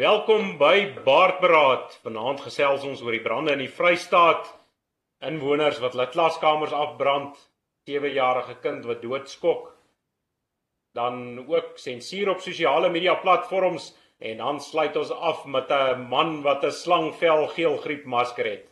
Welkom 0.00 0.54
by 0.56 0.94
Baardberaad. 1.04 1.98
Vanaand 2.00 2.38
gesels 2.40 2.86
ons 2.88 3.02
oor 3.04 3.12
die 3.12 3.20
brande 3.20 3.52
in 3.52 3.60
die 3.60 3.68
Vrystaat. 3.68 4.46
Inwoners 5.28 5.76
wat 5.82 5.92
hulle 5.92 6.06
klaskamers 6.08 6.72
afbrand, 6.72 7.34
7-jarige 7.84 8.54
kind 8.62 8.86
wat 8.88 9.02
doodskok. 9.04 9.66
Dan 10.96 11.42
ook 11.42 11.76
sensuur 11.82 12.30
op 12.32 12.40
sosiale 12.40 12.88
media 12.88 13.18
platforms 13.20 13.90
en 14.24 14.40
dan 14.40 14.62
sluit 14.64 14.96
ons 14.96 15.12
af 15.12 15.44
met 15.44 15.68
'n 15.68 16.08
man 16.08 16.40
wat 16.48 16.64
'n 16.64 16.72
slangvel 16.72 17.46
geelgriep 17.52 18.06
masker 18.06 18.48
het. 18.54 18.64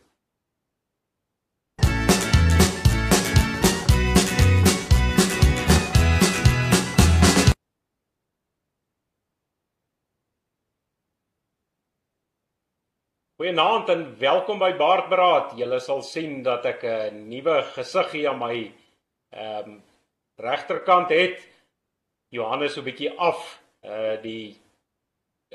Goeienaand 13.39 13.87
en 13.89 14.01
welkom 14.19 14.57
by 14.59 14.73
Baardberaad. 14.75 15.53
Julle 15.55 15.77
sal 15.79 16.01
sien 16.03 16.41
dat 16.43 16.65
ek 16.67 16.81
'n 16.83 17.29
nuwe 17.31 17.61
gesig 17.71 18.11
hier 18.11 18.29
aan 18.29 18.39
my 18.39 18.55
ehm 19.31 19.69
um, 19.69 19.77
regterkant 20.35 21.09
het. 21.09 21.39
Johannes 22.35 22.73
so 22.73 22.81
'n 22.81 22.83
bietjie 22.83 23.11
af. 23.17 23.61
Uh 23.81 24.19
die 24.21 24.59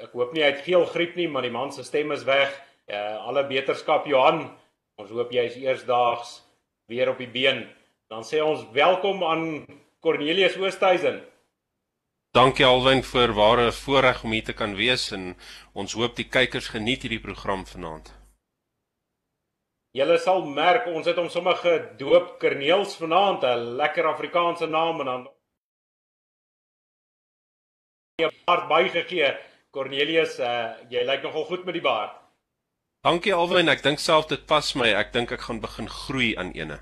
ek 0.01 0.17
hoop 0.17 0.33
nie 0.33 0.43
hy 0.43 0.51
het 0.53 0.65
veel 0.65 0.87
griep 0.87 1.15
nie, 1.15 1.29
maar 1.29 1.43
die 1.43 1.53
man 1.53 1.73
se 1.73 1.85
stem 1.85 2.13
is 2.13 2.25
weg. 2.25 2.57
Uh 2.89 3.17
alle 3.29 3.45
beterskap 3.45 4.07
Johan. 4.07 4.57
Ons 4.97 5.11
hoop 5.11 5.31
jy 5.31 5.45
is 5.45 5.57
eersdaags 5.57 6.41
weer 6.89 7.11
op 7.11 7.19
die 7.19 7.29
been. 7.29 7.69
Dan 8.09 8.23
sê 8.25 8.41
ons 8.41 8.65
welkom 8.73 9.25
aan 9.25 9.67
Cornelius 10.01 10.57
Oosthuizen. 10.57 11.21
Dankie 12.35 12.65
Alwyn 12.67 13.05
vir 13.07 13.31
ware 13.39 13.69
voorreg 13.71 14.25
om 14.27 14.33
hier 14.35 14.43
te 14.43 14.53
kan 14.59 14.73
wees 14.75 15.05
en 15.15 15.37
ons 15.79 15.93
hoop 15.95 16.17
die 16.19 16.25
kykers 16.27 16.67
geniet 16.73 17.05
hierdie 17.07 17.21
program 17.23 17.61
vanaand. 17.69 18.09
Julle 19.95 20.17
sal 20.19 20.43
merk 20.57 20.89
ons 20.91 21.07
het 21.07 21.21
hom 21.21 21.29
sommer 21.31 21.55
gedoop 21.61 22.33
Kerneels 22.43 22.97
vanaand, 22.99 23.45
'n 23.47 23.77
lekker 23.79 24.09
Afrikaanse 24.11 24.67
naam 24.67 25.01
en 25.01 25.07
dan 25.07 25.29
Ja, 28.23 28.31
baard 28.47 28.69
bygegee. 28.69 29.31
Cornelius, 29.71 30.39
uh, 30.39 30.75
jy 30.91 31.03
lyk 31.03 31.23
nogal 31.23 31.45
goed 31.45 31.65
met 31.65 31.75
die 31.75 31.83
baard. 31.83 32.13
Dankie 33.03 33.35
Alwyn, 33.35 33.69
ek 33.69 33.83
dink 33.83 33.99
self 33.99 34.27
dit 34.27 34.47
pas 34.47 34.75
my. 34.75 34.91
Ek 34.95 35.13
dink 35.13 35.33
ek 35.33 35.41
gaan 35.41 35.61
begin 35.61 35.89
groei 35.89 36.37
aan 36.37 36.53
ene. 36.55 36.81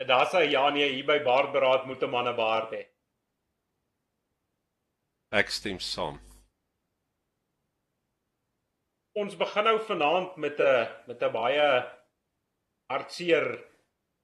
En 0.00 0.06
daar 0.06 0.26
sê 0.32 0.46
ja 0.48 0.64
nee, 0.72 0.88
hier 0.88 1.04
by 1.04 1.18
baardberaad 1.24 1.84
moet 1.86 2.02
'n 2.02 2.10
man 2.10 2.28
'n 2.28 2.36
baard 2.36 2.70
hê. 2.72 2.82
Ek 5.30 5.50
stem 5.50 5.78
saam. 5.78 6.18
Ons 9.12 9.36
begin 9.36 9.64
nou 9.64 9.78
vanaand 9.78 10.36
met 10.36 10.60
'n 10.60 10.88
met 11.06 11.22
'n 11.22 11.32
baie 11.32 11.68
hartseer 12.90 13.46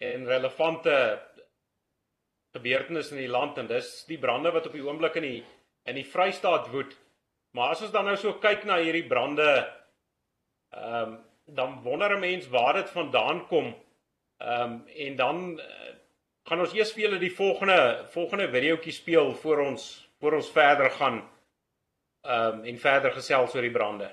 en 0.01 0.27
relevante 0.27 0.97
gebeurtenis 2.57 3.11
in 3.11 3.19
die 3.19 3.35
land 3.39 3.59
en 3.59 3.67
dis 3.67 4.05
die 4.09 4.19
brande 4.19 4.51
wat 4.53 4.67
op 4.67 4.73
die 4.73 4.87
oomblik 4.87 5.17
in 5.17 5.23
die 5.23 5.45
in 5.85 5.95
die 5.95 6.11
Vrystaat 6.13 6.69
woed. 6.73 6.97
Maar 7.55 7.69
as 7.71 7.83
ons 7.83 7.93
dan 7.93 8.05
nou 8.05 8.17
so 8.17 8.33
kyk 8.33 8.65
na 8.65 8.77
hierdie 8.79 9.09
brande 9.09 9.51
ehm 10.71 11.03
um, 11.03 11.25
dan 11.47 11.83
wonder 11.83 12.17
'n 12.17 12.21
mens 12.21 12.49
waar 12.49 12.75
dit 12.75 12.91
vandaan 12.91 13.47
kom. 13.47 13.86
Ehm 14.37 14.73
um, 14.73 14.87
en 14.87 15.17
dan 15.17 15.59
uh, 15.59 15.65
gaan 16.45 16.61
ons 16.61 16.75
eers 16.77 16.93
vir 16.93 17.03
julle 17.03 17.19
die 17.19 17.33
volgende 17.35 18.05
volgende 18.13 18.49
videoetjie 18.53 18.93
speel 18.93 19.33
voor 19.35 19.63
ons 19.65 19.87
voor 20.21 20.37
ons 20.39 20.51
verder 20.51 20.91
gaan 20.91 21.23
ehm 22.21 22.59
um, 22.59 22.65
en 22.65 22.79
verder 22.79 23.13
gesels 23.13 23.55
oor 23.55 23.63
die 23.63 23.71
brande. 23.71 24.11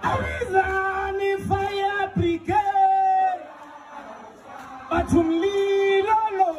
Awizani 0.00 1.32
fire 1.48 2.10
brigade 2.14 3.42
Batumlilo 4.90 6.20
lo 6.38 6.50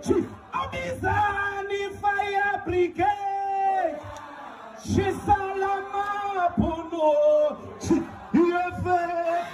chief 0.00 0.26
Awizani 0.62 1.82
fire 2.00 2.62
brigade 2.64 4.00
Shisalama 4.90 5.97
pono 6.56 7.06
chief 7.80 8.04
Yefe 8.32 8.98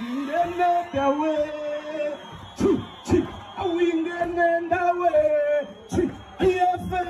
ngene 0.03 0.71
dawe 0.93 1.35
chief 2.59 2.81
chief 3.07 3.27
awingene 3.63 4.49
dawe 4.71 5.15
chief 5.91 6.13
Yefe 6.41 7.03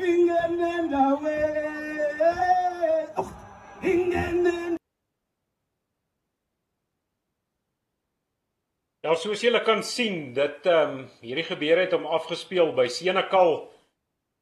ngene 0.00 0.72
dawe 0.92 1.36
Oh 3.20 3.30
ingene 3.82 4.76
Ja, 9.06 9.14
soos 9.14 9.38
julle 9.44 9.60
kan 9.62 9.84
sien, 9.86 10.32
dit 10.34 10.66
ehm 10.66 10.98
um, 10.98 11.02
hierdie 11.22 11.46
gebeure 11.46 11.84
het 11.84 11.92
hom 11.94 12.08
afgespeel 12.10 12.72
by 12.74 12.88
Senekal 12.90 13.52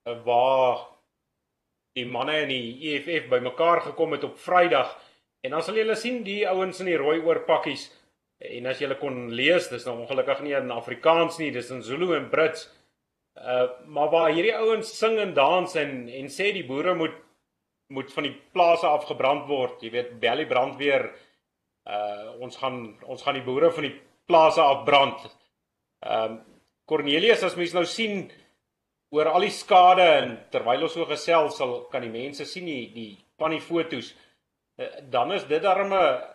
uh, 0.08 0.14
waar 0.24 0.93
die 1.94 2.06
manne 2.06 2.40
in 2.42 2.50
die 2.50 2.92
EFF 2.92 3.28
bymekaar 3.30 3.84
gekom 3.88 4.16
het 4.16 4.24
op 4.26 4.38
Vrydag. 4.42 4.94
En 5.44 5.54
dan 5.54 5.62
sal 5.62 5.78
julle 5.78 5.96
sien 5.96 6.22
die 6.26 6.42
ouens 6.48 6.80
in 6.82 6.90
die 6.90 6.98
rooi 6.98 7.20
oorpakkies 7.22 7.90
en 8.44 8.66
as 8.68 8.80
julle 8.82 8.96
kon 9.00 9.28
lees, 9.32 9.68
dis 9.72 9.84
nou 9.86 9.94
ongelukkig 10.02 10.42
nie 10.44 10.56
in 10.58 10.72
Afrikaans 10.74 11.38
nie, 11.40 11.52
dis 11.54 11.70
in 11.72 11.84
Zulu 11.86 12.12
en 12.16 12.30
Brits. 12.32 12.66
Uh 13.34 13.66
maar 13.90 14.10
waar 14.12 14.32
hierdie 14.32 14.54
ouens 14.54 14.90
sing 14.98 15.18
en 15.18 15.34
dans 15.34 15.74
en 15.80 16.08
en 16.08 16.28
sê 16.30 16.52
die 16.54 16.66
boere 16.66 16.94
moet 16.94 17.14
moet 17.94 18.12
van 18.12 18.26
die 18.26 18.34
plase 18.54 18.86
afgebrand 18.86 19.46
word. 19.48 19.82
Jy 19.82 19.90
weet, 19.90 20.12
Belly 20.20 20.46
brandweer 20.50 21.08
uh 21.86 22.34
ons 22.40 22.56
gaan 22.56 22.96
ons 23.02 23.22
gaan 23.22 23.38
die 23.38 23.46
boere 23.46 23.70
van 23.74 23.88
die 23.88 23.96
plase 24.26 24.62
afbrand. 24.62 25.26
Ehm 26.04 26.32
um, 26.32 26.42
Cornelius 26.84 27.42
as 27.42 27.54
mens 27.56 27.72
nou 27.72 27.86
sien 27.88 28.26
oor 29.14 29.30
al 29.30 29.46
die 29.46 29.54
skade 29.54 30.06
en 30.20 30.36
terwyl 30.50 30.86
ons 30.88 30.96
so 30.98 31.06
gesels 31.08 31.58
sal 31.60 31.74
kan 31.92 32.02
die 32.02 32.12
mense 32.12 32.46
sien 32.50 32.66
die 32.70 32.86
die 32.94 33.10
van 33.38 33.54
die 33.54 33.62
fotos 33.62 34.12
uh, 34.78 34.88
dan 35.10 35.32
is 35.32 35.46
dit 35.50 35.62
darem 35.62 35.92
'n 35.92 36.34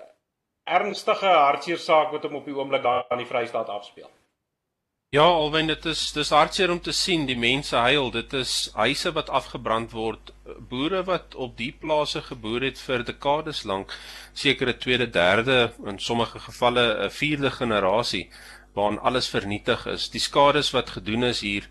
ernstige 0.70 1.34
hartseer 1.34 1.82
saak 1.82 2.14
wat 2.14 2.24
hom 2.28 2.40
op 2.40 2.48
die 2.48 2.56
oomblik 2.56 2.84
daar 2.86 3.06
aan 3.10 3.22
die 3.22 3.30
Vrystaat 3.30 3.70
afspeel. 3.74 4.10
Ja, 5.10 5.24
alwen 5.26 5.66
dit 5.72 5.86
is 5.90 6.12
dis 6.14 6.30
hartseer 6.30 6.70
om 6.70 6.80
te 6.86 6.94
sien 6.94 7.24
die 7.26 7.38
mense 7.38 7.76
huil. 7.82 8.12
Dit 8.14 8.34
is 8.38 8.52
huise 8.76 9.10
wat 9.16 9.32
afgebrand 9.40 9.96
word, 9.98 10.30
boere 10.70 11.02
wat 11.08 11.34
op 11.34 11.56
die 11.58 11.72
plase 11.74 12.22
geboer 12.22 12.68
het 12.68 12.78
vir 12.78 13.04
dekades 13.08 13.64
lank, 13.66 13.96
seker 14.34 14.70
'n 14.70 14.78
tweede, 14.78 15.08
derde, 15.10 15.74
in 15.86 15.98
sommige 16.00 16.40
gevalle 16.40 16.86
'n 17.08 17.10
vierde 17.10 17.50
generasie 17.52 18.30
waarin 18.76 19.00
alles 19.00 19.30
vernietig 19.30 19.88
is. 19.88 20.10
Die 20.10 20.22
skades 20.22 20.72
wat 20.72 20.90
gedoen 20.90 21.24
is 21.24 21.42
hier 21.42 21.66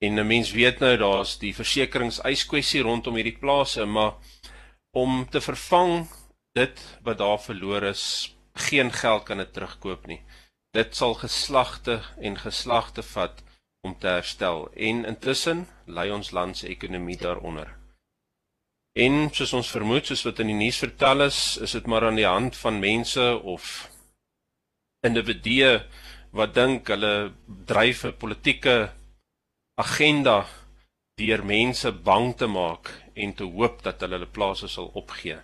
en 0.00 0.18
'n 0.18 0.26
mens 0.26 0.52
weet 0.52 0.80
nou 0.80 0.96
daar's 0.96 1.38
die 1.38 1.54
versekeringseiskwessie 1.54 2.82
rondom 2.82 3.14
hierdie 3.14 3.38
plase, 3.38 3.84
maar 3.84 4.14
om 4.96 5.28
te 5.30 5.40
vervang 5.40 6.08
dit 6.52 6.98
wat 7.02 7.18
daar 7.18 7.40
verloor 7.40 7.82
is, 7.82 8.34
geen 8.54 8.92
geld 8.92 9.24
kan 9.24 9.38
dit 9.38 9.52
terugkoop 9.52 10.06
nie 10.06 10.22
dit 10.76 10.94
sal 10.94 11.16
geslagte 11.18 11.98
en 12.22 12.38
geslagte 12.38 13.02
vat 13.02 13.42
om 13.86 13.96
te 13.98 14.06
herstel 14.06 14.68
en 14.88 15.04
intussen 15.08 15.64
lê 15.86 16.10
ons 16.14 16.30
land 16.36 16.56
se 16.56 16.68
ekonomie 16.70 17.18
daaronder. 17.18 17.72
En 18.98 19.30
soos 19.34 19.52
ons 19.56 19.70
vermoed, 19.70 20.06
soos 20.06 20.22
wat 20.26 20.42
in 20.42 20.50
die 20.50 20.58
nuus 20.58 20.78
vertel 20.82 21.26
is, 21.26 21.56
is 21.62 21.74
dit 21.78 21.86
maar 21.86 22.06
aan 22.06 22.18
die 22.18 22.28
hand 22.28 22.58
van 22.58 22.82
mense 22.82 23.24
of 23.54 23.88
individue 25.06 25.80
wat 26.36 26.54
dink 26.54 26.90
hulle 26.92 27.32
dryf 27.66 28.04
'n 28.04 28.18
politieke 28.18 28.92
agenda 29.80 30.44
deur 31.20 31.44
mense 31.44 31.92
bang 31.92 32.34
te 32.36 32.48
maak 32.48 32.92
en 33.14 33.32
te 33.36 33.44
hoop 33.44 33.82
dat 33.84 34.00
hulle 34.00 34.18
hulle 34.18 34.30
plase 34.38 34.68
sal 34.68 34.90
opgee. 34.96 35.38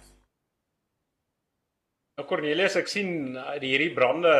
Nou 2.16 2.24
Cornelius, 2.28 2.78
ek 2.80 2.88
sien 2.88 3.10
die 3.60 3.74
hierdie 3.74 3.94
brande 3.96 4.32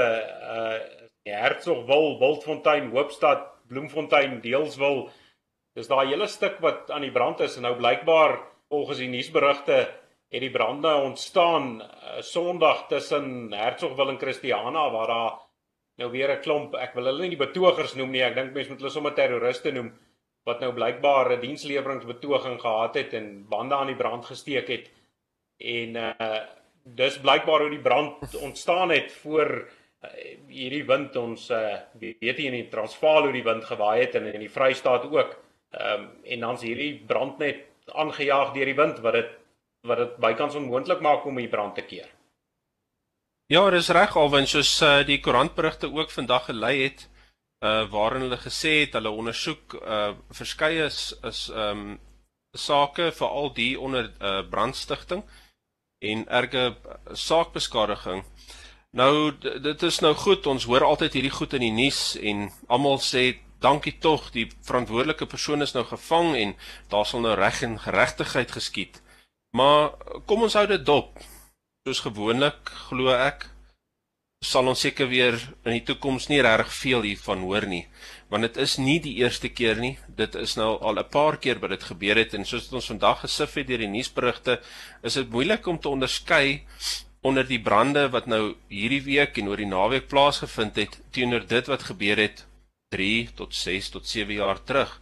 uh 0.53 0.79
die 1.27 1.35
Hertsgwil, 1.35 2.21
Wildfontein, 2.21 2.93
Hoopstad, 2.95 3.41
Bloemfontein, 3.67 4.37
Deelswil. 4.45 5.09
Dis 5.75 5.89
daai 5.91 6.13
hele 6.13 6.29
stuk 6.31 6.61
wat 6.63 6.93
aan 6.95 7.03
die 7.03 7.11
brand 7.11 7.43
is 7.43 7.57
en 7.59 7.67
nou 7.67 7.73
blykbaar 7.81 8.39
volgens 8.71 9.03
die 9.03 9.11
nuusberigte 9.11 9.81
het 10.31 10.43
die 10.43 10.53
brande 10.55 10.93
ontstaan 11.03 11.81
uh, 11.83 12.21
Sondag 12.23 12.87
tussen 12.91 13.51
Hertsgwil 13.55 14.15
en 14.15 14.21
Christiana 14.23 14.87
waar 14.95 15.11
daar 15.11 15.37
nou 15.97 16.11
weer 16.11 16.31
'n 16.31 16.43
klomp, 16.43 16.75
ek 16.75 16.95
wil 16.95 17.05
hulle 17.05 17.29
nie 17.29 17.37
betogers 17.37 17.95
noem 17.95 18.11
nie, 18.11 18.23
ek 18.23 18.35
dink 18.35 18.53
mense 18.55 18.71
moet 18.71 18.81
hulle 18.81 18.91
sommer 18.91 19.15
terroriste 19.15 19.73
noem 19.73 19.93
wat 20.45 20.61
nou 20.61 20.73
blykbaar 20.73 21.33
'n 21.33 21.41
diensleweringsbetoging 21.41 22.61
gehad 22.61 22.95
het 22.95 23.15
en 23.15 23.47
bande 23.49 23.75
aan 23.75 23.87
die 23.87 23.97
brand 23.97 24.25
gesteek 24.25 24.69
het. 24.69 24.91
En 25.59 25.97
uh 25.97 26.41
dis 26.87 27.19
blykbaar 27.19 27.61
hoe 27.61 27.71
die 27.71 27.83
brand 27.83 28.37
ontstaan 28.37 28.91
het 28.91 29.13
voor 29.13 29.69
hierdie 30.47 30.85
wind 30.87 31.17
ons 31.17 31.49
uh, 31.51 31.79
weet 31.99 32.39
hier 32.39 32.53
in 32.53 32.61
die 32.61 32.69
Transvaal 32.71 33.27
hoe 33.27 33.35
die 33.35 33.45
wind 33.47 33.65
gewaai 33.65 34.01
het 34.05 34.15
en 34.19 34.29
in 34.33 34.45
die 34.45 34.53
Vrystaat 34.53 35.09
ook. 35.11 35.37
Ehm 35.71 36.03
um, 36.03 36.11
en 36.25 36.41
dan's 36.41 36.63
hierdie 36.63 37.03
brand 37.07 37.39
net 37.39 37.65
aangejaag 37.87 38.53
deur 38.55 38.71
die 38.71 38.79
wind 38.79 39.01
wat 39.05 39.19
dit 39.19 39.33
wat 39.87 39.99
dit 39.99 40.17
bykans 40.23 40.55
onmoontlik 40.59 41.01
maak 41.01 41.27
om 41.27 41.37
die 41.37 41.49
brand 41.49 41.75
te 41.75 41.83
keer. 41.83 42.09
Ja, 43.47 43.61
dis 43.71 43.89
reg 43.95 44.17
alwen 44.19 44.49
soos 44.51 44.73
uh, 44.83 45.05
die 45.07 45.21
koerantberigte 45.23 45.87
ook 45.95 46.11
vandag 46.11 46.49
gelei 46.51 46.83
het 46.83 47.09
uh 47.65 47.87
waarin 47.91 48.25
hulle 48.27 48.37
gesê 48.43 48.73
het 48.81 48.97
hulle 48.99 49.11
ondersoek 49.11 49.77
uh 49.79 50.09
verskeie 50.39 50.83
is 50.85 51.15
is 51.31 51.47
ehm 51.53 51.85
um, 51.85 51.93
sake 52.59 53.07
veral 53.19 53.53
die 53.55 53.79
onder 53.81 54.11
uh 54.21 54.43
brandstigting 54.51 55.23
en 56.11 56.25
erge 56.41 56.65
saakbeskadiging. 57.13 58.25
Nou 58.91 59.39
dit 59.69 59.83
is 59.83 60.01
nou 60.01 60.15
goed, 60.15 60.47
ons 60.47 60.65
hoor 60.65 60.85
altyd 60.85 61.13
hierdie 61.13 61.37
goed 61.39 61.55
in 61.55 61.67
die 61.69 61.77
nuus 61.79 62.03
en 62.19 62.51
almal 62.67 62.99
sê 62.99 63.25
dankie 63.61 63.95
tog, 63.99 64.31
die 64.35 64.51
verantwoordelike 64.67 65.27
persoon 65.27 65.63
is 65.63 65.73
nou 65.79 65.85
gevang 65.85 66.35
en 66.35 66.57
daar 66.91 67.07
sal 67.07 67.23
nou 67.23 67.39
reg 67.39 67.63
en 67.63 67.79
geregtigheid 67.79 68.51
geskied. 68.59 69.03
Maar 69.57 69.95
kom 70.27 70.43
ons 70.43 70.59
hou 70.59 70.67
dit 70.67 70.87
dop. 70.87 71.15
Soos 71.87 72.01
gewoonlik 72.03 72.73
glo 72.89 73.13
ek 73.15 73.45
sal 74.43 74.67
ons 74.67 74.81
seker 74.83 75.07
weer 75.07 75.37
in 75.39 75.71
die 75.71 75.85
toekoms 75.87 76.25
nie 76.27 76.41
regtig 76.43 76.71
veel 76.75 77.05
hiervan 77.07 77.45
hoor 77.47 77.63
nie, 77.71 77.85
want 78.27 78.43
dit 78.43 78.57
is 78.65 78.73
nie 78.83 78.97
die 79.05 79.13
eerste 79.21 79.47
keer 79.55 79.79
nie. 79.79 79.93
Dit 80.19 80.35
is 80.41 80.57
nou 80.59 80.81
al 80.83 80.99
'n 80.99 81.07
paar 81.17 81.37
keer 81.39 81.61
wat 81.63 81.71
dit 81.71 81.85
gebeur 81.91 82.19
het 82.19 82.33
en 82.35 82.45
soos 82.45 82.73
ons 82.73 82.91
vandag 82.91 83.21
gesif 83.21 83.55
het 83.55 83.69
deur 83.69 83.79
die 83.79 83.93
nuusberigte, 83.93 84.59
is 85.03 85.15
dit 85.15 85.31
moeilik 85.31 85.67
om 85.67 85.79
te 85.79 85.89
onderskei 85.89 86.67
onder 87.23 87.47
die 87.47 87.63
brande 87.63 88.11
wat 88.11 88.27
nou 88.27 88.57
hierdie 88.69 89.05
week 89.05 89.39
en 89.39 89.49
oor 89.49 89.63
die 89.63 89.71
naweek 89.71 90.09
plaasgevind 90.09 90.77
het 90.77 90.99
teenoor 91.13 91.47
dit 91.47 91.67
wat 91.67 91.83
gebeur 91.83 92.19
het 92.19 92.47
3 92.91 93.31
tot 93.35 93.55
6 93.55 93.91
tot 93.91 94.09
7 94.09 94.35
jaar 94.35 94.59
terug. 94.65 95.01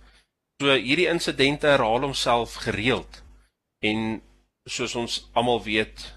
So 0.60 0.68
hierdie 0.68 1.08
insidente 1.08 1.66
herhaal 1.66 2.04
homself 2.04 2.54
gereeld. 2.66 3.22
En 3.80 4.20
soos 4.68 4.94
ons 4.94 5.30
almal 5.32 5.64
weet, 5.64 6.12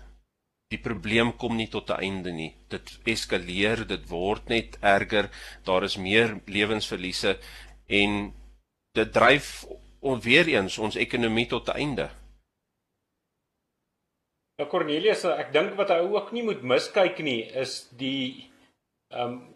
die 0.72 0.80
probleem 0.84 1.32
kom 1.40 1.56
nie 1.56 1.70
tot 1.72 1.90
'n 1.90 2.02
einde 2.04 2.32
nie. 2.32 2.54
Dit 2.70 3.00
eskaleer, 3.06 3.88
dit 3.88 4.10
word 4.10 4.50
net 4.50 4.78
erger. 4.82 5.30
Daar 5.64 5.84
is 5.84 5.98
meer 5.98 6.42
lewensverliese 6.46 7.38
en 7.88 8.34
dit 8.94 9.14
dryf 9.14 9.66
onweer 10.02 10.48
eens 10.48 10.78
ons 10.78 10.96
ekonomie 10.96 11.48
tot 11.48 11.70
'n 11.70 11.78
einde. 11.78 12.10
Ja 14.60 14.66
Cornelius, 14.66 15.24
ek 15.26 15.54
dink 15.54 15.76
wat 15.76 15.90
hy 15.90 16.00
ook 16.00 16.32
nie 16.32 16.44
moet 16.44 16.64
miskyk 16.64 17.20
nie 17.20 17.44
is 17.44 17.90
die 17.98 18.50
ehm 19.14 19.32
um, 19.32 19.56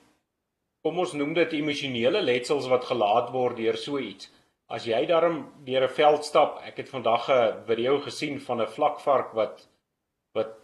kom 0.84 1.00
ons 1.00 1.14
noem 1.14 1.34
dit 1.34 1.54
emosionele 1.54 2.22
letsels 2.22 2.68
wat 2.68 2.86
gelaat 2.86 3.30
word 3.32 3.58
deur 3.58 3.78
so 3.78 4.00
iets. 4.00 4.32
As 4.68 4.86
jy 4.86 5.06
daarom 5.06 5.52
deur 5.66 5.84
'n 5.84 5.96
veld 5.96 6.26
stap, 6.26 6.62
ek 6.64 6.78
het 6.78 6.90
vandag 6.90 7.30
'n 7.30 7.66
video 7.66 8.00
gesien 8.00 8.40
van 8.40 8.62
'n 8.62 8.68
vlakvark 8.68 9.34
wat 9.34 9.68
wat 10.34 10.61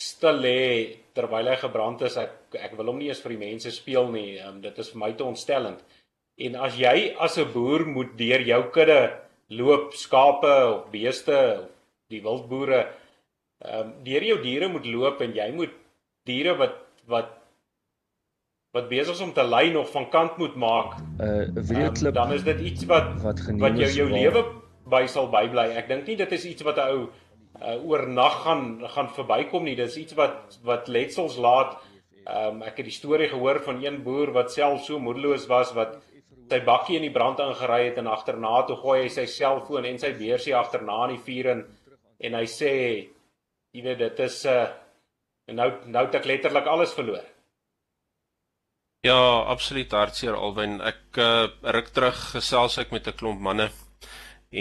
stil 0.00 0.40
lê 0.44 0.58
terwyl 1.16 1.48
hy 1.50 1.56
gebrand 1.60 2.02
is. 2.02 2.16
Ek 2.20 2.56
ek 2.56 2.76
wil 2.78 2.92
hom 2.92 2.98
nie 3.00 3.08
eens 3.08 3.22
vir 3.24 3.36
die 3.36 3.44
mense 3.44 3.72
speel 3.74 4.10
nie. 4.12 4.38
Um, 4.40 4.60
dit 4.64 4.78
is 4.78 4.90
vir 4.92 5.02
my 5.04 5.12
te 5.16 5.24
ontstellend. 5.24 5.80
En 6.36 6.58
as 6.66 6.76
jy 6.76 7.14
as 7.18 7.38
'n 7.38 7.52
boer 7.52 7.86
moet 7.86 8.12
deur 8.18 8.40
jou 8.40 8.62
kudde 8.70 9.00
loop, 9.48 9.94
skape 9.94 10.54
of 10.74 10.90
beeste 10.90 11.38
of 11.62 11.70
die 12.10 12.22
wildboere 12.22 12.86
ehm 13.64 13.80
um, 13.80 13.92
deur 14.04 14.22
jou 14.22 14.38
diere 14.42 14.68
moet 14.68 14.86
loop 14.86 15.20
en 15.24 15.32
jy 15.32 15.50
moet 15.52 15.72
diere 16.28 16.56
wat 16.60 16.76
wat 17.08 17.32
wat 18.76 18.88
besig 18.90 19.14
is 19.14 19.20
om 19.24 19.32
te 19.32 19.44
ly 19.44 19.70
nog 19.72 19.88
van 19.90 20.08
kant 20.10 20.36
moet 20.36 20.56
maak. 20.56 20.98
'n 21.00 21.56
uh, 21.56 21.64
video 21.64 21.90
klip. 21.90 22.12
Um, 22.12 22.18
dan 22.20 22.32
is 22.32 22.44
dit 22.44 22.60
iets 22.60 22.84
wat 22.84 23.08
wat, 23.22 23.40
wat 23.64 23.78
jou 23.78 23.90
jou 23.90 24.08
lewe 24.10 24.44
by 24.84 25.06
sal 25.06 25.30
bybly. 25.32 25.72
Ek 25.80 25.88
dink 25.88 26.06
nie 26.06 26.16
dit 26.16 26.32
is 26.32 26.44
iets 26.44 26.62
wat 26.62 26.76
'n 26.76 26.88
ou 26.92 27.08
uh, 27.62 27.76
oornag 27.84 28.42
gaan 28.44 28.64
gaan 28.94 29.08
verbykom 29.08 29.64
nie. 29.64 29.76
Dis 29.76 29.96
iets 29.96 30.16
wat 30.18 30.58
wat 30.66 30.88
letsels 30.88 31.36
laat. 31.36 31.76
Um, 32.26 32.62
ek 32.66 32.80
het 32.80 32.88
die 32.88 32.94
storie 32.94 33.28
gehoor 33.30 33.60
van 33.62 33.82
een 33.84 34.00
boer 34.02 34.32
wat 34.34 34.50
self 34.52 34.82
so 34.84 34.98
moedeloos 34.98 35.46
was 35.46 35.70
wat 35.76 36.00
sy 36.50 36.58
bakkie 36.66 36.96
in 36.98 37.06
die 37.06 37.14
brand 37.14 37.38
ingery 37.42 37.84
het 37.88 38.00
en 38.02 38.10
agterna 38.10 38.62
toe 38.66 38.76
gooi 38.80 39.04
hy 39.04 39.12
sy 39.14 39.26
selfoon 39.30 39.86
en 39.86 39.98
sy 40.02 40.12
beursie 40.18 40.54
agterna 40.54 41.04
in 41.06 41.14
die 41.14 41.22
vuur 41.22 41.52
in 41.52 41.62
en 42.26 42.36
hy 42.38 42.42
sê 42.50 42.72
jy 43.74 43.84
weet 43.84 44.02
dit 44.02 44.20
is 44.26 44.44
'n 44.46 44.50
uh, 44.50 45.54
nou 45.54 45.70
nou 45.86 46.04
het 46.06 46.14
ek 46.18 46.26
letterlik 46.26 46.66
alles 46.66 46.94
verloor. 46.94 47.24
Ja, 49.06 49.46
absoluut 49.46 49.92
hartseer 49.92 50.34
alwen 50.34 50.80
ek 50.80 51.18
uh, 51.18 51.46
ruk 51.62 51.92
terug 51.94 52.18
gesels 52.34 52.78
ek 52.78 52.90
met 52.90 53.06
'n 53.06 53.18
klomp 53.20 53.40
manne 53.40 53.70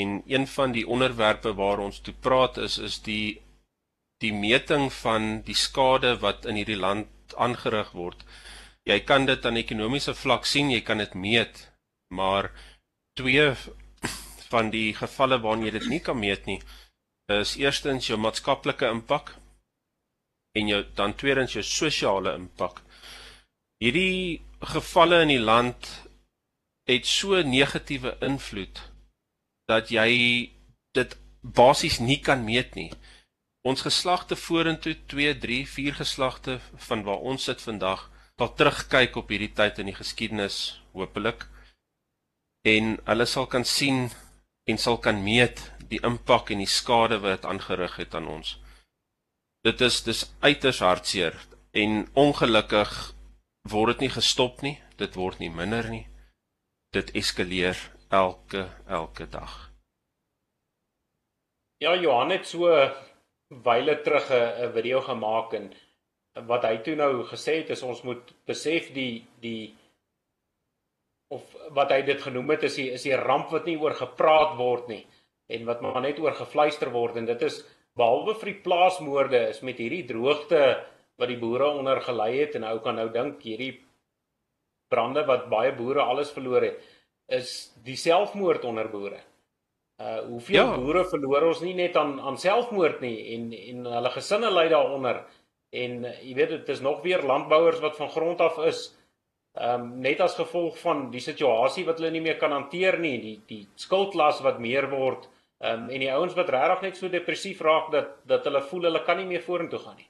en 0.01 0.21
een 0.27 0.47
van 0.47 0.71
die 0.75 0.88
onderwerpe 0.88 1.53
waar 1.53 1.80
ons 1.80 2.01
toe 2.03 2.13
praat 2.27 2.57
is 2.57 2.77
is 2.77 3.00
die 3.07 3.42
die 4.24 4.33
meting 4.33 4.88
van 4.94 5.42
die 5.47 5.56
skade 5.56 6.15
wat 6.24 6.45
in 6.50 6.59
hierdie 6.59 6.80
land 6.80 7.36
aangerig 7.45 7.92
word. 8.00 8.21
Jy 8.88 9.00
kan 9.09 9.25
dit 9.27 9.45
aan 9.45 9.59
ekonomiese 9.59 10.15
vlak 10.15 10.47
sien, 10.47 10.71
jy 10.71 10.81
kan 10.88 11.03
dit 11.03 11.13
meet, 11.19 11.65
maar 12.15 12.51
twee 13.19 13.50
van 14.51 14.71
die 14.71 14.94
gevalle 14.95 15.39
waarin 15.44 15.68
jy 15.68 15.75
dit 15.77 15.88
nie 15.92 16.01
kan 16.07 16.19
meet 16.19 16.48
nie, 16.48 16.59
is 17.31 17.56
eerstens 17.59 18.07
jou 18.07 18.19
maatskaplike 18.21 18.88
impak 18.88 19.33
en 20.56 20.71
jou 20.71 20.81
dan 20.95 21.15
tweedens 21.19 21.56
jou 21.57 21.63
sosiale 21.68 22.36
impak. 22.39 22.81
Hierdie 23.83 24.41
gevalle 24.75 25.21
in 25.25 25.33
die 25.36 25.44
land 25.44 25.91
het 26.88 27.07
so 27.09 27.41
negatiewe 27.44 28.15
invloed 28.24 28.80
dat 29.69 29.91
jy 29.94 30.09
dit 30.95 31.17
basies 31.41 32.00
nie 32.00 32.19
kan 32.21 32.44
meet 32.45 32.75
nie. 32.75 32.91
Ons 33.65 33.81
geslagte 33.85 34.38
vorentoe 34.38 34.95
2, 35.09 35.38
3, 35.41 35.62
4 35.67 35.97
geslagte 36.01 36.59
van 36.88 37.03
waar 37.03 37.23
ons 37.25 37.47
sit 37.50 37.62
vandag 37.62 38.09
sal 38.38 38.51
terugkyk 38.59 39.15
op 39.15 39.31
hierdie 39.31 39.53
tyd 39.56 39.79
in 39.79 39.89
die 39.89 39.97
geskiedenis 39.97 40.81
hopelik 40.94 41.47
en 42.67 42.95
hulle 43.07 43.27
sal 43.29 43.47
kan 43.47 43.65
sien 43.65 44.09
en 44.69 44.79
sal 44.81 44.97
kan 45.01 45.21
meet 45.23 45.62
die 45.89 46.01
impak 46.03 46.51
en 46.51 46.63
die 46.63 46.69
skade 46.69 47.21
wat 47.23 47.38
dit 47.38 47.50
aangerig 47.50 47.97
het 48.01 48.15
aan 48.17 48.27
ons. 48.38 48.56
Dit 49.65 49.81
is 49.81 50.01
dis 50.06 50.25
uiters 50.41 50.81
hartseer 50.81 51.38
en 51.74 52.05
ongelukkig 52.13 52.91
word 53.69 53.95
dit 53.95 54.05
nie 54.05 54.13
gestop 54.13 54.62
nie, 54.65 54.77
dit 54.98 55.15
word 55.17 55.39
nie 55.39 55.50
minder 55.50 55.88
nie. 55.89 56.05
Dit 56.93 57.13
eskaleer 57.17 57.77
elke 58.15 58.65
elke 58.88 59.27
dag. 59.29 59.53
Ja, 61.84 61.95
Johan 61.95 62.31
het 62.31 62.48
so 62.48 62.72
wyle 63.50 63.95
terug 64.01 64.29
'n 64.31 64.72
video 64.74 65.01
gemaak 65.01 65.53
en 65.53 65.74
wat 66.48 66.63
hy 66.63 66.77
toe 66.84 66.95
nou 66.95 67.24
gesê 67.24 67.62
het 67.62 67.69
is 67.69 67.84
ons 67.84 68.01
moet 68.03 68.34
besef 68.45 68.91
die 68.93 69.25
die 69.39 69.75
of 71.31 71.43
wat 71.77 71.91
hy 71.91 72.01
dit 72.01 72.22
genoem 72.22 72.50
het 72.50 72.63
is 72.67 72.75
die 72.75 72.89
is 72.98 73.05
die 73.07 73.15
ramp 73.15 73.51
wat 73.51 73.65
nie 73.65 73.77
oor 73.77 73.95
gepraat 73.95 74.57
word 74.57 74.89
nie 74.91 75.05
en 75.48 75.65
wat 75.65 75.81
maar 75.81 76.01
net 76.01 76.19
oor 76.19 76.36
gefluister 76.36 76.91
word 76.91 77.15
en 77.22 77.25
dit 77.25 77.41
is 77.48 77.62
behalwe 77.95 78.36
vir 78.41 78.51
die 78.51 78.62
plaasmoorde 78.67 79.41
is 79.50 79.62
met 79.62 79.79
hierdie 79.79 80.05
droogte 80.10 80.62
wat 81.17 81.31
die 81.31 81.39
boere 81.39 81.69
onder 81.79 82.01
gelei 82.01 82.34
het 82.41 82.55
en 82.55 82.67
ou 82.67 82.79
kan 82.84 83.00
nou 83.00 83.07
dink 83.10 83.41
hierdie 83.41 83.79
brande 84.91 85.24
wat 85.25 85.50
baie 85.50 85.72
boere 85.72 86.03
alles 86.03 86.34
verloor 86.36 86.67
het 86.67 86.84
is 87.27 87.72
die 87.84 87.98
selfmoord 87.98 88.65
onder 88.65 88.89
boere. 88.89 89.22
Uh 90.01 90.20
hoeveel 90.27 90.55
ja. 90.55 90.75
boere 90.75 91.05
verloor 91.08 91.48
ons 91.50 91.62
nie 91.63 91.74
net 91.74 91.96
aan 91.98 92.20
aan 92.20 92.38
selfmoord 92.38 93.01
nie 93.01 93.15
en 93.36 93.51
en 93.53 93.86
hulle 93.94 94.12
gesinne 94.17 94.51
ly 94.51 94.67
daaronder 94.70 95.22
en 95.72 96.03
uh, 96.05 96.12
jy 96.22 96.34
weet 96.36 96.51
dit 96.51 96.70
is 96.70 96.82
nog 96.84 97.01
weer 97.03 97.24
landbouers 97.24 97.79
wat 97.79 97.96
van 97.96 98.12
grond 98.12 98.41
af 98.41 98.60
is 98.67 98.89
ehm 99.55 99.86
um, 99.86 99.94
net 100.03 100.20
as 100.20 100.36
gevolg 100.36 100.75
van 100.82 101.08
die 101.12 101.24
situasie 101.24 101.86
wat 101.88 102.01
hulle 102.01 102.12
nie 102.12 102.25
meer 102.25 102.38
kan 102.38 102.51
hanteer 102.51 103.00
nie 103.00 103.15
die 103.22 103.38
die 103.48 103.62
skuldlas 103.79 104.44
wat 104.44 104.60
meer 104.60 104.89
word 104.91 105.29
Ehm 105.63 105.84
um, 105.84 105.89
en 105.89 106.01
die 106.03 106.12
ouens 106.12 106.34
wat 106.36 106.50
regtig 106.51 106.82
net 106.84 106.98
so 107.00 107.10
depressief 107.10 107.62
raak 107.63 107.88
dat 107.91 108.10
dat 108.27 108.44
hulle 108.44 108.62
voel 108.70 108.89
hulle 108.89 109.01
kan 109.08 109.17
nie 109.17 109.27
meer 109.29 109.44
vorentoe 109.44 109.79
gaan 109.79 109.96
nie. 109.96 110.10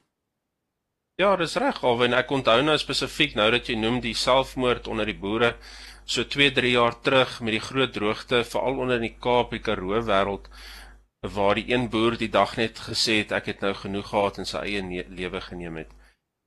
Ja, 1.22 1.36
dis 1.38 1.54
reg, 1.62 1.84
alwen 1.84 2.18
ek 2.18 2.32
onthou 2.34 2.58
nou 2.66 2.76
spesifiek 2.82 3.36
nou 3.38 3.46
dat 3.54 3.70
jy 3.70 3.76
noem 3.78 4.00
die 4.02 4.16
selfmoord 4.18 4.90
onder 4.92 5.06
die 5.06 5.20
boere 5.22 5.54
so 6.06 6.24
2-3 6.24 6.72
jaar 6.72 6.96
terug 7.02 7.40
met 7.42 7.58
die 7.58 7.66
groot 7.68 7.94
droogte 7.94 8.44
veral 8.46 8.80
onder 8.80 9.02
in 9.02 9.08
die 9.10 9.18
Kaap, 9.20 9.52
die 9.52 9.60
Karoo 9.60 10.02
wêreld 10.06 10.50
waar 11.34 11.58
die 11.58 11.72
een 11.72 11.90
boer 11.90 12.18
die 12.18 12.30
dag 12.30 12.56
net 12.58 12.80
gesê 12.86 13.20
het 13.24 13.32
ek 13.34 13.48
het 13.50 13.62
nou 13.66 13.74
genoeg 13.74 14.10
gehad 14.12 14.38
en 14.38 14.46
sy 14.46 14.62
eie 14.62 15.06
lewe 15.10 15.42
geneem 15.42 15.80
het. 15.82 15.94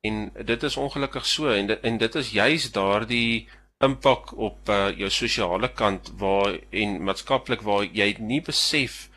En 0.07 0.29
dit 0.47 0.63
is 0.63 0.77
ongelukkig 0.79 1.27
so 1.27 1.51
en 1.51 1.67
dit, 1.67 1.81
en 1.83 1.99
dit 1.99 2.15
is 2.15 2.31
juis 2.31 2.69
daardie 2.73 3.49
impak 3.83 4.31
op 4.39 4.71
uh, 4.71 4.91
jou 4.99 5.11
sosiale 5.11 5.71
kant 5.75 6.13
waar 6.19 6.59
en 6.71 6.99
maatskaplik 7.07 7.63
waar 7.67 7.85
jy 7.85 8.13
nie 8.19 8.41
besef 8.43 9.09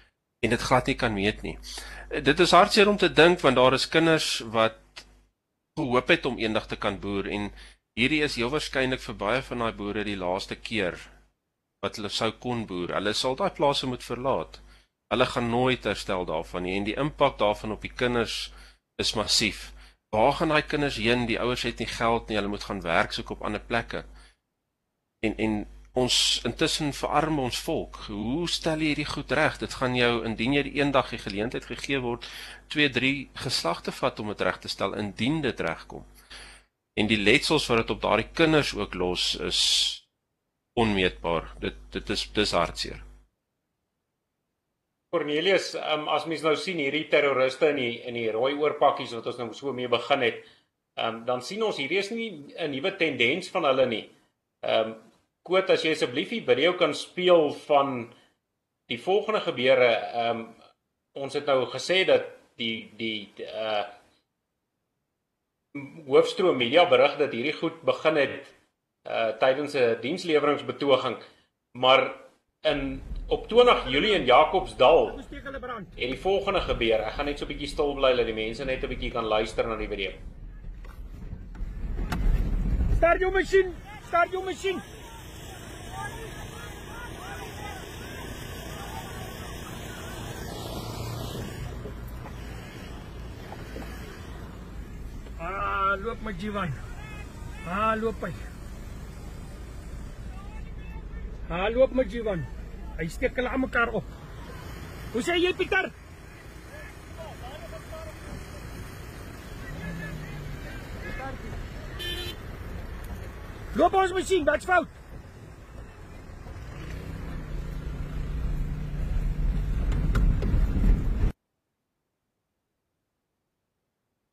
en 0.41 0.53
dit 0.53 0.61
glad 0.61 0.89
nie 0.89 0.97
kan 0.97 1.13
meet 1.13 1.41
nie. 1.45 1.57
Dit 2.25 2.39
is 2.39 2.53
hartseer 2.57 2.89
om 2.89 2.97
te 2.97 3.09
dink 3.13 3.41
want 3.45 3.57
daar 3.61 3.77
is 3.77 3.89
kinders 3.89 4.41
wat 4.53 5.05
gehoop 5.77 6.09
het 6.09 6.25
om 6.25 6.41
eendag 6.41 6.67
te 6.67 6.77
kan 6.77 6.99
boer 6.99 7.29
en 7.29 7.51
hierdie 7.99 8.21
is 8.25 8.37
heel 8.39 8.51
waarskynlik 8.53 9.03
vir 9.03 9.17
baie 9.23 9.41
van 9.47 9.63
daai 9.63 9.73
boere 9.75 10.03
die 10.07 10.19
laaste 10.19 10.55
keer 10.55 10.99
wat 11.81 11.97
hulle 11.97 12.11
sou 12.13 12.29
kon 12.43 12.65
boer. 12.69 12.93
Hulle 12.93 13.13
sal 13.17 13.35
daai 13.35 13.49
plase 13.57 13.87
moet 13.89 14.03
verlaat. 14.05 14.59
Hulle 15.11 15.25
gaan 15.25 15.49
nooit 15.49 15.83
herstel 15.89 16.25
daarvan 16.29 16.63
nie 16.67 16.75
en 16.77 16.85
die 16.87 16.97
impak 17.03 17.39
daarvan 17.41 17.73
op 17.75 17.81
die 17.81 17.93
kinders 18.01 18.51
is 19.01 19.15
massief. 19.17 19.71
Waar 20.13 20.33
gaan 20.37 20.53
daai 20.53 20.61
kinders 20.61 20.99
heen? 21.01 21.25
Die 21.25 21.39
ouers 21.39 21.65
het 21.67 21.81
nie 21.81 21.89
geld 21.89 22.27
nie. 22.29 22.37
Hulle 22.37 22.51
moet 22.53 22.67
gaan 22.69 22.83
werk 22.85 23.15
soek 23.15 23.33
op 23.35 23.43
ander 23.47 23.63
plekke. 23.63 24.05
En 25.25 25.37
en 25.37 25.61
ons 25.93 26.15
intussen 26.47 26.93
verarm 26.95 27.39
ons 27.39 27.57
volk. 27.65 27.97
Hoe 28.07 28.47
stel 28.49 28.79
jy 28.79 28.93
hierdie 28.93 29.09
goed 29.09 29.31
reg? 29.35 29.57
Dit 29.59 29.73
gaan 29.79 29.95
jou 29.95 30.13
indien 30.27 30.53
jy 30.55 30.63
eendag 30.79 31.09
die 31.11 31.19
geleentheid 31.19 31.65
gegee 31.67 31.99
word 31.99 32.27
2, 32.71 32.89
3 32.95 33.11
geslagte 33.43 33.91
vat 33.91 34.19
om 34.19 34.31
dit 34.31 34.43
reg 34.47 34.61
te 34.63 34.71
stel 34.71 34.95
indien 34.95 35.41
dit 35.43 35.59
regkom. 35.59 36.05
En 37.01 37.07
die 37.09 37.17
letsels 37.17 37.65
wat 37.69 37.81
dit 37.81 37.93
op 37.95 38.01
daardie 38.03 38.29
kinders 38.37 38.75
ook 38.77 38.93
los 38.93 39.31
is 39.41 39.61
onmeetbaar. 40.77 41.47
Dit 41.63 41.79
dit 41.95 42.09
is 42.13 42.27
dis 42.35 42.51
hartseer. 42.53 42.99
Cornelius, 45.11 45.73
um, 45.75 46.05
as 46.07 46.27
mens 46.29 46.43
nou 46.45 46.53
sien 46.55 46.77
hierdie 46.79 47.07
terroriste 47.11 47.71
in 47.73 47.79
die 47.81 47.93
in 48.07 48.15
die 48.19 48.29
rooi 48.31 48.53
oorpakkies 48.55 49.15
wat 49.17 49.25
ons 49.31 49.39
nou 49.41 49.49
so 49.57 49.73
mee 49.75 49.89
begin 49.91 50.23
het, 50.23 50.37
um, 51.01 51.23
dan 51.27 51.41
sien 51.43 51.65
ons 51.67 51.79
hierdie 51.81 51.99
is 51.99 52.11
nie 52.13 52.29
'n 52.55 52.71
nuwe 52.71 52.93
tendens 53.01 53.49
van 53.55 53.67
hulle 53.71 53.87
nie. 53.95 54.05
Ehm 54.63 54.91
um, 54.91 54.99
Koot, 55.43 55.71
as 55.73 55.81
jy 55.81 55.95
asseblief 55.95 56.29
die 56.29 56.45
video 56.45 56.73
kan 56.77 56.93
speel 56.93 57.49
van 57.65 58.13
die 58.87 58.99
volgende 59.01 59.41
gebeure, 59.41 59.89
ehm 59.89 60.37
um, 60.37 60.55
ons 61.17 61.33
het 61.33 61.45
nou 61.45 61.65
gesê 61.65 62.05
dat 62.05 62.29
die 62.61 62.91
die 62.97 63.33
uh 63.41 63.83
hoofstroom 66.07 66.57
media 66.57 66.87
berig 66.89 67.17
dat 67.17 67.31
hierdie 67.31 67.55
goed 67.55 67.81
begin 67.87 68.15
het 68.15 68.49
uh 69.09 69.31
tydens 69.39 69.73
'n 69.73 69.97
diensleweringsbetoging, 70.01 71.17
maar 71.71 72.11
in 72.61 73.01
op 73.27 73.47
20 73.47 73.89
Julie 73.89 74.13
in 74.13 74.25
Jacobsdal 74.25 75.17
het 75.17 75.29
die 75.95 76.19
volgende 76.19 76.61
gebeur. 76.61 76.99
Ek 76.99 77.13
gaan 77.13 77.25
net 77.25 77.39
so 77.39 77.45
'n 77.45 77.47
bietjie 77.47 77.67
stil 77.67 77.93
bly 77.93 78.15
dat 78.15 78.25
die 78.25 78.33
mense 78.33 78.65
net 78.65 78.83
'n 78.83 78.87
bietjie 78.87 79.11
kan 79.11 79.25
luister 79.25 79.67
na 79.67 79.75
die 79.75 79.87
video. 79.87 80.11
Start 82.95 83.19
jou 83.19 83.31
masjien. 83.31 83.73
Start 84.07 84.31
jou 84.31 84.43
masjien. 84.43 85.00
Ah, 95.41 95.97
loop 95.97 96.21
met 96.21 96.41
Jivan. 96.41 96.69
Ah, 97.67 97.95
loop 97.97 98.21
hy. 98.21 98.31
Ah, 101.49 101.67
loop 101.73 101.93
met 101.97 102.11
Jivan. 102.11 102.45
Hy 102.99 103.07
steek 103.09 103.35
hulle 103.35 103.49
aan 103.49 103.65
mekaar 103.65 103.89
op. 103.97 104.05
Hoe 105.11 105.23
sê 105.25 105.39
jy 105.41 105.53
Pieter? 105.57 105.89
Loop 113.73 113.93
ons 113.95 114.13
masjien, 114.13 114.45
wat's 114.45 114.67
fout? 114.67 115.00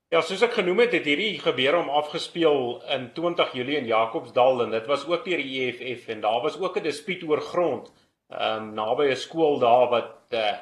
Ja, 0.08 0.22
soos 0.24 0.40
ek 0.40 0.54
genoem 0.56 0.78
het, 0.86 0.94
het 0.96 1.04
hierdie 1.04 1.34
gebeur 1.36 1.74
om 1.82 1.90
afgespeel 1.92 2.78
in 2.94 3.02
20 3.12 3.50
Julie 3.58 3.74
in 3.76 3.88
Jacobsdal 3.90 4.62
en 4.64 4.70
dit 4.72 4.86
was 4.88 5.02
ook 5.04 5.26
deur 5.26 5.40
die 5.44 5.58
EFF 5.66 6.06
en 6.14 6.22
daar 6.22 6.38
was 6.40 6.54
ook 6.56 6.78
'n 6.78 6.82
dispuut 6.86 7.22
oor 7.28 7.42
grond. 7.44 7.90
Ehm 8.32 8.62
um, 8.62 8.70
naby 8.74 9.10
'n 9.10 9.16
skool 9.16 9.58
daar 9.58 9.88
wat 9.90 10.32
uh 10.32 10.56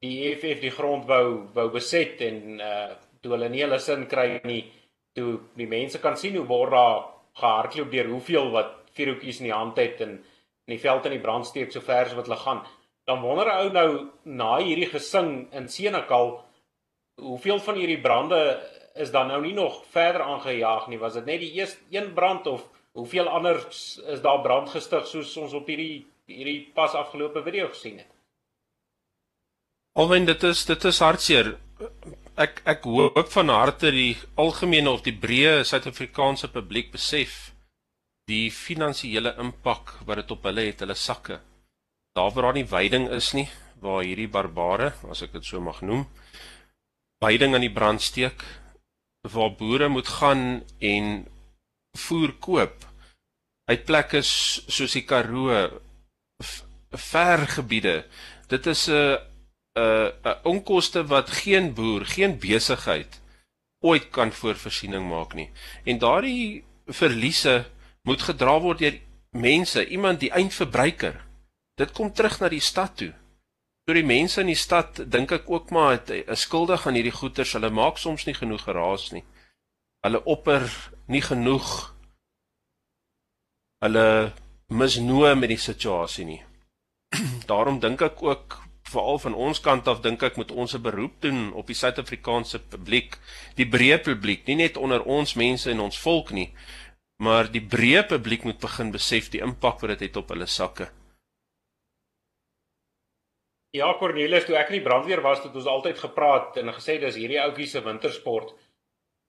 die 0.00 0.16
EFF 0.28 0.60
die 0.60 0.70
grond 0.70 1.04
wou 1.04 1.44
wou 1.54 1.68
beset 1.70 2.20
en 2.20 2.60
uh 2.60 2.96
toe 3.20 3.32
hulle 3.32 3.48
nie 3.48 3.62
hulle 3.62 3.78
sin 3.78 4.06
kry 4.06 4.40
nie, 4.44 4.64
toe 5.12 5.40
die 5.54 5.68
mense 5.68 6.00
kan 6.00 6.16
sien 6.16 6.36
hoe 6.36 6.46
word 6.46 6.70
daar 6.70 7.04
gehardloop 7.34 7.90
deur 7.90 8.08
hoeveel 8.14 8.50
wat 8.50 8.72
vuurhoutjies 8.96 9.40
in 9.40 9.50
die 9.50 9.58
hand 9.60 9.76
het 9.76 10.00
en 10.00 10.10
in 10.66 10.72
die 10.76 10.80
veld 10.88 11.04
in 11.04 11.12
die 11.12 11.26
brand 11.26 11.46
steek 11.46 11.72
so 11.72 11.80
ver 11.80 12.06
as 12.06 12.14
wat 12.14 12.26
hulle 12.26 12.40
gaan. 12.46 12.64
Dan 13.04 13.20
wonder 13.20 13.46
'n 13.46 13.60
ou 13.60 13.68
nou 13.72 14.08
na 14.24 14.56
hierdie 14.56 14.88
gesing 14.88 15.52
in 15.52 15.68
Senekal 15.68 16.40
hoeveel 17.20 17.60
van 17.60 17.74
hierdie 17.74 18.00
brande 18.00 18.40
is 18.94 19.10
dan 19.10 19.26
nou 19.32 19.40
nie 19.42 19.54
nog 19.56 19.82
verder 19.90 20.22
aangejaag 20.22 20.88
nie? 20.88 20.98
Was 20.98 21.16
dit 21.18 21.24
net 21.24 21.40
die 21.40 21.52
eerste 21.52 21.80
een 21.90 22.12
brand 22.12 22.46
of 22.46 22.68
hoeveel 22.92 23.28
anders 23.28 24.00
is 24.06 24.20
daar 24.20 24.40
brand 24.40 24.70
gestig 24.70 25.06
soos 25.06 25.36
ons 25.36 25.52
op 25.52 25.66
hierdie 25.66 26.06
hierdie 26.26 26.70
pas 26.74 26.94
afgelope 26.94 27.42
video 27.42 27.68
gesien 27.68 27.98
het? 27.98 28.10
Alwen 29.92 30.24
dit 30.24 30.42
is 30.42 30.64
dit 30.64 30.84
is 30.84 31.00
hartseer. 31.04 31.56
Ek 32.40 32.62
ek 32.64 32.84
hoop 32.88 33.28
van 33.32 33.48
harte 33.52 33.90
die 33.92 34.16
algemene 34.40 34.90
of 34.90 35.02
die 35.04 35.16
breë 35.24 35.64
Suid-Afrikaanse 35.68 36.48
publiek 36.52 36.92
besef 36.92 37.52
die 38.30 38.50
finansiële 38.54 39.34
impak 39.42 39.96
wat 40.06 40.22
dit 40.22 40.30
op 40.30 40.46
hulle 40.48 40.68
het, 40.68 40.80
hulle 40.84 40.96
sakke. 40.96 41.40
Daar 42.16 42.30
waar 42.32 42.48
daar 42.48 42.58
nie 42.60 42.68
veiding 42.68 43.08
is 43.10 43.32
nie, 43.36 43.48
waar 43.82 44.04
hierdie 44.06 44.30
barbare, 44.30 44.92
as 45.10 45.24
ek 45.26 45.34
dit 45.36 45.48
so 45.48 45.60
mag 45.60 45.80
noem, 45.82 46.06
veiding 47.22 47.54
aan 47.54 47.64
die 47.64 47.72
brand 47.72 48.02
steek 48.02 48.42
waar 49.30 49.54
boere 49.54 49.88
moet 49.88 50.08
gaan 50.18 50.62
en 50.78 51.12
voer 52.06 52.32
koop 52.42 52.88
uit 53.70 53.84
plekke 53.86 54.22
soos 54.26 54.96
die 54.96 55.04
Karoo 55.06 55.68
ver 57.12 57.46
gebiede. 57.56 58.04
Dit 58.50 58.66
is 58.66 58.88
'n 58.88 59.18
'n 59.78 60.12
'n 60.30 60.40
onkoste 60.52 61.06
wat 61.06 61.30
geen 61.30 61.74
boer 61.74 62.04
geen 62.06 62.38
besigheid 62.38 63.20
ooit 63.80 64.10
kan 64.10 64.32
voorvoorsiening 64.32 65.08
maak 65.08 65.34
nie. 65.34 65.50
En 65.84 65.98
daardie 65.98 66.64
verliese 66.86 67.64
moet 68.02 68.22
gedra 68.22 68.60
word 68.60 68.78
deur 68.78 68.98
mense 69.30 69.88
iemand 69.88 70.20
die 70.20 70.30
eindverbruiker. 70.30 71.24
Dit 71.74 71.92
kom 71.92 72.12
terug 72.12 72.40
na 72.40 72.48
die 72.48 72.60
stad 72.60 72.96
toe 72.96 73.14
So 73.82 73.94
die 73.96 74.06
mense 74.06 74.44
in 74.44 74.50
die 74.52 74.58
stad 74.58 75.00
dink 75.10 75.32
ek 75.34 75.48
ook 75.50 75.72
maar 75.74 75.96
het 75.96 76.10
'n 76.10 76.36
skuldig 76.36 76.86
aan 76.86 76.94
hierdie 76.94 77.18
goeters. 77.18 77.52
Hulle 77.52 77.70
maak 77.70 77.98
soms 77.98 78.24
nie 78.26 78.34
genoeg 78.34 78.62
geraas 78.62 79.10
nie. 79.10 79.24
Hulle 80.06 80.24
opper 80.24 80.62
nie 81.06 81.22
genoeg. 81.22 81.94
Hulle 83.82 84.32
misnoë 84.68 85.34
met 85.34 85.48
die 85.48 85.58
situasie 85.58 86.24
nie. 86.24 86.42
Daarom 87.50 87.80
dink 87.80 88.02
ek 88.02 88.22
ook 88.22 88.62
veral 88.92 89.18
van 89.18 89.34
ons 89.34 89.60
kant 89.60 89.88
af 89.88 90.00
dink 90.00 90.22
ek 90.22 90.36
moet 90.36 90.50
ons 90.50 90.74
'n 90.74 90.82
beroep 90.82 91.20
doen 91.20 91.52
op 91.52 91.66
die 91.66 91.74
Suid-Afrikaanse 91.74 92.58
publiek, 92.58 93.18
die 93.56 93.66
breë 93.66 93.98
publiek, 93.98 94.46
nie 94.46 94.56
net 94.56 94.76
onder 94.76 95.02
ons 95.02 95.34
mense 95.34 95.70
en 95.70 95.80
ons 95.80 95.98
volk 95.98 96.30
nie, 96.30 96.54
maar 97.18 97.50
die 97.50 97.66
breë 97.74 98.06
publiek 98.06 98.44
moet 98.44 98.60
begin 98.60 98.90
besef 98.92 99.30
die 99.30 99.42
impak 99.42 99.80
wat 99.80 99.90
dit 99.90 100.00
het 100.00 100.16
op 100.16 100.28
hulle 100.28 100.46
sakke. 100.46 100.90
Ja, 103.72 103.88
Cornelis, 103.96 104.44
toe 104.44 104.58
ek 104.60 104.68
in 104.68 104.80
die 104.80 104.84
brandweer 104.84 105.22
was, 105.24 105.40
het 105.40 105.54
ons 105.56 105.68
altyd 105.70 106.00
gepraat 106.02 106.58
en 106.60 106.74
gesê 106.76 106.98
dis 107.00 107.16
hierdie 107.16 107.40
ouetjies 107.40 107.72
se 107.72 107.80
wintersport. 107.84 108.52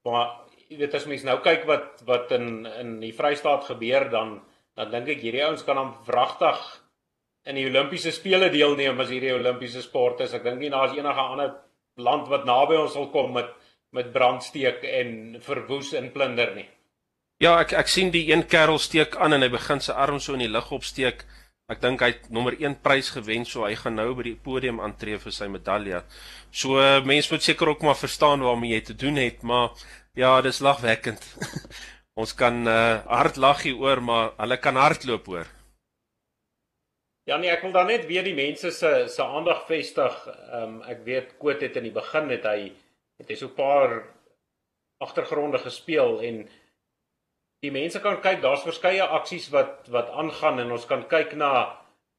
Maar 0.03 0.33
jy 0.67 0.81
weet 0.81 0.97
as 0.97 1.05
mens 1.07 1.23
nou 1.27 1.37
kyk 1.45 1.63
wat 1.69 2.01
wat 2.07 2.31
in 2.35 2.65
in 2.67 2.97
die 2.99 3.13
Vrystaat 3.15 3.69
gebeur 3.69 4.09
dan 4.11 4.41
dan 4.75 4.89
dink 4.91 5.13
ek 5.13 5.21
hierdie 5.23 5.43
ouens 5.45 5.63
kan 5.63 5.77
dan 5.79 5.93
wragtig 6.07 6.59
in 7.45 7.59
die 7.59 7.65
Olimpiese 7.69 8.11
spele 8.15 8.49
deelneem 8.51 8.99
as 8.99 9.11
hierdie 9.13 9.33
Olimpiese 9.35 9.83
sport 9.83 10.23
is. 10.25 10.33
Ek 10.33 10.43
dink 10.43 10.59
nie 10.59 10.71
daar's 10.73 10.95
enige 10.97 11.23
ander 11.23 11.53
land 11.95 12.27
wat 12.31 12.47
naby 12.49 12.79
ons 12.81 12.95
sal 12.97 13.11
kom 13.15 13.35
met 13.37 13.51
met 13.93 14.09
brandsteek 14.09 14.81
en 14.89 15.37
verwoes 15.45 15.91
en 15.93 16.07
plunder 16.11 16.55
nie. 16.55 16.65
Ja, 17.43 17.59
ek 17.61 17.75
ek 17.77 17.91
sien 17.91 18.09
die 18.11 18.25
een 18.31 18.47
kerel 18.49 18.79
steek 18.81 19.15
aan 19.21 19.37
en 19.37 19.45
hy 19.45 19.51
begin 19.53 19.83
sy 19.83 19.93
arm 19.93 20.19
so 20.19 20.33
in 20.33 20.41
die 20.47 20.51
lug 20.51 20.71
opsteek. 20.73 21.23
Ek 21.71 21.79
dink 21.79 22.01
hy 22.03 22.09
het 22.11 22.25
nommer 22.35 22.57
1 22.59 22.81
prys 22.83 23.13
gewen, 23.15 23.45
so 23.47 23.63
hy 23.63 23.75
gaan 23.79 23.95
nou 23.95 24.09
by 24.17 24.25
die 24.27 24.35
podium 24.35 24.81
aantree 24.83 25.15
vir 25.21 25.31
sy 25.31 25.47
medalje. 25.47 26.01
So 26.51 26.75
mense 27.07 27.31
moet 27.31 27.45
seker 27.45 27.71
ook 27.71 27.85
maar 27.87 27.95
verstaan 27.95 28.43
waarmee 28.43 28.75
jy 28.75 28.81
te 28.89 28.95
doen 28.99 29.15
het, 29.21 29.45
maar 29.47 29.71
ja, 30.19 30.41
dis 30.43 30.59
lagwekkend. 30.59 31.23
Ons 32.19 32.35
kan 32.37 32.67
uh, 32.67 32.99
hard 33.07 33.39
lag 33.39 33.63
hier 33.63 33.79
oor, 33.79 34.03
maar 34.03 34.33
hulle 34.37 34.57
kan 34.61 34.77
hardloop 34.77 35.29
hoor. 35.31 35.47
Ja 37.23 37.37
nee, 37.39 37.49
ek 37.49 37.63
wil 37.63 37.71
dan 37.71 37.87
net 37.87 38.03
weer 38.09 38.25
die 38.27 38.35
mense 38.35 38.69
se 38.75 38.91
se 39.07 39.23
aandag 39.23 39.63
vestig. 39.69 40.17
Ehm 40.27 40.63
um, 40.63 40.81
ek 40.91 41.05
weet 41.07 41.37
Koot 41.39 41.63
het 41.63 41.79
in 41.79 41.87
die 41.87 41.95
begin 41.95 42.27
het 42.35 42.43
hy 42.43 42.73
het 43.21 43.31
hy 43.31 43.37
so 43.39 43.47
'n 43.47 43.55
paar 43.55 44.03
agtergronde 44.99 45.63
gespeel 45.63 46.19
en 46.19 46.43
die 47.63 47.71
mense 47.71 48.01
kan 48.03 48.19
kyk, 48.23 48.41
daar's 48.43 48.65
verskeie 48.67 49.05
aksies 49.17 49.47
wat 49.53 49.87
wat 49.93 50.11
aangaan 50.11 50.59
en 50.59 50.75
ons 50.75 50.85
kan 50.89 51.05
kyk 51.07 51.37
na 51.39 51.53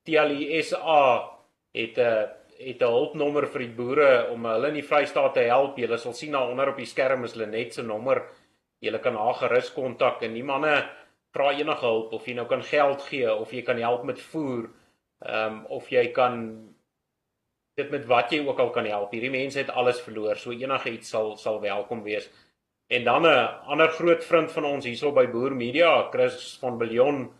TLSA 0.08 1.04
het 1.76 1.98
'n 1.98 2.28
het 2.58 2.82
'n 2.82 2.94
hulpnommer 2.96 3.46
vir 3.46 3.60
die 3.60 3.76
boere 3.76 4.30
om 4.32 4.44
hulle 4.44 4.68
in 4.68 4.80
die 4.80 4.88
Vrystaat 4.90 5.34
te 5.34 5.40
help. 5.40 5.76
Julle 5.76 5.98
sal 5.98 6.12
sien 6.12 6.32
daaronder 6.32 6.68
op 6.68 6.76
die 6.76 6.86
skerm 6.86 7.24
is 7.24 7.34
Lenet 7.34 7.74
se 7.74 7.82
nommer. 7.82 8.22
Julle 8.80 8.98
kan 8.98 9.16
haar 9.16 9.34
gerus 9.34 9.72
kontak 9.72 10.22
en 10.22 10.34
die 10.34 10.44
manne 10.44 10.88
vra 11.32 11.50
enige 11.52 11.86
hulp 11.86 12.12
of 12.12 12.26
jy 12.26 12.34
nou 12.34 12.46
kan 12.46 12.62
geld 12.62 13.02
gee 13.02 13.34
of 13.34 13.52
jy 13.52 13.62
kan 13.62 13.78
help 13.78 14.04
met 14.04 14.20
voer. 14.20 14.70
Ehm 15.20 15.52
um, 15.52 15.66
of 15.66 15.88
jy 15.90 16.12
kan 16.12 16.74
dit 17.76 17.90
met 17.90 18.06
wat 18.06 18.30
jy 18.30 18.46
ook 18.46 18.58
al 18.58 18.70
kan 18.70 18.86
help. 18.86 19.12
Hierdie 19.12 19.30
mense 19.30 19.58
het 19.58 19.70
alles 19.70 20.00
verloor, 20.00 20.36
so 20.36 20.50
enige 20.50 20.90
iets 20.90 21.08
sal 21.08 21.36
sal 21.36 21.60
welkom 21.60 22.02
wees. 22.02 22.30
En 22.86 23.04
dan 23.04 23.22
'n 23.22 23.48
ander 23.66 23.88
groot 23.88 24.24
vriend 24.24 24.52
van 24.52 24.64
ons 24.64 24.84
hierso 24.84 25.12
by 25.12 25.26
Boer 25.26 25.52
Media, 25.52 26.10
Chris 26.10 26.56
van 26.60 26.78
Billion 26.78 27.32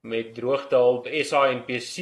met 0.00 0.34
droogtehulp 0.34 1.06
SANPC. 1.06 1.96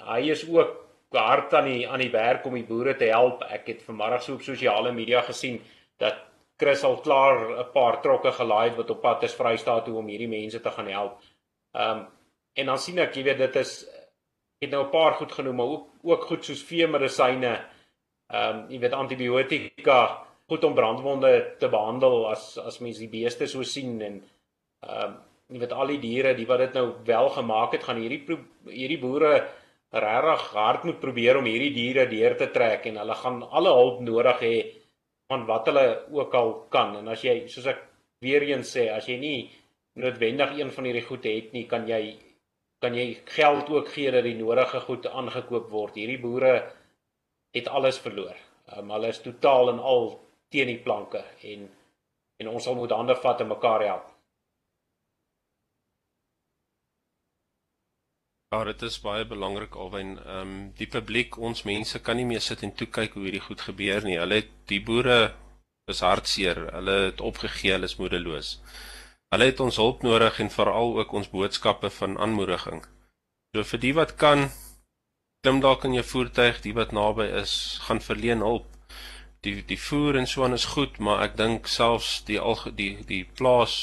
Hy 0.00 0.20
is 0.30 0.48
ook 0.48 0.82
hard 1.10 1.54
aan 1.54 1.64
die 1.64 1.88
aan 1.88 2.00
die 2.00 2.10
werk 2.10 2.44
om 2.44 2.54
die 2.54 2.64
boere 2.64 2.96
te 2.96 3.04
help. 3.04 3.42
Ek 3.42 3.66
het 3.66 3.82
vanmiddag 3.82 4.22
so 4.22 4.34
op 4.34 4.42
sosiale 4.42 4.92
media 4.92 5.20
gesien 5.22 5.60
dat 6.00 6.16
Chris 6.56 6.84
al 6.84 7.00
klaar 7.00 7.58
'n 7.58 7.70
paar 7.72 8.00
trokke 8.02 8.32
gelaai 8.32 8.68
het 8.68 8.76
wat 8.76 8.90
op 8.90 9.00
pad 9.00 9.22
is 9.22 9.34
Vrystaat 9.34 9.84
toe 9.84 9.96
om 9.98 10.06
hierdie 10.06 10.28
mense 10.28 10.60
te 10.60 10.70
gaan 10.70 10.88
help. 10.88 11.20
Ehm 11.72 11.98
um, 11.98 12.06
en 12.54 12.66
dan 12.66 12.78
sien 12.78 12.98
ek, 12.98 13.14
jy 13.14 13.22
weet, 13.22 13.38
dit 13.38 13.56
is 13.56 13.88
het 14.60 14.70
nou 14.70 14.84
'n 14.84 14.90
paar 14.90 15.14
goed 15.14 15.32
genoem, 15.32 15.56
maar 15.56 15.66
ook 15.66 15.88
ook 16.02 16.24
goed 16.24 16.44
soos 16.44 16.62
veemedisyne. 16.62 17.64
Ehm 18.28 18.56
um, 18.56 18.70
jy 18.70 18.78
weet 18.78 18.92
antibiotika, 18.92 20.26
goed 20.50 20.64
om 20.64 20.74
brandwonde 20.74 21.32
te 21.60 21.68
behandel 21.68 22.26
as 22.30 22.56
as 22.58 22.80
mens 22.80 22.98
die 22.98 23.10
beeste 23.12 23.46
so 23.46 23.62
sien 23.62 24.00
en 24.00 24.22
ehm 24.82 25.04
um, 25.04 25.20
jy 25.52 25.60
weet 25.60 25.72
al 25.76 25.90
die 25.92 26.00
diere, 26.00 26.30
die 26.36 26.46
wat 26.48 26.62
dit 26.62 26.76
nou 26.78 26.86
wel 27.04 27.28
gemaak 27.34 27.74
het, 27.76 27.82
gaan 27.84 27.98
hierdie 28.00 28.38
hierdie 28.72 29.00
boere 29.02 29.32
regtig 29.92 30.44
hard 30.56 30.84
moet 30.88 31.00
probeer 31.00 31.36
om 31.36 31.48
hierdie 31.48 31.74
diere 31.74 32.06
deur 32.08 32.36
te 32.40 32.48
trek 32.54 32.86
en 32.88 33.00
hulle 33.02 33.16
gaan 33.20 33.42
alle 33.42 33.74
hulp 33.76 34.00
nodig 34.06 34.44
hê 34.46 34.54
van 35.28 35.44
wat 35.48 35.68
hulle 35.68 35.86
ook 36.12 36.34
al 36.34 36.52
kan. 36.72 36.96
En 37.02 37.08
as 37.12 37.24
jy 37.24 37.34
soos 37.52 37.68
ek 37.74 37.82
weer 38.24 38.46
eens 38.48 38.72
sê 38.76 38.88
as 38.94 39.08
jy 39.08 39.18
nie 39.20 39.50
noodwendig 40.00 40.56
een 40.56 40.72
van 40.72 40.88
hierdie 40.88 41.04
goed 41.04 41.28
het 41.28 41.52
nie 41.52 41.66
kan 41.68 41.84
jy 41.88 42.16
kan 42.82 42.96
jy 42.96 43.12
geld 43.36 43.68
ook 43.70 43.92
gee 43.94 44.10
dat 44.10 44.24
die 44.24 44.38
nodige 44.38 44.80
goed 44.82 45.06
aangekoop 45.06 45.68
word. 45.70 46.00
Hierdie 46.00 46.18
boere 46.22 46.54
het 47.54 47.68
alles 47.68 48.00
verloor. 48.02 48.34
Um, 48.72 48.90
hulle 48.90 49.12
is 49.12 49.20
totaal 49.22 49.74
en 49.74 49.78
al 49.78 50.14
teen 50.52 50.70
die 50.72 50.82
planke 50.86 51.24
en 51.52 51.68
en 52.42 52.50
ons 52.54 52.64
sal 52.64 52.78
moet 52.78 52.94
hande 52.96 53.16
vat 53.24 53.40
en 53.44 53.54
mekaar 53.54 53.86
help 53.88 54.10
Ja, 58.52 58.64
dit 58.68 58.82
is 58.84 58.98
baie 59.00 59.24
belangrik 59.24 59.76
alwen 59.80 60.08
ehm 60.18 60.40
um, 60.40 60.56
die 60.76 60.88
publiek, 60.94 61.38
ons 61.48 61.62
mense 61.64 62.00
kan 62.04 62.18
nie 62.20 62.26
meer 62.28 62.42
sit 62.44 62.62
en 62.66 62.74
toe 62.76 62.86
kyk 62.96 63.14
hoe 63.16 63.22
hierdie 63.24 63.46
goed 63.46 63.62
gebeur 63.68 64.04
nie. 64.04 64.18
Hulle 64.20 64.42
het 64.42 64.50
die 64.68 64.80
boere 64.88 65.16
is 65.92 66.02
hartseer. 66.04 66.60
Hulle 66.74 66.96
het 67.06 67.22
opgegee, 67.30 67.72
hulle 67.72 67.88
is 67.88 67.96
moedeloos. 67.96 68.50
Hulle 69.32 69.48
het 69.48 69.62
ons 69.64 69.78
hulp 69.80 70.04
nodig 70.04 70.40
en 70.44 70.52
veral 70.52 70.92
ook 70.98 71.14
ons 71.20 71.30
boodskappe 71.32 71.90
van 71.96 72.18
aanmoediging. 72.26 72.84
So 73.56 73.64
vir 73.70 73.82
die 73.86 73.94
wat 73.96 74.12
kan 74.20 74.50
klim 75.42 75.64
dalk 75.64 75.88
in 75.88 75.96
jou 75.96 76.04
voertuig, 76.10 76.60
die 76.66 76.76
wat 76.76 76.92
naby 76.92 77.30
is, 77.40 77.54
gaan 77.88 78.04
verleen 78.04 78.44
hulp. 78.44 78.68
Die 79.42 79.64
die 79.66 79.78
voer 79.78 80.16
en 80.20 80.26
so 80.30 80.44
aan 80.44 80.54
is 80.54 80.68
goed, 80.74 80.98
maar 80.98 81.22
ek 81.24 81.36
dink 81.36 81.66
selfs 81.66 82.22
die 82.28 82.38
die 82.78 82.92
die 83.06 83.24
plaas 83.24 83.76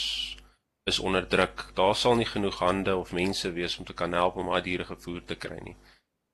is 0.88 1.00
onder 1.00 1.28
druk. 1.28 1.72
Daar 1.76 1.96
sal 1.96 2.16
nie 2.16 2.28
genoeg 2.30 2.60
hande 2.60 2.96
of 2.96 3.12
mense 3.12 3.52
wees 3.52 3.78
om 3.80 3.86
te 3.86 3.94
kan 3.94 4.16
help 4.18 4.36
om 4.36 4.48
daai 4.52 4.62
diere 4.62 4.86
gevoer 4.86 5.26
te 5.26 5.36
kry 5.36 5.60
nie. 5.64 5.76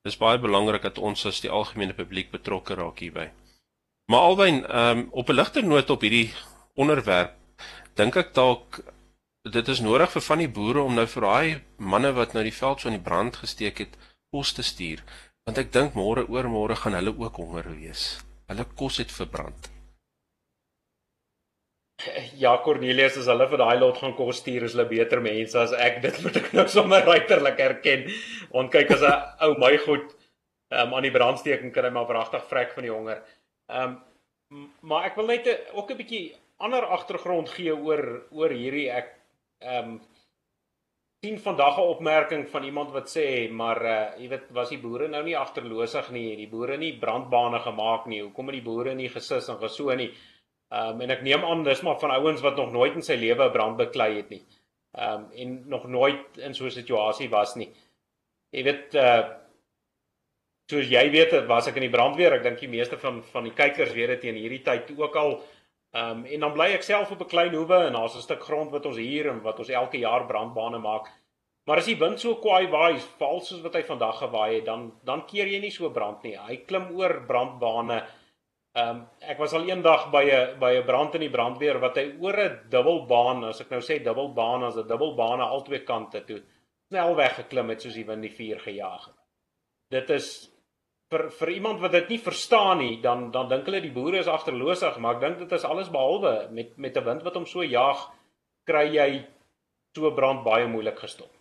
Dit 0.06 0.14
is 0.14 0.22
baie 0.22 0.38
belangrik 0.38 0.86
dat 0.86 1.02
ons 1.02 1.26
as 1.26 1.42
die 1.42 1.50
algemene 1.50 1.98
publiek 1.98 2.30
betrokke 2.32 2.78
raak 2.78 3.02
hierby. 3.02 3.32
Maar 4.12 4.28
alwyn, 4.30 4.62
ehm 4.66 5.00
um, 5.00 5.08
op 5.12 5.30
'n 5.30 5.36
ligter 5.40 5.64
noot 5.64 5.90
op 5.90 6.02
hierdie 6.02 6.34
onderwerp, 6.76 7.34
dink 7.96 8.16
ek 8.16 8.34
dalk 8.34 8.84
dit 9.52 9.68
is 9.68 9.80
nodig 9.80 10.12
vir 10.12 10.22
van 10.22 10.38
die 10.38 10.50
boere 10.50 10.82
om 10.82 10.94
nou 10.94 11.08
vir 11.08 11.22
daai 11.22 11.62
manne 11.78 12.12
wat 12.14 12.34
nou 12.34 12.44
die 12.44 12.60
veld 12.62 12.82
so 12.82 12.90
in 12.90 12.98
die 12.98 13.08
brand 13.10 13.36
gesteek 13.36 13.78
het, 13.78 13.98
kos 14.32 14.54
te 14.54 14.64
stuur, 14.64 15.04
want 15.46 15.58
ek 15.58 15.72
dink 15.72 15.94
môre 15.94 16.26
oor 16.30 16.50
môre 16.50 16.76
gaan 16.76 16.94
hulle 16.94 17.14
ook 17.18 17.36
honger 17.36 17.70
wees. 17.78 18.25
Hulle 18.50 18.66
kos 18.78 19.00
het 19.02 19.12
verbrand. 19.12 19.72
Ja 22.38 22.58
Cornelius 22.62 23.18
as 23.18 23.30
hulle 23.32 23.48
vir 23.50 23.62
daai 23.62 23.80
lot 23.80 23.98
gaan 23.98 24.14
kos 24.18 24.42
stuur 24.44 24.68
is 24.68 24.76
hulle 24.76 24.86
beter 24.90 25.22
mense 25.24 25.58
as 25.58 25.74
ek 25.74 26.02
dit 26.04 26.18
moet 26.24 26.38
ek 26.42 26.52
nou 26.54 26.66
sommer 26.70 27.06
ruiterlik 27.08 27.62
erken 27.66 28.04
want 28.52 28.74
kyk 28.76 28.92
as 28.98 29.06
'n 29.10 29.48
ou 29.48 29.56
my 29.64 29.72
goed 29.86 30.12
um, 30.72 30.94
aan 30.94 31.08
die 31.08 31.14
brandsteking 31.16 31.72
kan 31.74 31.88
hy 31.88 31.94
maar 31.96 32.10
pragtig 32.10 32.44
vrek 32.52 32.76
van 32.76 32.88
die 32.88 32.94
honger. 32.94 33.24
Ehm 33.72 33.96
um, 34.52 34.68
maar 34.82 35.08
ek 35.10 35.16
wil 35.18 35.32
net 35.32 35.48
ook 35.74 35.92
'n 35.92 35.98
bietjie 35.98 36.36
ander 36.58 36.86
agtergrond 36.86 37.50
gee 37.50 37.74
oor 37.74 38.04
oor 38.32 38.52
hierdie 38.54 38.90
ek 38.92 39.10
ehm 39.64 39.96
um, 39.96 40.02
sien 41.26 41.42
vandag 41.42 41.80
'n 41.82 41.90
opmerking 41.96 42.46
van 42.54 42.64
iemand 42.64 42.94
wat 42.94 43.10
sê 43.10 43.50
maar 43.50 43.82
uh, 43.86 43.98
jy 44.22 44.30
weet 44.30 44.54
was 44.54 44.70
die 44.70 44.82
boere 44.86 45.08
nou 45.08 45.24
nie 45.24 45.38
agterloosig 45.38 46.12
nie 46.12 46.36
die 46.36 46.52
boere 46.54 46.78
nie 46.78 46.94
brandbane 47.04 47.60
gemaak 47.60 48.08
nie 48.08 48.22
hoekom 48.22 48.48
het 48.48 48.60
die 48.60 48.70
boere 48.70 48.96
nie 48.96 49.10
gesis 49.10 49.50
en 49.50 49.58
geso 49.58 49.94
nie 49.96 50.12
um, 50.70 51.02
en 51.02 51.14
ek 51.16 51.24
neem 51.26 51.46
aan 51.46 51.64
dis 51.66 51.82
maar 51.86 52.00
van 52.02 52.14
ouens 52.18 52.44
wat 52.46 52.60
nog 52.60 52.72
nooit 52.74 52.96
in 52.98 53.06
sy 53.06 53.18
lewe 53.20 53.50
brand 53.54 53.78
beklei 53.78 54.12
het 54.18 54.30
nie. 54.34 54.44
Um, 54.96 55.26
en 55.36 55.56
nog 55.70 55.88
nooit 55.92 56.38
in 56.38 56.54
so 56.54 56.66
'n 56.66 56.72
situasie 56.72 57.30
was 57.30 57.56
nie. 57.56 57.72
Jy 58.52 58.64
weet 58.64 58.96
uh 58.96 59.24
soos 60.72 60.88
jy 60.90 61.10
weet 61.12 61.46
was 61.48 61.68
ek 61.68 61.76
in 61.76 61.86
die 61.86 61.96
brandweer. 61.98 62.34
Ek 62.34 62.44
dink 62.44 62.60
die 62.60 62.70
meeste 62.70 62.98
van 62.98 63.22
van 63.24 63.44
die 63.44 63.54
kykers 63.54 63.94
weet 63.94 64.08
dit 64.08 64.22
teen 64.22 64.36
hierdie 64.36 64.64
tyd 64.64 64.92
ook 64.98 65.16
al. 65.16 65.42
Ehm 65.96 66.18
um, 66.18 66.26
en 66.26 66.40
dan 66.44 66.54
bly 66.54 66.74
ek 66.76 66.84
self 66.84 67.12
op 67.12 67.22
'n 67.24 67.32
klein 67.32 67.54
hoewe 67.56 67.78
en 67.88 67.94
daar's 67.94 68.16
'n 68.16 68.22
stuk 68.22 68.44
grond 68.44 68.72
wat 68.72 68.86
ons 68.86 68.98
hier 68.98 69.30
en 69.32 69.42
wat 69.42 69.60
ons 69.60 69.70
elke 69.70 69.98
jaar 69.98 70.26
brandbane 70.26 70.78
maak. 70.78 71.08
Maar 71.66 71.78
as 71.78 71.86
die 71.86 71.98
wind 71.98 72.20
so 72.20 72.36
kwaai 72.36 72.68
waai, 72.68 73.00
val 73.18 73.40
soos 73.42 73.62
wat 73.62 73.74
hy 73.74 73.84
vandag 73.84 74.18
gewaai 74.18 74.56
het, 74.56 74.66
dan 74.66 74.92
dan 75.04 75.26
keer 75.26 75.48
jy 75.48 75.60
nie 75.60 75.72
so 75.72 75.90
brand 75.90 76.24
nie. 76.24 76.36
Hy 76.38 76.58
klim 76.58 76.92
oor 76.98 77.24
brandbane. 77.28 78.04
Ehm 78.76 78.90
um, 78.90 79.08
ek 79.22 79.38
was 79.38 79.54
al 79.54 79.70
eendag 79.70 80.12
by 80.12 80.24
'n 80.24 80.60
by 80.60 80.74
'n 80.76 80.86
brand 80.86 81.16
in 81.16 81.22
die 81.22 81.36
brandweer 81.38 81.80
wat 81.80 81.96
hy 81.96 82.06
oor 82.20 82.38
'n 82.40 82.60
dubbelbaan, 82.70 83.44
as 83.44 83.62
ek 83.62 83.70
nou 83.72 83.82
sê 83.82 84.04
dubbelbaan, 84.04 84.64
as 84.64 84.78
'n 84.78 84.88
dubbelbane 84.88 85.44
al 85.44 85.62
twee 85.62 85.84
kante 85.84 86.26
toe 86.26 86.42
snel 86.88 87.16
weggeklim 87.16 87.70
het 87.70 87.82
soos 87.82 87.98
die 87.98 88.06
wind 88.06 88.22
die 88.22 88.34
vuur 88.34 88.60
gejaag 88.60 89.06
het. 89.06 89.18
Dit 89.90 90.10
is 90.10 90.28
vir 91.14 91.30
vir 91.40 91.50
iemand 91.54 91.80
wat 91.84 91.92
dit 91.92 92.10
nie 92.10 92.20
verstaan 92.20 92.80
nie, 92.82 93.02
dan 93.02 93.32
dan 93.32 93.50
dink 93.50 93.66
hulle 93.70 93.82
die 93.82 93.94
boere 93.94 94.20
is 94.20 94.32
agterloosig, 94.32 94.98
maar 94.98 95.16
ek 95.16 95.22
dink 95.22 95.40
dit 95.44 95.52
is 95.58 95.68
alles 95.70 95.92
behalwe 95.94 96.50
met 96.52 96.78
met 96.78 96.98
'n 96.98 97.06
wind 97.06 97.24
wat 97.24 97.36
hom 97.36 97.46
so 97.46 97.64
jaag, 97.64 98.10
kry 98.66 98.86
jy 98.96 99.26
so 99.96 100.12
brand 100.12 100.44
baie 100.44 100.68
moeilik 100.68 101.00
gestop. 101.00 101.32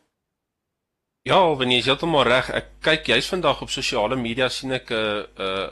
Ja, 1.24 1.40
wanneer 1.40 1.78
jy 1.78 1.88
heeltemal 1.88 2.26
reg, 2.28 2.50
ek 2.50 2.66
kyk 2.84 3.06
jy's 3.08 3.28
vandag 3.32 3.62
op 3.62 3.70
sosiale 3.70 4.16
media 4.16 4.48
sien 4.48 4.72
ek 4.72 4.90
'n 4.90 4.94
uh, 4.94 5.24
'n 5.38 5.42
uh, 5.42 5.70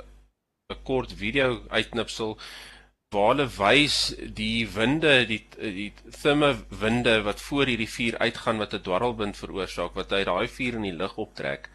'n 0.72 0.82
kort 0.82 1.12
video 1.12 1.60
uitknipsel 1.68 2.38
waar 3.12 3.34
hulle 3.34 3.46
wys 3.58 3.96
die 4.40 4.64
winde 4.76 5.26
die 5.28 5.42
die 5.58 5.92
thimme 6.22 6.50
winde 6.82 7.22
wat 7.26 7.40
voor 7.46 7.66
hierdie 7.68 7.90
vuur 7.96 8.16
uitgaan 8.18 8.62
wat 8.62 8.74
'n 8.74 8.84
dwarrelwind 8.86 9.36
veroorsaak 9.36 9.94
wat 10.00 10.14
hy 10.16 10.22
daai 10.24 10.48
vuur 10.48 10.74
in 10.80 10.86
die 10.88 10.98
lug 11.02 11.18
optrek. 11.26 11.68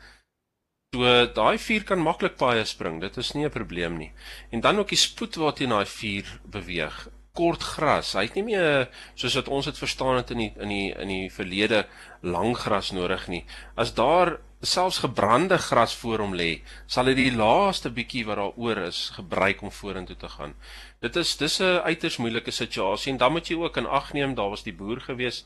So 0.97 1.05
daai 1.29 1.59
vuur 1.61 1.83
kan 1.85 1.99
maklik 2.01 2.39
baie 2.39 2.63
spring, 2.65 2.95
dit 3.03 3.17
is 3.21 3.35
nie 3.35 3.45
'n 3.45 3.53
probleem 3.53 3.97
nie. 3.97 4.11
En 4.49 4.61
dan 4.61 4.79
ook 4.79 4.89
die 4.89 4.97
spoed 4.97 5.35
waarteen 5.35 5.69
daai 5.69 5.85
vuur 5.85 6.39
beweeg. 6.43 7.09
Kort 7.33 7.61
gras, 7.61 8.13
hy 8.13 8.23
het 8.23 8.33
nie 8.33 8.43
meer 8.43 8.89
soos 9.13 9.35
wat 9.35 9.47
ons 9.47 9.65
dit 9.65 9.77
verstaan 9.77 10.15
het 10.15 10.31
in 10.31 10.37
die 10.37 10.53
in 10.57 10.69
die 10.69 10.93
in 10.97 11.07
die 11.07 11.29
verlede 11.29 11.85
lang 12.23 12.57
gras 12.57 12.91
nodig 12.91 13.27
nie. 13.27 13.45
As 13.75 13.93
daar 13.93 14.39
selfs 14.61 14.97
gebrande 14.97 15.57
gras 15.57 15.93
voor 15.95 16.19
hom 16.19 16.33
lê, 16.33 16.61
sal 16.87 17.05
hy 17.05 17.13
die 17.13 17.35
laaste 17.35 17.89
bietjie 17.89 18.25
wat 18.25 18.37
daar 18.37 18.57
oor 18.57 18.77
is 18.77 19.11
gebruik 19.13 19.61
om 19.61 19.71
vorentoe 19.71 20.17
te 20.17 20.29
gaan. 20.29 20.55
Dit 20.99 21.15
is 21.15 21.37
dis 21.37 21.59
'n 21.61 21.81
uiters 21.85 22.17
moeilike 22.17 22.51
situasie 22.51 23.11
en 23.11 23.17
dan 23.17 23.31
moet 23.31 23.47
jy 23.47 23.55
ook 23.55 23.77
in 23.77 23.85
ag 23.85 24.13
neem 24.13 24.33
daar 24.33 24.49
was 24.49 24.63
die 24.63 24.73
boer 24.73 24.99
gewees 24.99 25.45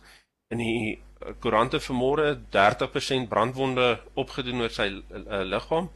in 0.52 0.62
die 0.62 0.84
eh, 0.96 1.34
koerante 1.40 1.80
vanmôre 1.80 2.36
30% 2.54 3.30
brandwonde 3.32 3.88
opgedoen 4.20 4.62
oor 4.66 4.76
sy 4.76 4.88
uh, 4.92 5.42
liggaam. 5.48 5.90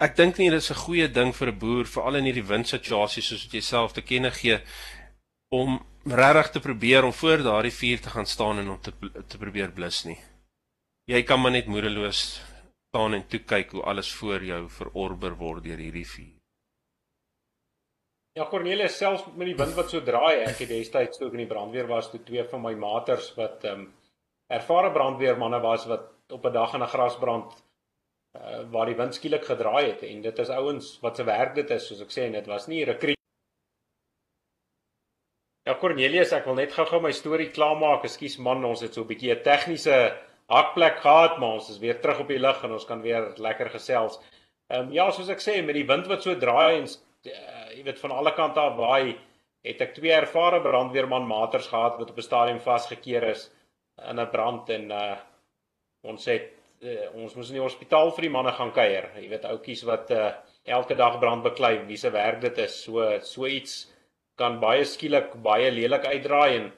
Ek 0.00 0.16
dink 0.16 0.38
nie 0.38 0.48
dit 0.50 0.62
is 0.62 0.70
'n 0.70 0.82
goeie 0.86 1.08
ding 1.08 1.34
vir 1.36 1.52
'n 1.52 1.58
boer 1.58 1.86
veral 1.86 2.16
in 2.16 2.24
hierdie 2.30 2.46
windsituasie 2.46 3.22
soos 3.22 3.44
wat 3.44 3.54
jy 3.54 3.60
self 3.60 3.92
te 3.92 4.02
kenne 4.02 4.30
gee 4.30 4.60
om 5.52 5.80
regtig 6.06 6.50
te 6.52 6.60
probeer 6.60 7.04
om 7.04 7.12
voor 7.12 7.42
daardie 7.42 7.78
vuur 7.80 8.00
te 8.00 8.10
gaan 8.10 8.26
staan 8.26 8.58
en 8.58 8.68
om 8.70 8.80
te 8.80 8.92
te 9.28 9.38
probeer 9.38 9.70
blus 9.72 10.04
nie 10.04 10.18
jy 11.10 11.22
kan 11.26 11.40
maar 11.42 11.52
net 11.52 11.66
moedeloos 11.66 12.20
staan 12.90 13.14
en 13.14 13.24
toe 13.30 13.40
kyk 13.52 13.72
hoe 13.74 13.82
alles 13.92 14.12
voor 14.18 14.44
jou 14.44 14.60
verorber 14.78 15.34
word 15.38 15.64
deur 15.64 15.78
hierdie 15.78 16.06
vuur. 16.06 16.39
Ja 18.40 18.46
Cornelis 18.48 18.94
selfs 18.96 19.26
met 19.36 19.50
die 19.50 19.56
wind 19.56 19.74
wat 19.76 19.90
so 19.92 20.00
draai, 20.00 20.46
ek 20.48 20.62
het 20.62 20.70
destyds 20.72 21.20
toe 21.20 21.26
ek 21.28 21.34
in 21.36 21.42
die 21.42 21.50
brandweer 21.50 21.88
was, 21.90 22.06
toe 22.08 22.22
twee 22.24 22.40
van 22.48 22.62
my 22.64 22.72
maters 22.72 23.34
wat 23.36 23.66
ehm 23.68 23.82
um, 23.82 23.88
ervare 24.50 24.88
brandweermanne 24.94 25.60
was 25.62 25.84
wat 25.86 26.06
op 26.34 26.46
'n 26.48 26.52
dag 26.52 26.72
in 26.74 26.82
'n 26.82 26.92
grasbrand 26.94 27.52
uh, 28.38 28.62
waar 28.72 28.86
die 28.86 28.96
wind 28.96 29.14
skielik 29.14 29.44
gedraai 29.44 29.84
het 29.90 30.02
en 30.08 30.22
dit 30.22 30.38
is 30.38 30.48
ouens 30.50 30.88
wat 31.02 31.16
se 31.16 31.24
werk 31.24 31.54
dit 31.54 31.70
is 31.70 31.86
soos 31.86 32.00
ek 32.00 32.14
sê 32.16 32.22
en 32.26 32.32
dit 32.32 32.46
was 32.46 32.66
nie 32.66 32.84
rekruut 32.84 33.18
Ja 35.68 35.76
Cornelius, 35.78 36.32
ek 36.32 36.46
wil 36.48 36.54
net 36.54 36.72
gou-gou 36.72 37.00
my 37.00 37.12
storie 37.12 37.50
klaarmaak. 37.50 38.04
Ekskuus 38.04 38.38
man, 38.38 38.64
ons 38.64 38.80
het 38.80 38.94
so 38.94 39.02
'n 39.02 39.06
bietjie 39.06 39.34
'n 39.34 39.42
tegniese 39.42 40.16
hakplek 40.48 40.96
gehad, 41.04 41.38
maar 41.38 41.52
ons 41.60 41.70
is 41.70 41.78
weer 41.78 42.00
terug 42.00 42.20
op 42.20 42.28
die 42.28 42.38
lug 42.38 42.64
en 42.64 42.72
ons 42.72 42.86
kan 42.86 43.02
weer 43.02 43.32
lekker 43.36 43.70
gesels. 43.70 44.18
Ehm 44.70 44.88
um, 44.88 44.92
ja, 44.92 45.10
soos 45.10 45.28
ek 45.28 45.40
sê, 45.40 45.62
met 45.62 45.74
die 45.74 45.86
wind 45.86 46.06
wat 46.06 46.22
so 46.22 46.34
draai 46.34 46.80
en 46.80 46.88
uh, 47.26 47.66
jy 47.76 47.82
weet 47.84 48.00
van 48.00 48.14
alle 48.16 48.32
kante 48.36 48.60
af 48.60 48.76
waai, 48.78 49.16
het 49.66 49.82
ek 49.84 49.94
twee 49.96 50.12
ervare 50.16 50.60
brandweerman 50.64 51.26
maters 51.28 51.68
gehad 51.68 51.98
wat 52.00 52.10
op 52.10 52.16
'n 52.18 52.28
stadium 52.28 52.60
vasgekeer 52.60 53.28
is 53.30 53.50
in 54.08 54.20
'n 54.20 54.30
brand 54.30 54.70
en 54.70 54.90
uh 54.90 55.16
ons 56.02 56.24
het 56.24 56.48
uh, 56.80 57.14
ons 57.14 57.34
moes 57.36 57.48
in 57.50 57.58
die 57.58 57.66
hospitaal 57.66 58.10
vir 58.16 58.22
die 58.22 58.34
manne 58.36 58.52
gaan 58.52 58.72
kuier. 58.72 59.10
Jy 59.16 59.28
weet 59.28 59.44
ouetjies 59.44 59.82
wat 59.84 60.10
uh 60.10 60.32
elke 60.64 60.94
dag 60.94 61.18
brand 61.20 61.42
beklei, 61.42 61.78
wie 61.86 61.96
se 61.96 62.10
werk 62.10 62.40
dit 62.40 62.58
is. 62.58 62.84
So 62.84 63.18
so 63.20 63.46
iets 63.46 63.92
kan 64.36 64.60
baie 64.60 64.84
skielik 64.84 65.34
baie 65.42 65.70
lelik 65.70 66.06
uitdraai 66.06 66.56
en 66.56 66.72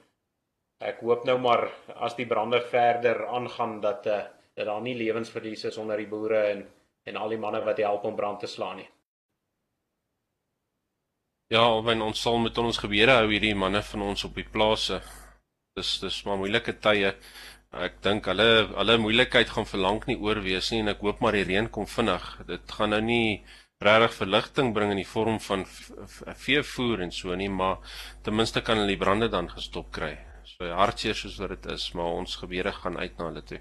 ek 0.81 1.01
hoop 1.07 1.25
nou 1.25 1.39
maar 1.39 1.69
as 1.95 2.17
die 2.19 2.27
brande 2.27 2.61
verder 2.61 3.27
aangaan 3.27 3.81
dat 3.81 4.07
uh, 4.07 4.23
dat 4.55 4.67
daar 4.67 4.83
nie 4.83 4.95
lewensverlies 4.95 5.65
is 5.65 5.79
onder 5.79 5.97
die 5.97 6.11
boere 6.11 6.43
en 6.55 6.67
en 7.05 7.17
al 7.17 7.29
die 7.29 7.39
manne 7.39 7.61
wat 7.65 7.79
help 7.79 8.05
om 8.05 8.17
brand 8.17 8.41
te 8.41 8.47
slaan 8.47 8.77
nie. 8.77 8.89
Ja, 11.53 11.67
wen 11.85 12.01
ons 12.01 12.21
sal 12.25 12.39
met 12.41 12.57
ons 12.57 12.79
gebeure 12.81 13.13
hou 13.19 13.27
hierdie 13.29 13.53
manne 13.59 13.83
van 13.85 14.03
ons 14.07 14.23
op 14.25 14.39
die 14.39 14.47
plase. 14.55 15.03
Dis 15.77 15.99
dis 16.01 16.21
maar 16.25 16.39
moeilike 16.41 16.73
tye. 16.81 17.11
Ek 17.87 17.99
dink 18.05 18.29
hulle 18.31 18.47
hulle 18.71 18.95
moeilikheid 19.03 19.51
gaan 19.53 19.67
verlang 19.69 19.99
nie 20.09 20.17
oor 20.17 20.41
wees 20.47 20.71
nie 20.73 20.81
en 20.81 20.93
ek 20.95 21.03
hoop 21.05 21.21
maar 21.21 21.37
die 21.37 21.45
reën 21.51 21.69
kom 21.75 21.85
vinnig. 21.85 22.25
Dit 22.49 22.73
gaan 22.73 22.95
nou 22.95 23.01
nie 23.05 23.43
regtig 23.85 24.15
verligting 24.17 24.71
bring 24.73 24.95
in 24.95 25.01
die 25.03 25.11
vorm 25.11 25.37
van 25.45 25.67
veevoer 25.67 27.03
en 27.05 27.13
so 27.13 27.37
nie, 27.37 27.51
maar 27.53 27.99
ten 28.25 28.39
minste 28.39 28.63
kan 28.65 28.81
hulle 28.81 28.95
die 28.95 29.03
brande 29.03 29.29
dan 29.29 29.51
gestop 29.53 29.91
kry. 29.93 30.15
So 30.55 30.71
hartseer 30.79 31.19
soos 31.19 31.37
wat 31.43 31.53
dit 31.57 31.69
is, 31.75 31.91
maar 31.99 32.17
ons 32.23 32.39
gebeure 32.41 32.73
gaan 32.79 32.97
uit 32.97 33.19
na 33.19 33.29
hulle 33.29 33.43
toe. 33.51 33.61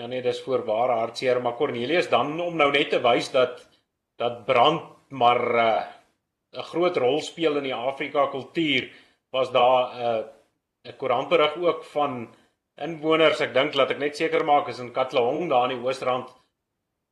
Ja 0.00 0.08
nee, 0.08 0.24
dis 0.24 0.40
voorwaar 0.46 0.94
hartseer, 0.96 1.42
maar 1.44 1.60
Cornelius 1.60 2.08
dan 2.08 2.38
om 2.40 2.56
nou 2.56 2.70
net 2.72 2.94
te 2.94 3.02
wys 3.04 3.28
dat 3.36 3.66
dat 4.16 4.46
brand 4.48 4.94
maar 5.12 5.42
uh, 5.60 5.95
'n 6.56 6.68
groot 6.72 6.96
rol 6.96 7.20
speel 7.20 7.56
in 7.56 7.68
die 7.68 7.74
Afrika 7.74 8.26
kultuur, 8.32 8.88
was 9.32 9.52
daar 9.52 9.82
'n 9.92 10.00
uh, 10.00 10.24
'n 10.90 10.96
koerantberig 10.96 11.56
ook 11.56 11.84
van 11.84 12.34
inwoners, 12.76 13.40
ek 13.40 13.54
dink 13.54 13.74
laat 13.74 13.90
ek 13.90 13.98
net 13.98 14.16
seker 14.16 14.44
maak 14.44 14.68
is 14.68 14.78
in 14.78 14.92
Katlehong 14.92 15.48
daar 15.48 15.70
in 15.70 15.78
die 15.78 15.84
Oosrand 15.84 16.28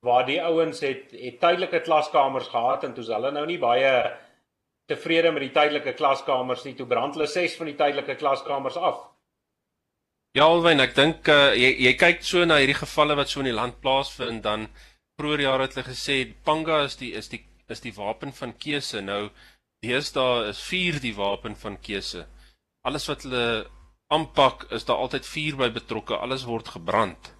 waar 0.04 0.26
die 0.26 0.40
ouens 0.42 0.80
het 0.84 1.12
het 1.16 1.40
tydelike 1.40 1.80
klaskamers 1.80 2.50
gehad 2.52 2.84
en 2.84 2.94
toe 2.94 3.04
hulle 3.08 3.30
nou 3.32 3.46
nie 3.48 3.58
baie 3.58 3.92
tevrede 4.90 5.32
met 5.32 5.46
die 5.46 5.54
tydelike 5.54 5.94
klaskamers 5.96 6.64
nie 6.64 6.74
toe 6.76 6.86
brand 6.86 7.16
hulle 7.16 7.28
ses 7.30 7.56
van 7.56 7.70
die 7.70 7.78
tydelike 7.78 8.18
klaskamers 8.20 8.76
af. 8.76 9.00
Ja 10.36 10.48
Alwyn, 10.50 10.82
ek 10.82 10.96
dink 10.98 11.30
uh, 11.32 11.54
jy 11.56 11.70
jy 11.86 11.94
kyk 11.96 12.24
so 12.26 12.44
na 12.44 12.58
hierdie 12.60 12.76
gevalle 12.76 13.16
wat 13.16 13.32
so 13.32 13.40
in 13.40 13.48
die 13.48 13.56
land 13.56 13.80
plaasvind 13.80 14.42
dan 14.44 14.68
vroeër 15.16 15.44
jare 15.46 15.68
het 15.68 15.76
hulle 15.78 15.88
gesê 15.88 16.18
panga 16.44 16.82
is 16.84 16.98
die 17.00 17.12
is 17.16 17.30
die 17.32 17.40
is 17.68 17.80
die 17.80 17.94
wapen 17.94 18.32
van 18.32 18.56
keuse. 18.56 19.00
Nou 19.00 19.28
deesdae 19.84 20.48
is 20.48 20.62
vuur 20.70 21.00
die 21.00 21.14
wapen 21.14 21.56
van 21.56 21.80
keuse. 21.80 22.26
Alles 22.84 23.08
wat 23.08 23.22
hulle 23.24 23.46
aanpak 24.12 24.68
is 24.72 24.84
daar 24.84 25.00
altyd 25.04 25.26
vuur 25.26 25.56
by 25.56 25.70
betrokke. 25.72 26.16
Alles 26.16 26.44
word 26.48 26.68
gebrand 26.68 27.34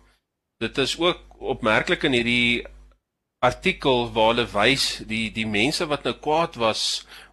dit 0.65 0.79
is 0.79 0.99
ook 0.99 1.19
opmerklik 1.39 2.03
in 2.03 2.13
hierdie 2.17 2.65
artikel 3.45 4.09
waar 4.15 4.33
hulle 4.33 4.47
wys 4.53 4.87
die 5.11 5.27
die 5.35 5.47
mense 5.47 5.87
wat 5.91 6.07
nou 6.07 6.15
kwaad 6.27 6.57
was 6.61 6.85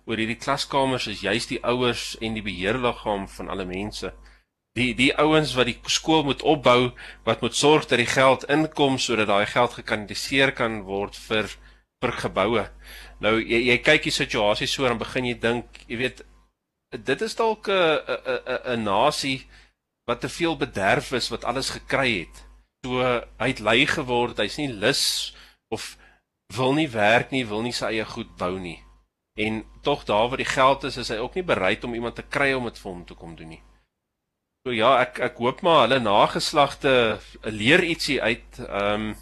oor 0.10 0.20
hierdie 0.20 0.40
klaskamers 0.42 1.08
is 1.12 1.24
juist 1.24 1.54
die 1.54 1.62
ouers 1.64 2.16
en 2.20 2.36
die 2.36 2.46
beheerliggaam 2.46 3.28
van 3.30 3.52
alle 3.54 3.68
mense. 3.70 4.12
Die 4.76 4.92
die 4.98 5.12
ouens 5.20 5.54
wat 5.56 5.70
die 5.70 5.78
skool 5.92 6.24
moet 6.28 6.42
opbou, 6.42 6.92
wat 7.28 7.42
moet 7.44 7.56
sorg 7.56 7.88
dat 7.92 8.00
die 8.02 8.10
geld 8.10 8.48
inkom 8.56 8.98
sodat 9.00 9.30
daai 9.30 9.46
geld 9.46 9.78
gekanaliseer 9.80 10.56
kan 10.58 10.82
word 10.88 11.16
vir 11.28 11.52
vir 11.52 11.58
geboue. 12.10 12.66
Nou 13.20 13.38
jy 13.40 13.68
jy 13.70 13.78
kyk 13.78 14.04
die 14.04 14.12
situasie 14.12 14.68
so 14.68 14.86
en 14.86 14.98
begin 14.98 15.26
jy 15.26 15.40
dink, 15.40 15.66
jy 15.88 15.98
weet 15.98 16.24
dit 16.92 17.22
is 17.22 17.36
dalk 17.36 17.68
'n 17.70 18.02
'n 18.08 18.62
'n 18.76 18.84
nasie 18.84 19.48
wat 20.08 20.22
te 20.22 20.30
veel 20.30 20.58
bederf 20.58 21.12
is 21.12 21.30
wat 21.30 21.46
alles 21.46 21.70
gekry 21.70 22.20
het 22.20 22.52
so 22.84 23.02
hy 23.38 23.48
het 23.52 23.62
lui 23.62 23.86
geword, 23.86 24.40
hy's 24.42 24.58
nie 24.58 24.72
lus 24.72 25.34
of 25.74 25.96
wil 26.56 26.74
nie 26.74 26.90
werk 26.90 27.32
nie, 27.32 27.46
wil 27.48 27.62
nie 27.62 27.74
sy 27.76 27.94
eie 27.94 28.06
goed 28.06 28.32
bou 28.40 28.58
nie. 28.60 28.80
En 29.40 29.62
tog 29.86 30.04
daar 30.10 30.30
waar 30.30 30.42
die 30.42 30.50
geld 30.50 30.84
is, 30.90 30.98
is 30.98 31.12
hy 31.14 31.20
ook 31.22 31.38
nie 31.38 31.46
bereid 31.48 31.86
om 31.88 31.94
iemand 31.96 32.18
te 32.18 32.26
kry 32.26 32.52
om 32.54 32.68
dit 32.68 32.80
vir 32.82 32.92
hom 32.92 33.04
te 33.06 33.16
kom 33.16 33.36
doen 33.38 33.54
nie. 33.56 33.62
So 34.66 34.74
ja, 34.76 34.98
ek 35.02 35.22
ek 35.32 35.40
hoop 35.42 35.62
maar 35.66 35.86
hulle 35.86 36.02
nageslagte 36.04 36.94
leer 37.50 37.86
ietsie 37.86 38.22
uit. 38.22 38.60
Ehm 38.68 39.12
um, 39.12 39.14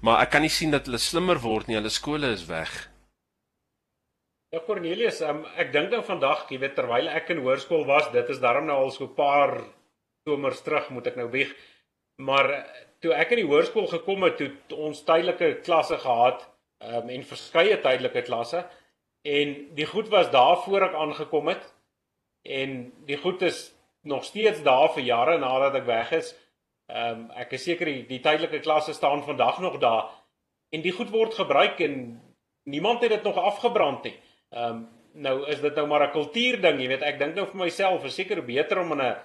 maar 0.00 0.22
ek 0.24 0.32
kan 0.34 0.42
nie 0.42 0.52
sien 0.52 0.70
dat 0.74 0.86
hulle 0.88 0.98
slimmer 0.98 1.40
word 1.42 1.68
nie. 1.68 1.76
Hulle 1.78 1.92
skole 1.92 2.32
is 2.36 2.46
weg. 2.48 2.72
Ja 4.50 4.60
Cornelius, 4.66 5.20
um, 5.22 5.44
ek 5.62 5.72
dink 5.72 5.92
nou 5.94 6.02
vandag, 6.02 6.48
jy 6.50 6.58
weet 6.58 6.74
terwyl 6.74 7.08
ek 7.08 7.28
in 7.30 7.42
hoërskool 7.44 7.84
was, 7.86 8.08
dit 8.10 8.32
is 8.34 8.40
darm 8.42 8.66
nou 8.66 8.78
al 8.82 8.90
so 8.90 9.04
'n 9.06 9.14
paar 9.14 9.60
somers 10.26 10.62
terug, 10.62 10.90
moet 10.90 11.06
ek 11.06 11.16
nou 11.16 11.28
weg. 11.30 11.54
Maar 12.18 12.66
toe 13.00 13.14
ek 13.14 13.30
in 13.32 13.42
die 13.44 13.50
hoërskool 13.50 13.86
gekom 13.86 14.26
het, 14.26 14.40
het 14.40 14.72
ons 14.72 15.04
tydelike 15.04 15.62
klasse 15.62 15.98
gehad, 15.98 16.42
ehm 16.80 17.02
um, 17.04 17.10
en 17.14 17.24
verskeie 17.24 17.76
tydelike 17.80 18.22
klasse 18.26 18.64
en 19.22 19.74
die 19.76 19.86
goed 19.86 20.08
was 20.08 20.30
daar 20.30 20.56
voor 20.64 20.86
ek 20.88 20.94
aangekom 20.94 21.50
het 21.52 21.64
en 22.42 22.92
die 23.04 23.18
goed 23.20 23.42
is 23.42 23.74
nog 24.02 24.24
steeds 24.24 24.62
daar 24.62 24.88
vir 24.94 25.04
jare 25.04 25.38
nadat 25.38 25.74
ek 25.82 25.84
weg 25.84 26.12
is. 26.16 26.32
Ehm 26.90 27.20
um, 27.20 27.30
ek 27.38 27.52
is 27.52 27.64
seker 27.64 27.86
die, 27.86 28.02
die 28.06 28.20
tydelike 28.20 28.60
klasse 28.60 28.92
staan 28.92 29.22
vandag 29.22 29.60
nog 29.60 29.78
daar 29.78 30.08
en 30.74 30.82
die 30.82 30.94
goed 30.94 31.10
word 31.10 31.34
gebruik 31.34 31.80
en 31.86 31.94
niemand 32.64 33.02
het 33.02 33.10
dit 33.10 33.22
nog 33.22 33.38
afgebrand 33.38 34.08
nie. 34.08 34.16
Ehm 34.50 34.64
um, 34.70 34.88
nou 35.12 35.36
is 35.50 35.60
dit 35.60 35.74
nou 35.74 35.86
maar 35.86 36.06
'n 36.06 36.12
kultuurding, 36.12 36.80
jy 36.80 36.88
weet, 36.88 37.02
ek 37.02 37.18
dink 37.18 37.34
nou 37.34 37.46
vir 37.46 37.60
myself, 37.64 38.04
is 38.04 38.14
seker 38.14 38.42
beter 38.42 38.78
om 38.78 38.92
in 38.92 39.00
'n 39.02 39.16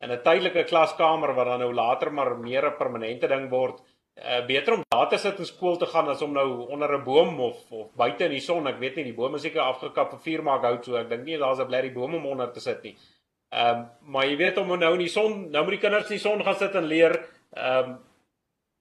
in 0.00 0.10
'n 0.10 0.22
tydelike 0.22 0.64
klaskamer 0.64 1.34
wat 1.34 1.46
dan 1.46 1.60
nou 1.60 1.72
later 1.74 2.12
maar 2.12 2.36
meer 2.36 2.66
'n 2.66 2.76
permanente 2.76 3.28
ding 3.28 3.48
word. 3.50 3.80
Uh 4.16 4.46
beter 4.46 4.74
om 4.74 4.82
daar 4.88 5.08
te 5.08 5.18
sit 5.18 5.38
in 5.38 5.46
skool 5.46 5.76
te 5.76 5.86
gaan 5.86 6.08
as 6.08 6.22
om 6.22 6.32
nou 6.32 6.68
onder 6.68 6.98
'n 6.98 7.04
boom 7.04 7.40
of 7.40 7.70
of 7.70 7.94
buite 7.94 8.24
in 8.24 8.30
die 8.30 8.40
son. 8.40 8.66
Ek 8.66 8.78
weet 8.78 8.96
nie 8.96 9.04
die 9.04 9.14
boom 9.14 9.34
is 9.34 9.42
seker 9.42 9.60
afgekap 9.60 10.10
vir 10.10 10.18
vuur 10.18 10.42
maak 10.42 10.62
hout 10.62 10.84
so. 10.84 10.96
Ek 10.96 11.08
dink 11.08 11.24
nie 11.24 11.38
daar's 11.38 11.60
'n 11.60 11.66
blerrie 11.66 11.92
boom 11.92 12.14
om 12.14 12.26
onder 12.26 12.52
te 12.52 12.60
sit 12.60 12.82
nie. 12.82 12.96
Ehm 13.50 13.82
um, 13.82 13.88
maar 14.14 14.26
jy 14.26 14.36
weet 14.38 14.58
om 14.62 14.68
nou 14.78 14.92
in 14.94 15.02
die 15.02 15.10
son, 15.10 15.50
nou 15.50 15.64
moet 15.64 15.74
die 15.74 15.82
kinders 15.82 16.10
in 16.10 16.18
die 16.18 16.22
son 16.22 16.42
gaan 16.46 16.58
sit 16.58 16.74
en 16.78 16.86
leer. 16.86 17.16
Ehm 17.56 17.90
um, 17.90 17.98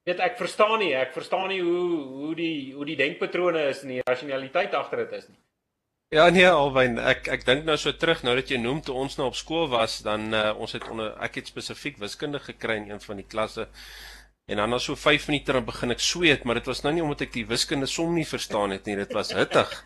weet 0.05 0.21
ek 0.25 0.37
verstaan 0.37 0.77
nie. 0.79 0.93
Ek 0.97 1.13
verstaan 1.13 1.47
nie 1.49 1.61
hoe 1.61 2.01
hoe 2.23 2.33
die 2.37 2.73
hoe 2.75 2.85
die 2.85 2.97
denkpatrone 2.99 3.69
is 3.69 3.81
en 3.83 3.95
die 3.95 4.03
rasionaliteit 4.05 4.73
agter 4.77 5.05
dit 5.05 5.15
is 5.17 5.27
nie. 5.29 5.39
Ja 6.13 6.29
nee 6.33 6.45
Alwyn, 6.49 6.97
ek 6.97 7.27
ek 7.29 7.43
dink 7.45 7.65
nou 7.65 7.75
so 7.77 7.93
terug 7.93 8.23
nou 8.25 8.35
dat 8.37 8.49
jy 8.49 8.57
noem 8.61 8.79
toe 8.85 8.95
ons 8.97 9.17
nou 9.17 9.27
op 9.29 9.35
skool 9.37 9.67
was, 9.69 9.99
dan 10.05 10.33
uh, 10.33 10.53
ons 10.57 10.71
het 10.73 10.87
onder 10.89 11.11
ek 11.21 11.41
het 11.41 11.51
spesifiek 11.51 11.99
wiskunde 12.01 12.41
gekry 12.41 12.79
in 12.81 12.89
een 12.89 13.03
van 13.03 13.21
die 13.21 13.27
klasse. 13.29 13.67
En 14.49 14.57
dan 14.57 14.73
na 14.73 14.79
so 14.81 14.97
5 14.97 15.27
minute 15.29 15.53
dan 15.53 15.65
begin 15.65 15.93
ek 15.93 16.01
sweet, 16.01 16.45
maar 16.45 16.57
dit 16.57 16.65
was 16.65 16.81
nou 16.81 16.93
nie 16.95 17.03
omdat 17.05 17.27
ek 17.27 17.35
die 17.35 17.45
wiskunde 17.45 17.85
som 17.85 18.15
nie 18.17 18.25
verstaan 18.25 18.73
het 18.73 18.89
nie, 18.89 18.97
dit 18.97 19.13
was 19.13 19.33
hittig. 19.37 19.69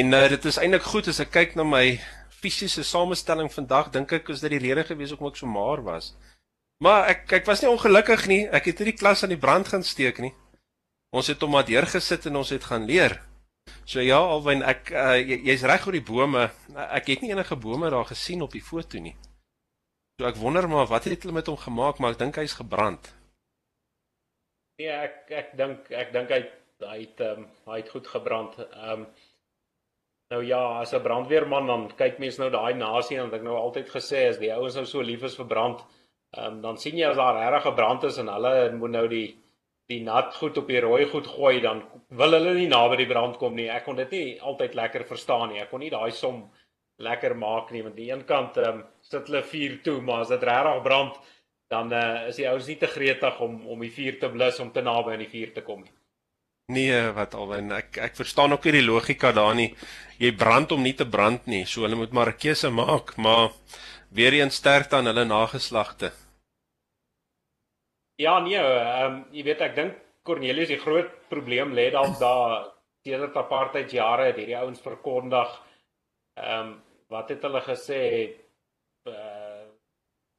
En 0.00 0.12
uh, 0.14 0.28
dit 0.30 0.44
is 0.46 0.56
eintlik 0.62 0.84
goed 0.86 1.08
as 1.10 1.18
ek 1.18 1.32
kyk 1.34 1.56
na 1.58 1.64
my 1.66 1.98
fisiese 2.44 2.84
samestelling 2.84 3.50
vandag, 3.52 3.90
dink 3.94 4.12
ek 4.12 4.30
is 4.34 4.44
dit 4.44 4.52
die 4.54 4.62
rede 4.62 4.84
gewees 4.84 5.14
hoekom 5.14 5.32
ek 5.32 5.40
so 5.40 5.50
maar 5.50 5.82
was. 5.84 6.12
Maar 6.84 7.10
ek 7.12 7.36
ek 7.40 7.46
was 7.48 7.62
nie 7.62 7.70
ongelukkig 7.70 8.26
nie. 8.30 8.42
Ek 8.48 8.68
het 8.68 8.80
hierdie 8.82 8.98
klas 8.98 9.24
aan 9.24 9.32
die 9.32 9.40
brand 9.40 9.70
gaan 9.70 9.86
steek 9.86 10.20
nie. 10.20 10.34
Ons 11.14 11.30
het 11.30 11.40
hom 11.44 11.54
maar 11.54 11.66
deurgesit 11.68 12.26
en 12.28 12.42
ons 12.42 12.50
het 12.52 12.66
gaan 12.68 12.88
leer. 12.88 13.20
So 13.88 14.02
ja, 14.04 14.18
alwen 14.18 14.64
ek 14.66 14.90
uh, 14.92 15.14
jy's 15.20 15.62
jy 15.62 15.68
reg 15.70 15.86
oor 15.86 15.96
die 15.96 16.04
bome. 16.04 16.48
Ek 16.90 17.12
het 17.12 17.22
nie 17.22 17.32
enige 17.32 17.56
bome 17.60 17.92
daar 17.92 18.08
gesien 18.08 18.42
op 18.44 18.52
die 18.52 18.64
foto 18.64 19.00
nie. 19.00 19.14
So 20.18 20.28
ek 20.28 20.40
wonder 20.40 20.68
maar 20.68 20.90
wat 20.90 21.08
het 21.08 21.24
hulle 21.24 21.36
met 21.36 21.48
hom 21.50 21.60
gemaak, 21.60 22.00
maar 22.00 22.14
ek 22.14 22.20
dink 22.20 22.40
hy's 22.42 22.56
gebrand. 22.58 23.12
Nee, 24.80 24.90
ek 24.90 25.30
ek 25.30 25.54
dink 25.58 25.90
ek 25.94 26.12
dink 26.14 26.34
hy 26.34 26.42
hy 26.84 26.98
het 27.00 27.22
um, 27.24 27.46
hy 27.70 27.78
het 27.80 27.94
goed 27.94 28.10
gebrand. 28.10 28.58
Ehm 28.66 29.04
um, 29.04 29.06
Nou 30.32 30.40
ja, 30.46 30.80
as 30.80 30.94
'n 30.94 31.02
brandweerman 31.02 31.66
dan 31.66 31.82
kyk 31.96 32.18
mens 32.18 32.38
nou 32.38 32.50
daai 32.50 32.74
nasie 32.74 33.18
en 33.20 33.34
ek 33.34 33.42
nou 33.42 33.56
altyd 33.56 33.88
gesê 33.88 34.28
as 34.28 34.38
die 34.38 34.52
ouens 34.52 34.74
nou 34.74 34.84
so 34.86 35.02
lief 35.02 35.22
is 35.22 35.36
vir 35.36 35.46
brand, 35.46 35.84
um, 36.38 36.60
dan 36.62 36.76
sien 36.76 36.96
jy 36.96 37.08
as 37.08 37.16
daar 37.16 37.36
regtig 37.36 37.66
'n 37.70 37.74
brand 37.74 38.04
is 38.04 38.18
en 38.18 38.28
hulle 38.28 38.72
moet 38.72 38.90
nou 38.90 39.08
die 39.08 39.36
die 39.88 40.00
nat 40.00 40.34
goed 40.34 40.58
op 40.58 40.66
die 40.66 40.80
rooi 40.80 41.04
goed 41.04 41.26
gooi 41.26 41.60
dan 41.60 41.82
wil 42.08 42.32
hulle 42.32 42.54
nie 42.54 42.68
naby 42.68 42.96
die 42.96 43.12
brand 43.12 43.36
kom 43.38 43.54
nie. 43.54 43.68
Ek 43.68 43.84
kon 43.84 43.96
dit 43.96 44.10
nie 44.10 44.40
altyd 44.40 44.74
lekker 44.74 45.04
verstaan 45.04 45.48
nie. 45.52 45.60
Ek 45.60 45.70
kon 45.70 45.80
nie 45.80 45.90
daai 45.90 46.10
som 46.10 46.50
lekker 46.98 47.34
maak 47.36 47.70
nie 47.70 47.82
want 47.82 47.96
die 47.96 48.10
een 48.10 48.24
kant 48.24 48.56
um, 48.56 48.84
sit 49.02 49.26
hulle 49.28 49.42
vuur 49.42 49.82
toe, 49.82 50.00
maar 50.00 50.20
as 50.20 50.28
dit 50.28 50.42
regtig 50.42 50.82
brand 50.82 51.20
dan 51.68 51.92
uh, 51.92 52.28
is 52.28 52.36
die 52.36 52.48
ouens 52.48 52.66
nie 52.68 52.78
te 52.78 52.86
gretig 52.86 53.40
om 53.40 53.66
om 53.66 53.80
die 53.80 53.90
vuur 53.90 54.18
te 54.20 54.30
blus 54.30 54.60
om 54.60 54.72
te 54.72 54.82
naby 54.82 55.12
aan 55.12 55.24
die 55.24 55.32
vuur 55.36 55.52
te 55.54 55.62
kom 55.62 55.82
nie. 55.82 55.92
Nee, 56.72 57.12
wat 57.12 57.34
alwen 57.36 57.72
ek 57.76 57.98
ek 58.00 58.14
verstaan 58.16 58.54
ook 58.56 58.64
nie 58.64 58.78
die 58.78 58.86
logika 58.86 59.32
daar 59.36 59.54
nie. 59.54 59.74
Jy 60.16 60.30
brand 60.32 60.72
om 60.72 60.80
nie 60.82 60.94
te 60.96 61.04
brand 61.04 61.44
nie, 61.46 61.64
so 61.68 61.84
hulle 61.84 61.96
moet 61.96 62.12
maar 62.12 62.30
'n 62.32 62.40
keuse 62.40 62.70
maak, 62.70 63.16
maar 63.16 63.52
weer 64.10 64.32
eens 64.32 64.56
sterkte 64.56 64.96
aan 64.96 65.06
hulle 65.06 65.24
nageslagte. 65.24 66.12
Ja, 68.16 68.38
nee, 68.40 68.56
ehm 68.56 69.12
um, 69.12 69.24
jy 69.32 69.42
weet 69.44 69.60
ek 69.60 69.74
dink 69.76 69.94
Cornelius 70.22 70.68
die 70.68 70.80
groot 70.80 71.10
probleem 71.28 71.74
lê 71.74 71.90
dalk 71.90 72.18
daar 72.18 72.72
sedert 73.04 73.36
apartheid 73.36 73.90
jare 73.92 74.30
het 74.30 74.36
hierdie 74.36 74.56
ouens 74.56 74.80
verkondig 74.80 75.50
ehm 76.40 76.60
um, 76.60 76.82
wat 77.08 77.28
het 77.28 77.42
hulle 77.42 77.60
gesê 77.60 78.02
uh 79.06 79.64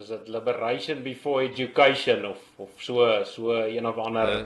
is 0.04 0.10
dit 0.10 0.28
liberation 0.28 1.04
before 1.04 1.44
education 1.44 2.26
of 2.26 2.40
of 2.60 2.82
so 2.82 3.24
so 3.24 3.54
een 3.54 3.86
of 3.86 3.98
ander 3.98 4.40
uh, 4.40 4.46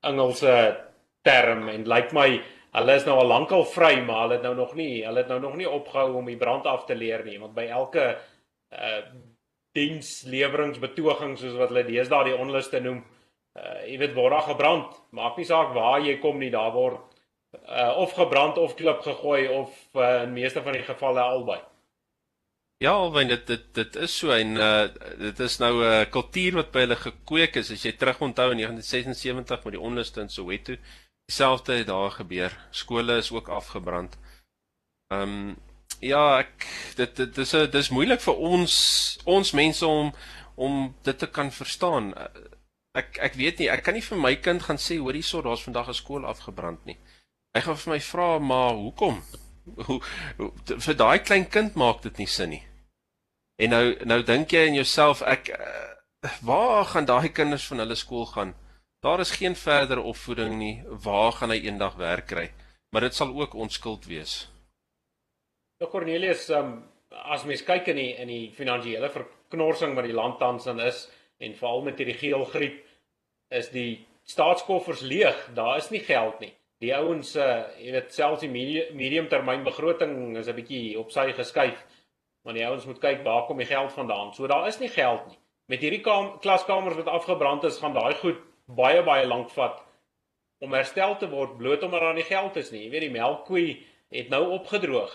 Engelse 0.00 0.87
term 1.28 1.68
en 1.72 1.84
lyk 1.84 1.94
like 1.94 2.16
my 2.16 2.28
hulle 2.78 2.96
is 3.00 3.06
nou 3.08 3.18
al 3.20 3.32
lankal 3.32 3.66
vry 3.74 3.94
maar 4.06 4.24
hulle 4.24 4.38
het 4.38 4.46
nou 4.48 4.54
nog 4.56 4.74
nie 4.78 5.04
hulle 5.04 5.24
het 5.24 5.32
nou 5.32 5.40
nog 5.44 5.56
nie 5.60 5.68
opgehou 5.68 6.18
om 6.20 6.32
die 6.32 6.40
brand 6.40 6.66
af 6.66 6.86
te 6.88 6.96
leer 6.96 7.24
nie 7.28 7.38
want 7.42 7.56
by 7.58 7.68
elke 7.80 8.10
uh 8.72 9.02
diensleweringsbetoging 9.76 11.36
soos 11.38 11.54
wat 11.54 11.70
hulle 11.70 11.84
deesdae 11.86 12.30
die 12.30 12.38
onluste 12.40 12.80
noem 12.82 13.02
uh 13.60 13.76
jy 13.84 13.98
weet 14.00 14.16
waar 14.16 14.34
daar 14.36 14.48
gebrand 14.48 14.96
maak 15.14 15.36
nie 15.38 15.46
saak 15.46 15.74
waar 15.76 16.00
jy 16.02 16.16
kom 16.22 16.40
nie 16.40 16.50
daar 16.50 16.72
word 16.74 17.18
uh, 17.52 17.96
of 17.96 18.12
gebrand 18.12 18.58
of 18.58 18.74
klip 18.74 19.00
gegooi 19.00 19.48
of 19.48 19.70
uh, 19.94 20.22
in 20.22 20.32
meeste 20.32 20.62
van 20.62 20.76
die 20.76 20.84
gevalle 20.84 21.20
albei. 21.20 21.60
Ja, 22.78 22.94
want 23.10 23.28
dit 23.28 23.46
dit 23.46 23.64
dit 23.74 23.96
is 23.96 24.18
so 24.18 24.30
en 24.30 24.54
uh, 24.56 24.86
dit 25.18 25.40
is 25.40 25.58
nou 25.58 25.72
'n 25.82 25.84
uh, 25.84 26.10
kultuur 26.10 26.54
wat 26.60 26.70
by 26.72 26.84
hulle 26.86 26.96
gekweek 26.96 27.56
is. 27.56 27.72
As 27.72 27.82
jy 27.82 27.92
terugonthou 27.92 28.50
in 28.52 28.62
1976 28.62 29.64
met 29.64 29.74
die 29.74 29.80
onluste 29.82 30.20
in 30.20 30.28
Soweto, 30.28 30.76
dieselfde 31.28 31.72
het 31.72 31.86
daar 31.86 32.10
gebeur. 32.10 32.58
Skole 32.70 33.16
is 33.16 33.32
ook 33.32 33.48
afgebrand. 33.48 34.18
Ehm 35.12 35.22
um, 35.22 35.56
ja, 36.00 36.38
ek 36.38 36.66
dit 36.96 37.16
dit 37.16 37.34
dis 37.34 37.50
dis 37.50 37.90
moeilik 37.90 38.20
vir 38.20 38.36
ons 38.36 38.74
ons 39.24 39.50
mense 39.52 39.86
om 39.86 40.12
om 40.54 40.94
dit 41.02 41.18
te 41.18 41.28
kan 41.30 41.52
verstaan. 41.52 42.14
Ek 42.96 43.18
ek 43.28 43.34
weet 43.34 43.58
nie, 43.58 43.68
ek 43.68 43.82
kan 43.84 43.94
nie 43.94 44.04
vir 44.04 44.18
my 44.18 44.34
kind 44.36 44.62
gaan 44.62 44.80
sê 44.80 44.96
hoor 44.98 45.18
hierso 45.18 45.42
daar's 45.42 45.64
vandag 45.68 45.88
'n 45.88 46.00
skool 46.00 46.24
afgebrand 46.26 46.84
nie. 46.84 46.96
Hy 47.56 47.60
gaan 47.66 47.76
vir 47.82 47.92
my 47.92 48.00
vra 48.00 48.38
maar 48.38 48.72
hoekom? 48.72 49.22
Hoe, 49.86 50.00
hoe 50.36 50.52
vir 50.80 50.94
daai 50.96 51.18
klein 51.18 51.48
kind 51.48 51.74
maak 51.74 52.00
dit 52.02 52.18
nie 52.18 52.26
sin 52.26 52.50
nie. 52.50 52.62
En 53.60 53.70
nou 53.70 53.84
nou 54.04 54.22
dink 54.22 54.52
jy 54.52 54.64
in 54.66 54.78
jouself 54.80 55.20
ek 55.22 55.50
uh, 55.52 56.32
waar 56.40 56.84
gaan 56.84 57.04
daai 57.04 57.28
kinders 57.28 57.66
van 57.68 57.84
hulle 57.84 57.94
skool 57.94 58.26
gaan? 58.26 58.54
Daar 59.00 59.20
is 59.20 59.30
geen 59.30 59.56
verdere 59.56 60.00
opvoeding 60.00 60.56
nie. 60.58 60.82
Waar 61.04 61.32
gaan 61.32 61.50
hy 61.54 61.60
eendag 61.62 61.94
werk 61.96 62.26
kry? 62.26 62.50
Maar 62.90 63.06
dit 63.06 63.14
sal 63.14 63.34
ook 63.40 63.54
onskuld 63.54 64.06
wees. 64.10 64.48
Ja 65.78 65.86
Cornelius, 65.86 66.48
um, 66.48 66.82
as 67.10 67.44
mens 67.44 67.62
kyk 67.62 67.92
in 67.92 67.96
die 67.96 68.12
in 68.18 68.28
die 68.28 68.50
finansiële 68.56 69.10
verknorsing 69.14 69.94
wat 69.94 70.08
die 70.08 70.16
land 70.16 70.38
tans 70.38 70.66
in 70.66 70.80
is 70.82 71.06
en 71.38 71.54
veral 71.54 71.84
met 71.86 71.98
hierdie 71.98 72.18
geelgriep 72.18 72.80
is 73.54 73.70
die 73.70 74.06
staatskoffers 74.26 75.00
leeg. 75.00 75.46
Daar 75.54 75.76
is 75.78 75.92
nie 75.94 76.02
geld 76.02 76.40
nie 76.40 76.52
die 76.82 76.94
ouens 76.94 77.34
uh 77.36 77.66
jy 77.82 77.92
weet 77.94 78.12
selfs 78.14 78.44
die 78.44 78.50
medium 78.50 79.28
termyn 79.30 79.64
begroting 79.66 80.36
is 80.38 80.48
'n 80.48 80.56
bietjie 80.58 80.98
op 80.98 81.10
sy 81.10 81.32
geskuif 81.32 81.78
want 82.46 82.56
die 82.56 82.66
ouens 82.66 82.86
moet 82.86 83.00
kyk 83.02 83.24
waar 83.24 83.46
kom 83.46 83.58
die 83.58 83.66
geld 83.66 83.92
vandaan 83.92 84.32
so 84.34 84.46
daar 84.46 84.68
is 84.68 84.78
nie 84.78 84.88
geld 84.88 85.26
nie 85.26 85.38
met 85.68 85.80
hierdie 85.82 86.02
klaskamers 86.44 86.96
wat 86.96 87.10
afgebrand 87.18 87.64
is 87.64 87.80
gaan 87.82 87.94
daai 87.94 88.14
goed 88.22 88.38
baie 88.68 89.02
baie 89.02 89.26
lank 89.26 89.50
vat 89.54 89.80
om 90.64 90.74
herstel 90.74 91.16
te 91.18 91.28
word 91.30 91.56
bloot 91.58 91.82
omdat 91.86 92.04
daar 92.04 92.18
nie 92.18 92.26
geld 92.28 92.56
is 92.56 92.72
nie 92.74 92.84
jy 92.84 92.92
weet 92.94 93.06
die 93.06 93.16
melkkoe 93.16 93.64
het 94.14 94.30
nou 94.34 94.44
opgedroog 94.58 95.14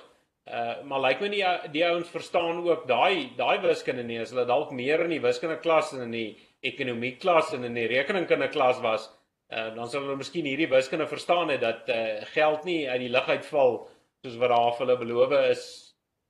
uh 0.54 0.84
maar 0.90 1.04
lyk 1.06 1.22
my 1.24 1.30
nie 1.32 1.44
die 1.76 1.86
ouens 1.88 2.10
verstaan 2.12 2.64
ook 2.64 2.88
daai 2.88 3.30
daai 3.38 3.60
wiskunde 3.64 4.04
nie 4.04 4.20
as 4.24 4.34
hulle 4.36 4.48
dalk 4.50 4.74
meer 4.76 5.06
in 5.06 5.16
die 5.16 5.24
wiskunde 5.24 5.60
klas 5.64 5.94
en 5.94 6.08
in 6.08 6.18
die 6.18 6.30
ekonomie 6.64 7.16
klas 7.20 7.54
en 7.54 7.64
in 7.64 7.78
die 7.80 7.88
rekeningkunde 7.92 8.50
klas 8.52 8.82
was 8.84 9.08
uh, 9.52 9.70
dan 9.76 9.88
sal 9.88 10.04
hulle 10.04 10.20
miskien 10.20 10.50
hierdie 10.50 10.72
wiskunde 10.72 11.08
verstaan 11.08 11.54
het 11.54 11.62
dat 11.64 11.90
uh, 11.90 12.22
geld 12.36 12.68
nie 12.68 12.84
uit 12.90 13.02
die 13.06 13.14
lug 13.16 13.30
uitval 13.30 13.82
soos 14.24 14.38
wat 14.40 14.54
daar 14.56 14.72
vir 14.76 14.86
hulle 14.86 15.00
beloof 15.06 15.40
is 15.42 15.66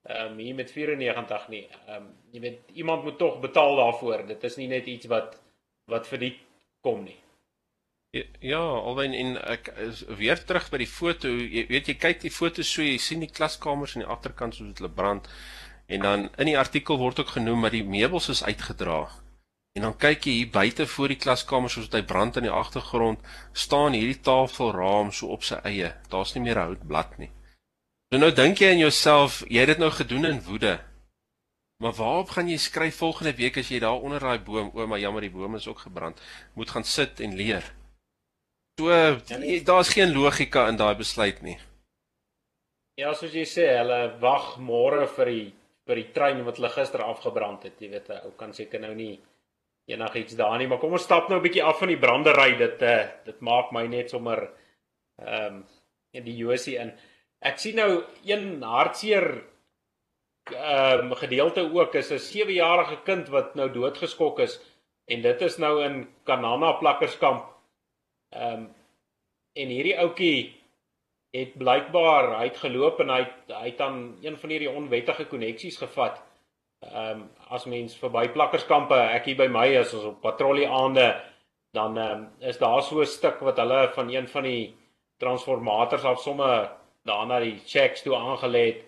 um, 0.10 0.38
hier 0.38 0.56
met 0.56 0.72
94 0.72 1.48
nie. 1.48 1.68
Ehm 1.88 1.96
um, 1.96 2.10
jy 2.34 2.42
weet 2.42 2.72
iemand 2.74 3.04
moet 3.04 3.18
tog 3.18 3.40
betaal 3.40 3.76
daarvoor. 3.76 4.26
Dit 4.28 4.44
is 4.44 4.58
nie 4.58 4.68
net 4.68 4.86
iets 4.86 5.10
wat 5.12 5.38
wat 5.92 6.08
vir 6.08 6.20
die 6.20 6.34
kom 6.84 7.04
nie. 7.04 7.18
Ja, 8.46 8.62
alwen 8.62 9.16
en 9.18 9.38
ek 9.42 9.72
is 9.82 10.04
weer 10.20 10.38
terug 10.46 10.68
by 10.70 10.84
die 10.84 10.90
foto. 10.90 11.32
Jy 11.34 11.66
weet 11.72 11.88
jy 11.90 11.96
kyk 11.98 12.20
die 12.22 12.32
foto 12.34 12.62
so 12.62 12.86
jy 12.86 13.00
sien 13.02 13.24
die 13.26 13.32
klaskamers 13.32 13.96
aan 13.96 14.04
die 14.04 14.12
agterkant 14.16 14.54
soos 14.54 14.70
dit 14.70 14.84
hulle 14.84 14.94
brand. 14.94 15.30
En 15.90 16.06
dan 16.06 16.28
in 16.38 16.52
die 16.52 16.60
artikel 16.60 17.00
word 17.02 17.24
ook 17.24 17.34
genoem 17.40 17.66
dat 17.66 17.74
die 17.74 17.88
meubels 17.88 18.30
is 18.30 18.44
uitgedra. 18.46 19.02
En 19.74 19.88
dan 19.88 19.98
kyk 19.98 20.28
jy 20.30 20.34
hier 20.38 20.52
buite 20.54 20.86
voor 20.88 21.10
die 21.10 21.18
klaskamer 21.18 21.74
soos 21.74 21.90
dit 21.90 21.98
hy 21.98 22.06
brand 22.06 22.38
in 22.38 22.46
die 22.46 22.54
agtergrond, 22.54 23.24
staan 23.58 23.98
hierdie 23.98 24.20
tafelraam 24.22 25.10
so 25.10 25.34
op 25.34 25.48
sy 25.48 25.58
eie. 25.66 25.90
Daar's 26.14 26.36
nie 26.36 26.44
meer 26.46 26.60
'n 26.62 26.68
houtblad 26.70 27.18
nie. 27.18 27.32
So 28.14 28.22
nou 28.22 28.30
dink 28.32 28.62
jy 28.62 28.70
in 28.78 28.86
jouself, 28.86 29.42
jy 29.50 29.66
het 29.66 29.74
dit 29.74 29.82
nou 29.82 29.90
gedoen 29.90 30.26
in 30.26 30.44
woede. 30.46 30.80
Maar 31.82 31.96
waarop 31.98 32.30
gaan 32.30 32.50
jy 32.50 32.58
skryf 32.58 32.98
volgende 32.98 33.34
week 33.36 33.58
as 33.58 33.70
jy 33.70 33.80
daar 33.80 34.02
onder 34.02 34.20
daai 34.20 34.40
boom, 34.40 34.72
o, 34.74 34.88
maar 34.88 35.00
jammer 35.00 35.22
die 35.26 35.34
boom 35.34 35.56
is 35.56 35.68
ook 35.68 35.86
gebrand, 35.88 36.22
moet 36.54 36.70
gaan 36.70 36.84
sit 36.84 37.20
en 37.20 37.36
leer. 37.36 37.66
So 38.80 38.90
daar's 39.66 39.94
geen 39.94 40.14
logika 40.14 40.68
in 40.68 40.78
daai 40.78 40.96
besluit 40.96 41.42
nie. 41.42 41.58
Ja, 42.98 43.14
soos 43.18 43.34
jy 43.34 43.44
sê, 43.50 43.68
hulle 43.80 44.00
wag 44.22 44.58
môre 44.62 45.08
vir 45.18 45.30
die 45.34 45.46
vir 45.84 46.00
die 46.00 46.10
trein 46.16 46.44
wat 46.48 46.60
hulle 46.60 46.70
gister 46.72 47.02
afgebrand 47.04 47.66
het, 47.68 47.80
jy 47.82 47.90
weet, 47.92 48.10
ou 48.24 48.32
kan 48.40 48.54
seker 48.56 48.80
nou 48.80 48.94
nie 48.96 49.18
enigiets 49.92 50.38
daar 50.40 50.56
nie, 50.58 50.68
maar 50.72 50.80
kom 50.80 50.94
ons 50.96 51.04
stap 51.04 51.28
nou 51.30 51.40
'n 51.40 51.44
bietjie 51.44 51.64
af 51.64 51.80
van 51.80 51.92
die 51.92 52.00
brandery. 52.00 52.56
Dit 52.58 52.82
uh, 52.82 53.04
dit 53.26 53.40
maak 53.42 53.72
my 53.72 53.88
net 53.88 54.10
sommer 54.10 54.50
ehm 55.20 55.56
um, 55.56 55.66
in 56.14 56.24
die 56.24 56.38
Josie 56.38 56.78
in. 56.78 56.94
Ek 57.42 57.58
sien 57.60 57.76
nou 57.76 58.04
een 58.24 58.62
hartseer 58.64 59.44
ehm 60.52 61.12
um, 61.12 61.16
gedeelte 61.16 61.70
ook 61.74 61.96
is 61.96 62.12
'n 62.12 62.24
7-jarige 62.32 62.98
kind 63.04 63.28
wat 63.30 63.56
nou 63.56 63.72
doodgeskok 63.72 64.40
is 64.40 64.60
en 65.06 65.22
dit 65.22 65.42
is 65.42 65.58
nou 65.58 65.84
in 65.84 66.08
Kanana 66.24 66.72
plakkerskamp. 66.72 67.46
Ehm 68.30 68.54
um, 68.54 68.76
en 69.54 69.68
hierdie 69.68 69.98
ouetjie 70.00 70.62
het 71.32 71.58
blykbaar 71.58 72.38
hy 72.40 72.44
het 72.44 72.58
geloop 72.58 73.00
en 73.00 73.10
hy 73.10 73.20
het, 73.20 73.34
hy 73.48 73.66
het 73.70 73.82
aan 73.82 74.18
een 74.22 74.38
van 74.38 74.50
hierdie 74.50 74.70
onwettige 74.70 75.26
koneksies 75.26 75.78
gevat 75.78 76.22
ehm 76.92 77.22
um, 77.22 77.30
as 77.50 77.66
mens 77.66 77.96
verby 78.00 78.28
plakkerskampe, 78.34 78.98
ek 79.16 79.30
hier 79.30 79.38
by 79.40 79.48
my 79.52 79.68
is 79.80 79.94
ons 79.96 80.10
op 80.12 80.22
patrollie 80.24 80.68
aande, 80.68 81.08
dan 81.76 81.98
ehm 81.98 82.24
um, 82.24 82.50
is 82.50 82.58
daar 82.58 82.82
so 82.84 83.02
'n 83.02 83.06
stuk 83.06 83.40
wat 83.40 83.58
hulle 83.58 83.90
van 83.96 84.10
een 84.10 84.28
van 84.28 84.44
die 84.44 84.76
transformators 85.20 86.04
af 86.04 86.20
somme 86.22 86.70
daar 87.06 87.28
na 87.28 87.40
die 87.40 87.60
checks 87.66 88.02
toe 88.04 88.16
aangelê 88.16 88.66
het. 88.66 88.82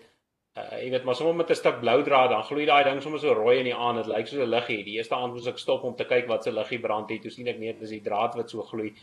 Uh, 0.56 0.78
jy 0.80 0.88
weet 0.94 1.04
maar 1.04 1.16
sommer 1.18 1.34
met 1.36 1.50
'n 1.50 1.54
stuk 1.54 1.80
blou 1.80 2.02
draad 2.02 2.30
dan 2.30 2.44
gloei 2.44 2.64
daai 2.64 2.84
ding 2.84 3.02
sommer 3.02 3.20
so 3.20 3.32
rooi 3.34 3.58
in 3.58 3.68
die 3.68 3.74
aand 3.74 3.98
dit 3.98 4.06
lyk 4.06 4.26
soos 4.26 4.40
'n 4.44 4.50
liggie. 4.50 4.84
Die 4.84 4.96
eerste 4.96 5.14
aand 5.14 5.32
moes 5.32 5.46
ek 5.46 5.58
stop 5.58 5.82
om 5.84 5.96
te 5.96 6.04
kyk 6.04 6.26
wat 6.28 6.44
se 6.44 6.52
liggie 6.52 6.80
brand 6.80 7.10
het. 7.10 7.22
Toe 7.22 7.30
sien 7.30 7.48
ek 7.48 7.58
net 7.58 7.80
dis 7.80 7.90
die 7.90 8.00
draad 8.00 8.34
wat 8.34 8.50
so 8.50 8.62
gloei. 8.62 8.94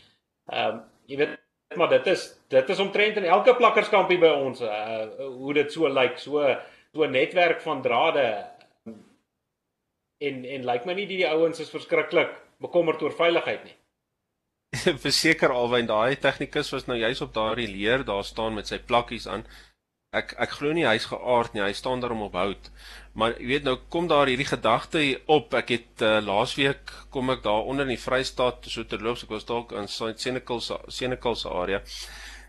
Ehm 0.50 0.74
um, 0.74 0.82
jy 1.06 1.16
weet 1.16 1.38
maar 1.76 1.88
dit 1.88 2.06
is 2.06 2.38
dit 2.48 2.68
is 2.68 2.78
omtrent 2.78 3.16
in 3.16 3.24
elke 3.24 3.54
plakkerskampie 3.54 4.18
by 4.18 4.32
ons 4.34 4.60
uh, 4.60 5.06
hoe 5.18 5.54
dit 5.54 5.72
so 5.72 5.88
lyk. 5.88 6.18
So 6.18 6.56
so 6.92 7.04
'n 7.04 7.10
netwerk 7.10 7.60
van 7.60 7.82
drade. 7.82 8.46
En 10.18 10.44
en 10.44 10.64
lyk 10.64 10.72
like 10.72 10.86
my 10.86 10.94
nie 10.94 11.06
die, 11.06 11.16
die 11.16 11.28
ouens 11.28 11.60
is 11.60 11.70
verskriklik 11.70 12.34
bekommerd 12.58 13.02
oor 13.02 13.12
veiligheid 13.12 13.64
nie. 13.64 13.76
Verseker 15.06 15.50
alwyn 15.50 15.86
daai 15.86 16.16
tegnikus 16.16 16.72
was 16.72 16.86
nou 16.86 16.98
juis 16.98 17.20
op 17.20 17.34
daardie 17.34 17.68
leer 17.68 18.04
daar 18.04 18.24
staan 18.24 18.54
met 18.54 18.66
sy 18.66 18.78
plakkies 18.78 19.28
aan. 19.28 19.46
Ek 20.14 20.34
ek 20.38 20.56
glo 20.58 20.72
nie 20.72 20.86
hy's 20.86 21.08
geaard 21.10 21.54
nie, 21.54 21.62
hy 21.64 21.72
staan 21.76 22.02
daar 22.02 22.14
om 22.14 22.26
op 22.28 22.36
hout. 22.38 22.70
Maar 23.14 23.34
jy 23.38 23.46
weet 23.52 23.64
nou 23.66 23.76
kom 23.90 24.08
daar 24.10 24.30
hierdie 24.30 24.48
gedagte 24.48 25.02
op. 25.26 25.54
Ek 25.54 25.72
het 25.74 26.02
uh, 26.02 26.18
laasweek 26.24 26.92
kom 27.14 27.30
ek 27.34 27.42
daar 27.46 27.66
onder 27.70 27.88
in 27.88 27.94
die 27.94 28.02
Vrystaat 28.02 28.68
so 28.70 28.84
terloops 28.84 29.24
ek 29.26 29.34
was 29.34 29.48
dalk 29.48 29.72
in 29.72 29.88
Senekal 29.88 30.60
se 30.60 30.78
Senekal 30.88 31.38
se 31.38 31.48
area. 31.50 31.82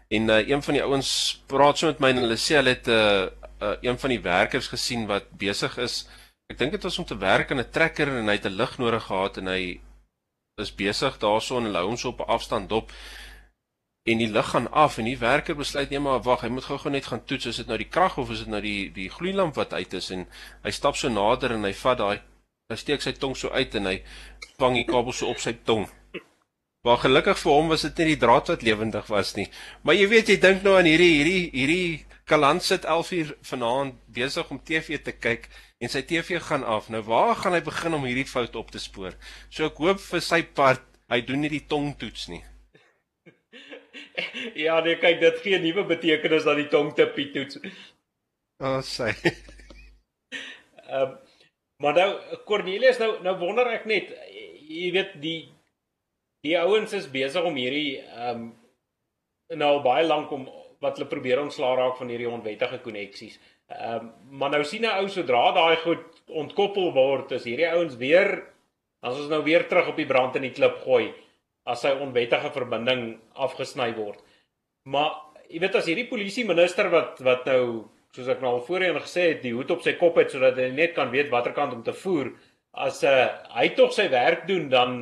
En 0.10 0.30
uh, 0.30 0.42
een 0.48 0.62
van 0.62 0.78
die 0.78 0.84
ouens 0.84 1.10
praat 1.50 1.82
so 1.82 1.90
met 1.90 2.00
my 2.00 2.14
en 2.14 2.24
hulle 2.26 2.38
sê 2.38 2.60
hulle 2.60 2.78
het 2.78 2.88
'n 2.88 2.92
uh, 2.92 3.26
uh, 3.62 3.76
een 3.82 3.98
van 3.98 4.10
die 4.10 4.22
werkers 4.22 4.68
gesien 4.68 5.08
wat 5.08 5.34
besig 5.38 5.78
is 5.78 6.06
Ek 6.54 6.60
dink 6.60 6.76
dit 6.76 6.84
was 6.86 7.00
om 7.02 7.06
te 7.10 7.18
werk 7.18 7.52
aan 7.52 7.60
'n 7.62 7.72
trekker 7.76 8.08
en 8.08 8.28
hy 8.30 8.36
het 8.38 8.46
'n 8.46 8.58
lig 8.62 8.74
nodig 8.78 9.06
gehad 9.10 9.38
en 9.42 9.48
hy 9.48 9.62
is 10.62 10.76
besig 10.82 11.18
daarso 11.18 11.58
en 11.58 11.66
hy 11.66 11.74
hou 11.74 11.88
hom 11.88 11.98
so 11.98 12.10
op 12.10 12.22
'n 12.22 12.32
afstand 12.36 12.70
dop 12.70 12.92
en 14.06 14.22
die 14.22 14.30
lig 14.30 14.50
gaan 14.54 14.70
af 14.72 15.00
en 15.02 15.10
die 15.10 15.18
werker 15.18 15.58
besluit 15.58 15.90
nee 15.90 16.00
maar 16.00 16.22
wag, 16.24 16.46
hy 16.46 16.52
moet 16.54 16.68
gou-gou 16.70 16.92
net 16.94 17.10
gaan 17.10 17.26
toets 17.26 17.50
is 17.50 17.62
dit 17.62 17.68
nou 17.68 17.78
die 17.82 17.90
krag 17.90 18.18
of 18.22 18.30
is 18.32 18.46
dit 18.46 18.54
nou 18.54 18.62
die 18.62 18.92
die 18.94 19.10
gloeilamp 19.10 19.58
wat 19.58 19.74
uit 19.74 19.94
is 19.98 20.12
en 20.14 20.28
hy 20.64 20.72
stap 20.72 20.96
so 20.96 21.10
nader 21.10 21.58
en 21.58 21.66
hy 21.66 21.74
vat 21.74 22.02
daai 22.04 22.18
Hy 22.66 22.76
steek 22.82 23.04
sy 23.06 23.12
tong 23.14 23.36
so 23.38 23.52
uit 23.54 23.76
en 23.78 23.86
hy 23.86 24.00
vang 24.58 24.80
die 24.80 24.88
kabel 24.90 25.14
so 25.14 25.30
op 25.30 25.42
sy 25.42 25.52
tong. 25.70 25.84
Maar 26.86 26.98
gelukkig 27.04 27.38
vir 27.38 27.54
hom 27.54 27.70
was 27.70 27.84
dit 27.86 28.00
nie 28.02 28.08
die 28.16 28.22
draad 28.24 28.50
wat 28.50 28.66
lewendig 28.66 29.12
was 29.14 29.36
nie. 29.38 29.46
Maar 29.86 29.98
jy 30.00 30.08
weet 30.10 30.32
jy 30.34 30.38
dink 30.42 30.66
nou 30.66 30.74
aan 30.78 30.90
hierdie 30.90 31.12
hierdie 31.12 31.44
hierdie 31.54 31.86
Kaland 32.26 32.66
sit 32.66 32.88
11uur 32.90 33.36
vanaand 33.46 34.00
besig 34.18 34.50
om 34.50 34.64
TV 34.66 34.98
te 34.98 35.14
kyk 35.14 35.46
en 35.78 35.94
sy 35.94 36.02
TV 36.10 36.42
gaan 36.42 36.66
af. 36.66 36.90
Nou 36.90 37.04
waar 37.06 37.38
gaan 37.44 37.54
hy 37.54 37.62
begin 37.70 38.00
om 38.00 38.10
hierdie 38.10 38.26
fout 38.32 38.58
op 38.58 38.74
te 38.74 38.82
spoor? 38.82 39.14
So 39.54 39.70
ek 39.70 39.78
hoop 39.86 40.02
vir 40.02 40.26
sy 40.26 40.42
part 40.58 40.82
hy 41.14 41.22
doen 41.22 41.46
nie 41.46 41.54
die 41.54 41.68
tongtoets 41.70 42.32
nie. 42.34 42.42
ja, 44.66 44.80
nee, 44.86 44.98
kyk 45.02 45.20
dit 45.20 45.42
gee 45.44 45.58
'n 45.58 45.66
nuwe 45.66 45.86
betekenis 45.90 46.48
aan 46.48 46.62
die 46.62 46.72
tongtipie 46.72 47.32
toets. 47.32 47.60
Ah, 48.60 48.78
oh, 48.78 48.82
sy. 48.82 49.12
Ehm 50.86 51.02
um, 51.02 51.16
maar 51.84 51.94
nou 51.94 52.12
Cornelius 52.48 53.00
nou 53.02 53.18
nou 53.24 53.34
wonder 53.40 53.68
ek 53.68 53.84
net 53.90 54.12
jy 54.64 54.92
weet 54.96 55.18
die 55.20 55.50
die 56.46 56.54
ouens 56.60 56.94
is 56.94 57.10
besig 57.12 57.44
om 57.44 57.58
hierdie 57.60 57.98
ehm 58.00 58.46
um, 58.46 58.46
nou 59.60 59.74
baie 59.84 60.06
lank 60.06 60.32
om 60.32 60.46
wat 60.82 60.98
hulle 60.98 61.10
probeer 61.10 61.42
ontslaa 61.42 61.76
raak 61.78 61.98
van 61.98 62.10
hierdie 62.10 62.30
onwettige 62.30 62.80
koneksies. 62.86 63.40
Ehm 63.74 64.08
um, 64.08 64.12
maar 64.40 64.54
nou 64.56 64.64
sien 64.64 64.86
'n 64.86 65.02
ou 65.02 65.10
sodra 65.10 65.52
daai 65.52 65.76
goed 65.84 66.06
ontkoppel 66.28 66.94
word, 66.94 67.32
is 67.32 67.44
hierdie 67.50 67.70
ouens 67.70 67.98
weer 67.98 68.44
as 69.02 69.20
ons 69.20 69.30
nou 69.30 69.44
weer 69.44 69.68
terug 69.68 69.88
op 69.88 69.98
die 69.98 70.10
brand 70.10 70.36
in 70.36 70.48
die 70.48 70.56
klip 70.56 70.78
gooi 70.86 71.14
as 71.66 71.82
sy 71.82 71.92
onwettige 71.98 72.52
verbinding 72.54 73.16
afgesny 73.34 73.90
word. 73.98 74.22
Maar 74.86 75.14
jy 75.50 75.62
weet 75.64 75.78
as 75.80 75.90
hierdie 75.90 76.10
polisie 76.10 76.46
minister 76.48 76.90
wat 76.94 77.22
wat 77.26 77.46
nou 77.50 77.62
soos 78.16 78.30
ek 78.32 78.42
nou 78.44 78.56
al 78.56 78.64
voorheen 78.64 78.98
gesê 79.02 79.32
het, 79.34 79.42
die 79.44 79.54
hoed 79.56 79.72
op 79.74 79.84
sy 79.84 79.96
kop 80.00 80.18
het 80.22 80.32
sodat 80.32 80.60
hy 80.62 80.70
net 80.72 80.96
kan 80.96 81.12
weet 81.12 81.32
watter 81.34 81.56
kant 81.56 81.74
om 81.76 81.84
te 81.84 81.94
voer, 82.06 82.32
as 82.72 83.02
uh, 83.04 83.28
hy 83.58 83.70
tog 83.76 83.92
sy 83.96 84.08
werk 84.12 84.46
doen 84.48 84.70
dan 84.72 84.98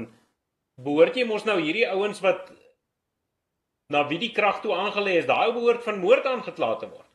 behoort 0.82 1.17
jy 1.17 1.26
mos 1.30 1.45
nou 1.45 1.60
hierdie 1.62 1.86
ouens 1.89 2.21
wat 2.26 2.49
na 3.93 4.04
wie 4.10 4.19
die 4.21 4.34
krag 4.34 4.63
toe 4.63 4.73
aangelê 4.73 5.19
is, 5.19 5.30
daai 5.30 5.54
behoort 5.54 5.84
van 5.86 5.99
moord 6.02 6.26
aangekla 6.26 6.71
te 6.82 6.89
word. 6.89 7.10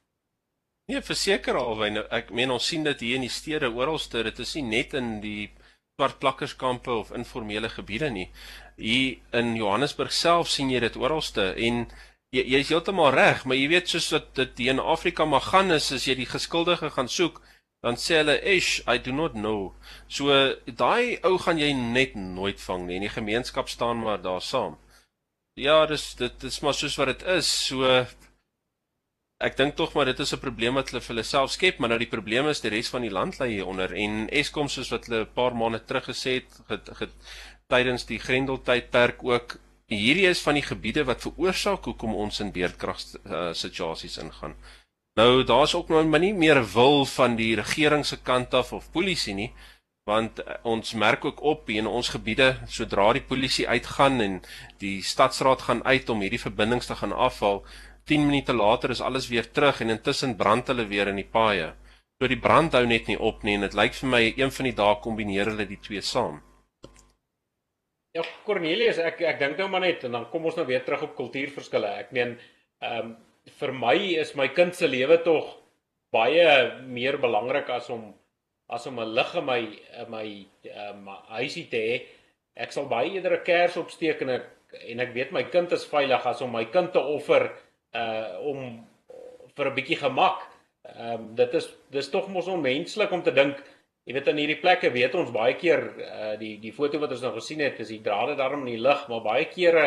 Nee, 0.88 1.02
verseker 1.04 1.58
alwyn, 1.58 2.00
ek 2.14 2.30
meen 2.32 2.52
ons 2.54 2.64
sien 2.70 2.86
dit 2.86 3.02
hier 3.04 3.18
in 3.18 3.26
die 3.26 3.32
stede 3.32 3.68
oralste, 3.68 4.22
dit 4.24 4.38
is 4.44 4.54
nie 4.56 4.66
net 4.70 4.94
in 4.96 5.18
die 5.24 5.50
swartplakkerskampe 5.98 6.90
of 6.90 7.10
informele 7.10 7.68
gebiede 7.68 8.10
nie. 8.10 8.28
Hier 8.76 9.18
in 9.34 9.56
Johannesburg 9.58 10.12
self 10.14 10.50
sien 10.52 10.70
jy 10.70 10.78
dit 10.84 10.96
oralste 11.00 11.50
en 11.66 11.86
jy 12.34 12.44
jy 12.52 12.60
is 12.62 12.70
heeltemal 12.70 13.10
reg, 13.16 13.42
maar 13.44 13.58
jy 13.58 13.66
weet 13.72 13.90
soos 13.90 14.06
wat 14.14 14.28
dit 14.38 14.62
in 14.68 14.78
Afrika 14.78 15.26
maar 15.26 15.42
gaan 15.48 15.74
is 15.74 15.90
as 15.96 16.06
jy 16.06 16.14
die 16.20 16.28
geskuldige 16.30 16.92
gaan 16.94 17.10
soek, 17.10 17.40
dan 17.82 17.98
sê 17.98 18.20
hulle, 18.20 18.38
"Ish, 18.42 18.82
I 18.86 18.98
do 18.98 19.12
not 19.12 19.34
know." 19.34 19.74
So 20.08 20.54
daai 20.66 21.18
ou 21.24 21.38
gaan 21.38 21.58
jy 21.58 21.72
net 21.72 22.14
nooit 22.14 22.60
vang 22.60 22.86
nie 22.86 22.96
en 22.96 23.06
die 23.06 23.16
gemeenskap 23.18 23.68
staan 23.68 23.98
maar 23.98 24.22
daar 24.22 24.42
saam. 24.42 24.78
Ja, 25.56 25.86
dis 25.86 26.14
dit 26.14 26.44
is 26.44 26.60
maar 26.60 26.74
soos 26.74 26.96
wat 26.96 27.06
dit 27.06 27.22
is. 27.26 27.66
So 27.66 28.06
ek 29.38 29.56
dink 29.56 29.76
tog 29.78 29.94
maar 29.94 30.08
dit 30.10 30.18
is 30.18 30.32
'n 30.34 30.42
probleem 30.42 30.74
wat 30.74 30.90
hulle 30.90 31.00
vir 31.00 31.14
hulle 31.14 31.24
self 31.24 31.50
skep, 31.50 31.78
maar 31.78 31.88
nou 31.88 31.98
die 31.98 32.14
probleem 32.14 32.48
is 32.48 32.60
die 32.60 32.70
res 32.70 32.88
van 32.88 33.02
die 33.02 33.14
land 33.18 33.38
lê 33.38 33.48
hieronder 33.48 33.94
en 33.94 34.28
Eskom 34.30 34.68
soos 34.68 34.90
wat 34.90 35.06
hulle 35.06 35.22
'n 35.22 35.34
paar 35.34 35.54
maande 35.54 35.84
terug 35.84 36.04
gesê 36.10 36.42
het, 36.42 36.60
het, 36.68 36.90
het 36.98 37.14
tydens 37.68 38.04
die 38.06 38.18
Grendeltydperk 38.18 39.22
ook 39.22 39.58
hierdie 39.86 40.26
is 40.28 40.42
van 40.42 40.54
die 40.54 40.66
gebiede 40.66 41.04
wat 41.04 41.24
veroorsaak 41.24 41.84
hoekom 41.84 42.14
ons 42.14 42.40
in 42.40 42.52
beerdkrag 42.52 43.00
uh, 43.24 43.52
situasies 43.52 44.18
ingaan. 44.18 44.54
Nou 45.16 45.44
daar's 45.44 45.74
ook 45.74 45.88
nou 45.88 46.04
maar 46.04 46.20
nie 46.20 46.34
meer 46.34 46.60
wil 46.74 47.06
van 47.06 47.36
die 47.36 47.54
regering 47.56 48.04
se 48.06 48.16
kant 48.16 48.54
af 48.54 48.72
of 48.72 48.90
polisie 48.92 49.34
nie, 49.34 49.52
want 50.06 50.40
uh, 50.40 50.58
ons 50.62 50.92
merk 50.94 51.24
ook 51.24 51.40
op 51.42 51.70
in 51.70 51.86
ons 51.86 52.08
gebiede 52.08 52.56
sodra 52.66 53.12
die 53.12 53.24
polisie 53.24 53.68
uitgaan 53.68 54.20
en 54.20 54.40
die 54.78 55.02
stadsraad 55.02 55.62
gaan 55.62 55.84
uit 55.84 56.08
om 56.08 56.20
hierdie 56.20 56.44
verbindings 56.44 56.86
te 56.86 56.96
gaan 57.00 57.12
afhaal, 57.12 57.64
10 58.08 58.26
minute 58.26 58.54
later 58.56 58.90
is 58.90 59.04
alles 59.04 59.28
weer 59.28 59.50
terug 59.52 59.80
en 59.84 59.92
intussen 59.94 60.36
brand 60.36 60.68
hulle 60.72 60.86
weer 60.88 61.10
in 61.12 61.20
die 61.20 61.28
paaie. 61.28 61.72
So 62.18 62.26
die 62.26 62.40
brand 62.40 62.74
hou 62.74 62.84
net 62.86 63.06
nie 63.06 63.18
op 63.18 63.44
nie 63.46 63.54
en 63.54 63.66
dit 63.66 63.76
lyk 63.78 63.94
vir 63.94 64.10
my 64.10 64.22
een 64.26 64.52
van 64.54 64.66
die 64.66 64.76
dae 64.80 65.00
kombineer 65.04 65.52
hulle 65.52 65.66
die 65.68 65.80
twee 65.84 66.02
saam. 66.02 66.40
Ja, 68.16 68.24
Cornelius, 68.46 68.98
ek 68.98 69.20
ek 69.28 69.38
dink 69.38 69.60
nou 69.60 69.68
maar 69.70 69.84
net 69.84 70.02
en 70.08 70.16
dan 70.16 70.26
kom 70.32 70.48
ons 70.48 70.56
nou 70.58 70.64
weer 70.66 70.82
terug 70.86 71.04
op 71.06 71.16
kultuurverskille. 71.18 71.90
Ek 72.02 72.14
meen, 72.16 72.38
ehm 72.82 73.10
um, 73.12 73.16
vir 73.60 73.70
my 73.72 73.94
is 74.20 74.34
my 74.36 74.48
kind 74.52 74.74
se 74.76 74.88
lewe 74.88 75.16
tog 75.24 75.46
baie 76.12 76.42
meer 76.84 77.16
belangrik 77.22 77.70
as 77.72 77.86
om 77.94 78.10
as 78.68 78.86
om 78.90 78.98
'n 79.00 79.14
lig 79.14 79.34
in 79.40 79.46
my 79.46 79.60
in 80.02 80.10
my 80.10 80.26
ehm 80.64 81.08
um, 81.08 81.14
huisie 81.38 81.68
te 81.70 81.80
hê. 81.86 81.94
Ek 82.56 82.72
sal 82.72 82.88
baie 82.90 83.14
eerder 83.14 83.38
'n 83.38 83.44
kers 83.44 83.76
opsteek 83.76 84.22
en 84.22 84.30
ek 84.30 84.46
en 84.92 85.00
ek 85.00 85.14
weet 85.14 85.32
my 85.32 85.44
kind 85.44 85.72
is 85.72 85.86
veilig 85.86 86.26
as 86.26 86.42
om 86.42 86.52
my 86.52 86.64
kind 86.64 86.92
te 86.92 87.00
offer 87.00 87.48
uh 87.94 88.38
om 88.50 88.86
vir 89.56 89.66
'n 89.70 89.74
bietjie 89.74 89.96
gemak. 89.96 90.46
Ehm 90.84 91.14
um, 91.14 91.34
dit 91.34 91.54
is 91.54 91.68
dis 91.90 92.10
tog 92.10 92.28
mos 92.28 92.46
onmenslik 92.46 93.12
om 93.12 93.22
te 93.22 93.32
dink 93.32 93.64
Jy 94.08 94.14
weet 94.16 94.28
in 94.30 94.38
hierdie 94.40 94.60
plekke 94.62 94.88
weet 94.88 95.16
ons 95.20 95.32
baie 95.34 95.52
keer 95.60 95.82
uh 96.00 96.36
die 96.40 96.54
die 96.62 96.72
foto 96.72 96.96
wat 97.02 97.10
ons 97.12 97.20
nou 97.26 97.34
gesien 97.34 97.60
het 97.60 97.80
is 97.84 97.90
die 97.92 98.00
drade 98.00 98.38
daarom 98.38 98.62
in 98.64 98.70
die 98.72 98.80
lug, 98.80 99.02
maar 99.10 99.20
baie 99.20 99.44
kere 99.52 99.82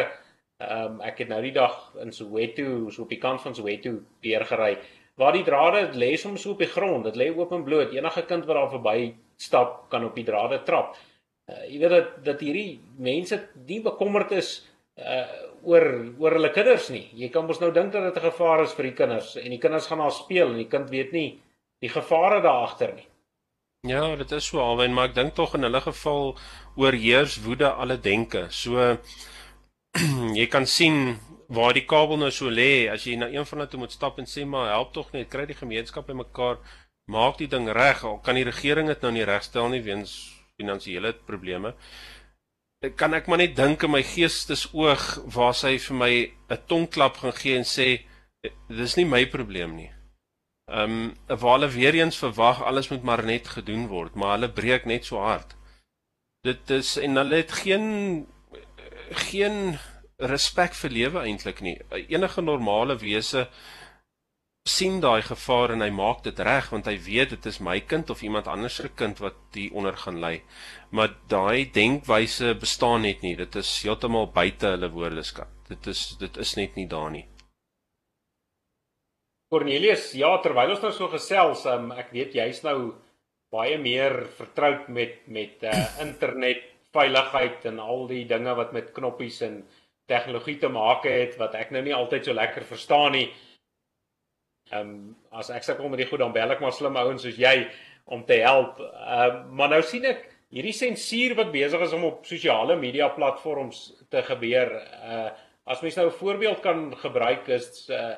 um, 0.61 0.99
ek 1.01 1.23
het 1.23 1.31
nou 1.31 1.39
die 1.41 1.55
dag 1.55 1.73
in 2.03 2.13
Soweto, 2.13 2.91
so 2.93 3.07
op 3.07 3.09
die 3.09 3.17
kant 3.17 3.41
van 3.41 3.57
Soweto 3.57 3.95
weer 4.21 4.45
gery 4.45 4.75
waar 5.17 5.33
die 5.33 5.45
drade 5.47 5.97
lê 5.97 6.11
soms 6.17 6.45
op 6.49 6.61
die 6.61 6.69
grond. 6.69 7.07
Dit 7.09 7.17
lê 7.17 7.31
oop 7.33 7.51
en 7.53 7.65
bloot. 7.65 7.91
Enige 7.93 8.23
kind 8.29 8.45
wat 8.45 8.57
daar 8.57 8.69
verby 8.71 9.11
stap 9.41 9.89
kan 9.89 10.05
op 10.05 10.15
die 10.17 10.25
drade 10.29 10.61
trap. 10.69 10.93
Uh 11.49 11.65
jy 11.65 11.81
weet 11.81 11.95
dat 11.97 12.13
dat 12.29 12.45
hierdie 12.45 12.79
mense 13.01 13.41
nie 13.65 13.81
bekommerd 13.81 14.37
is 14.37 14.59
uh 15.01 15.25
oor 15.63 15.87
oor 16.19 16.35
hulle 16.37 16.51
kinders 16.53 16.89
nie. 16.89 17.07
Jy 17.13 17.29
kan 17.29 17.45
mos 17.47 17.61
nou 17.61 17.71
dink 17.71 17.91
dat 17.93 18.03
dit 18.03 18.23
'n 18.23 18.31
gevaar 18.31 18.63
is 18.63 18.73
vir 18.73 18.83
die 18.83 18.97
kinders 18.97 19.35
en 19.37 19.49
die 19.49 19.59
kinders 19.59 19.87
gaan 19.87 19.99
daar 19.99 20.11
speel 20.11 20.51
en 20.51 20.57
die 20.57 20.69
kind 20.69 20.89
weet 20.89 21.11
nie 21.11 21.39
die 21.81 21.89
gevare 21.89 22.41
daar 22.41 22.67
agter 22.67 22.93
nie. 22.95 23.07
Ja, 23.87 24.15
dit 24.15 24.31
is 24.31 24.45
so 24.45 24.59
alwen, 24.59 24.93
maar 24.93 25.09
ek 25.09 25.15
dink 25.15 25.33
tog 25.33 25.55
in 25.57 25.63
hulle 25.65 25.81
geval 25.81 26.35
oorheers 26.77 27.39
woede 27.41 27.71
alle 27.71 27.97
denke. 27.97 28.45
So 28.49 28.97
jy 30.39 30.45
kan 30.47 30.67
sien 30.69 31.17
waar 31.49 31.73
die 31.73 31.85
kabel 31.89 32.21
nou 32.21 32.29
so 32.31 32.49
lê, 32.49 32.87
as 32.93 33.07
jy 33.07 33.17
na 33.17 33.27
een 33.33 33.45
van 33.45 33.59
hulle 33.59 33.71
toe 33.71 33.79
moet 33.81 33.91
stap 33.91 34.19
en 34.21 34.29
sê 34.29 34.45
maar 34.45 34.69
help 34.69 34.93
tog 34.93 35.09
net, 35.15 35.31
kry 35.33 35.47
die 35.49 35.57
gemeenskap 35.57 36.05
by 36.07 36.13
mekaar, 36.13 36.61
maak 37.09 37.41
die 37.41 37.49
ding 37.49 37.65
reg. 37.73 38.05
Kan 38.23 38.37
die 38.37 38.45
regering 38.45 38.87
dit 38.87 39.01
nou 39.01 39.11
nie 39.17 39.25
regstel 39.25 39.73
nie 39.73 39.81
weens 39.81 40.13
finansiële 40.61 41.15
probleme. 41.25 41.73
Ek 42.81 42.95
kan 42.97 43.13
ek 43.13 43.27
maar 43.29 43.37
net 43.37 43.51
dink 43.53 43.83
in 43.85 43.91
my 43.93 43.99
geestesoog 44.01 45.03
waar 45.35 45.53
sy 45.53 45.75
vir 45.77 45.97
my 45.97 46.13
'n 46.49 46.63
tongklap 46.71 47.19
gaan 47.21 47.35
gee 47.37 47.57
en 47.57 47.67
sê 47.71 47.87
dis 48.79 48.95
nie 48.97 49.05
my 49.05 49.25
probleem 49.29 49.75
nie. 49.75 49.91
Ehm 50.71 50.95
um, 51.29 51.37
waar 51.41 51.59
hulle 51.59 51.69
weer 51.69 51.93
eens 51.99 52.17
verwag 52.17 52.63
alles 52.63 52.89
moet 52.89 53.03
maar 53.03 53.23
net 53.23 53.47
gedoen 53.47 53.85
word, 53.87 54.15
maar 54.15 54.33
hulle 54.33 54.49
breek 54.49 54.85
net 54.85 55.05
so 55.05 55.21
hard. 55.21 55.53
Dit 56.43 56.69
is 56.69 56.97
en 56.97 57.21
hulle 57.21 57.35
het 57.43 57.51
geen 57.51 58.25
geen 59.29 59.77
respek 60.17 60.73
vir 60.73 60.89
lewe 60.89 61.19
eintlik 61.21 61.61
nie. 61.61 61.77
Enige 62.07 62.41
normale 62.41 62.97
wese 62.97 63.47
sien 64.69 64.99
daai 65.01 65.23
gevaar 65.25 65.71
en 65.73 65.81
hy 65.81 65.89
maak 65.89 66.21
dit 66.23 66.39
reg 66.45 66.67
want 66.69 66.85
hy 66.85 66.93
weet 67.01 67.33
dit 67.33 67.45
is 67.49 67.59
my 67.65 67.79
kind 67.81 68.11
of 68.13 68.21
iemand 68.21 68.47
anders 68.47 68.75
se 68.77 68.89
kind 68.93 69.17
wat 69.19 69.57
hier 69.57 69.73
onder 69.73 69.97
gaan 69.97 70.19
lê. 70.21 70.41
Maar 70.91 71.15
daai 71.27 71.71
denkwyse 71.73 72.53
bestaan 72.59 73.01
net 73.01 73.21
nie. 73.25 73.35
Dit 73.35 73.55
is 73.55 73.81
heeltemal 73.81 74.29
buite 74.29 74.75
hulle 74.75 74.91
woordeskat. 74.93 75.49
Dit 75.69 75.87
is 75.87 76.15
dit 76.19 76.37
is 76.37 76.55
net 76.55 76.75
nie 76.75 76.87
daar 76.87 77.09
nie. 77.09 77.25
Cornelius, 79.51 80.13
ja, 80.15 80.37
terwyl 80.39 80.75
ons 80.75 80.83
nou 80.85 80.91
so 80.95 81.09
gesels, 81.11 81.65
um, 81.67 81.89
ek 81.91 82.13
weet 82.13 82.37
jy's 82.37 82.61
nou 82.63 82.93
baie 83.51 83.75
meer 83.81 84.21
vertroud 84.37 84.87
met 84.87 85.25
met 85.27 85.65
uh, 85.67 85.73
internet 86.05 86.61
veiligheid 86.93 87.65
en 87.71 87.79
al 87.79 88.05
die 88.07 88.25
dinge 88.29 88.53
wat 88.55 88.71
met 88.75 88.93
knoppies 88.93 89.41
en 89.47 89.63
tegnologie 90.07 90.57
te 90.59 90.69
maak 90.71 91.07
het 91.07 91.35
wat 91.39 91.55
ek 91.55 91.71
nou 91.71 91.81
nie 91.83 91.95
altyd 91.95 92.29
so 92.29 92.35
lekker 92.35 92.63
verstaan 92.67 93.17
nie. 93.17 93.31
Ehm 94.71 94.89
um, 94.89 95.15
as 95.31 95.49
ek 95.49 95.63
sukkel 95.63 95.89
met 95.89 95.99
die 95.99 96.07
goed 96.09 96.19
dan 96.19 96.33
bel 96.33 96.51
ek 96.51 96.61
maar 96.63 96.73
slim 96.75 96.95
ouens 96.95 97.23
soos 97.23 97.37
jy 97.39 97.67
om 98.05 98.23
te 98.25 98.41
help. 98.43 98.79
Ehm 98.79 99.37
uh, 99.37 99.45
maar 99.51 99.69
nou 99.69 99.81
sien 99.83 100.05
ek 100.05 100.27
hierdie 100.51 100.75
sensuur 100.75 101.35
wat 101.39 101.53
besig 101.53 101.81
is 101.81 101.93
om 101.95 102.03
op 102.09 102.25
sosiale 102.27 102.75
media 102.79 103.07
platforms 103.15 103.91
te 104.09 104.23
gebeur. 104.31 104.75
Uh 105.03 105.29
as 105.71 105.81
mens 105.81 105.95
nou 105.95 106.07
'n 106.07 106.19
voorbeeld 106.19 106.59
kan 106.59 106.95
gebruik 106.97 107.47
is 107.47 107.89
uh 107.89 108.15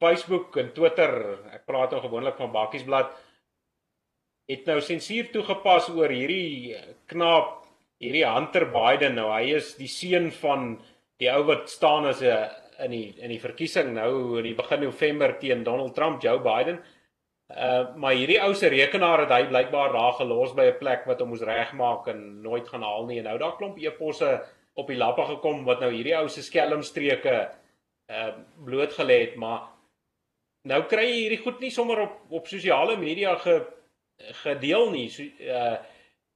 Facebook 0.00 0.56
en 0.56 0.72
Twitter, 0.72 1.10
ek 1.52 1.66
praat 1.66 1.90
nou 1.90 2.00
gewoonlik 2.00 2.36
van 2.38 2.52
Bakkiesblad, 2.52 3.10
het 4.48 4.66
nou 4.66 4.80
sensuur 4.80 5.32
toegepas 5.32 5.88
oor 5.90 6.08
hierdie 6.14 6.76
knaap, 7.10 7.66
hierdie 7.98 8.24
Hunter 8.26 8.68
Biden 8.70 9.18
nou. 9.18 9.26
Hy 9.32 9.56
is 9.58 9.74
die 9.76 9.90
seun 9.90 10.30
van 10.30 10.78
die 11.18 11.30
ou 11.32 11.42
wat 11.50 11.68
staan 11.70 12.06
as 12.06 12.22
'n 12.22 12.48
in 12.84 12.90
die 12.94 13.14
in 13.18 13.32
die 13.32 13.40
verkiesing 13.42 13.92
nou 13.96 14.38
in 14.38 14.46
die 14.50 14.56
begin 14.58 14.84
November 14.84 15.34
teen 15.38 15.64
Donald 15.64 15.94
Trump, 15.94 16.22
Joe 16.22 16.38
Biden. 16.42 16.80
Uh 17.48 17.94
maar 17.96 18.14
hierdie 18.14 18.40
ou 18.44 18.52
se 18.54 18.68
rekenaar 18.68 19.24
het 19.24 19.32
hy 19.32 19.48
blykbaar 19.48 19.92
daar 19.92 20.12
gelos 20.18 20.54
by 20.54 20.68
'n 20.72 20.78
plek 20.78 21.06
wat 21.06 21.20
hom 21.20 21.32
moes 21.32 21.42
regmaak 21.42 22.08
en 22.08 22.42
nooit 22.42 22.68
gaan 22.68 22.82
haal 22.82 23.06
nie. 23.06 23.18
En 23.18 23.24
nou 23.24 23.38
daar 23.38 23.56
klomp 23.56 23.78
e-posse 23.78 24.42
op 24.74 24.86
die 24.86 24.96
lappe 24.96 25.24
gekom 25.24 25.64
wat 25.64 25.80
nou 25.80 25.90
hierdie 25.92 26.16
ou 26.16 26.28
se 26.28 26.42
skelmstreke 26.42 27.48
uh 28.10 28.32
blootgelê 28.64 29.20
het, 29.20 29.36
maar 29.36 29.68
nou 30.64 30.82
kry 30.88 31.04
jy 31.04 31.20
hierdie 31.22 31.42
goed 31.44 31.60
nie 31.60 31.70
sommer 31.70 31.98
op 32.00 32.20
op 32.30 32.46
sosiale 32.46 32.96
media 32.96 33.36
ge 33.36 33.64
gedeel 34.44 34.90
nie. 34.90 35.08
So 35.08 35.22
uh 35.22 35.76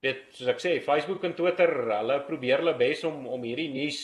weet 0.02 0.34
soos 0.34 0.48
ek 0.48 0.60
sê, 0.62 0.80
Facebook 0.82 1.24
en 1.24 1.34
Twitter, 1.34 1.70
hulle 1.92 2.18
probeer 2.26 2.62
hulle 2.62 2.74
bes 2.78 3.04
om 3.04 3.26
om 3.26 3.44
hierdie 3.46 3.70
nuus 3.70 4.00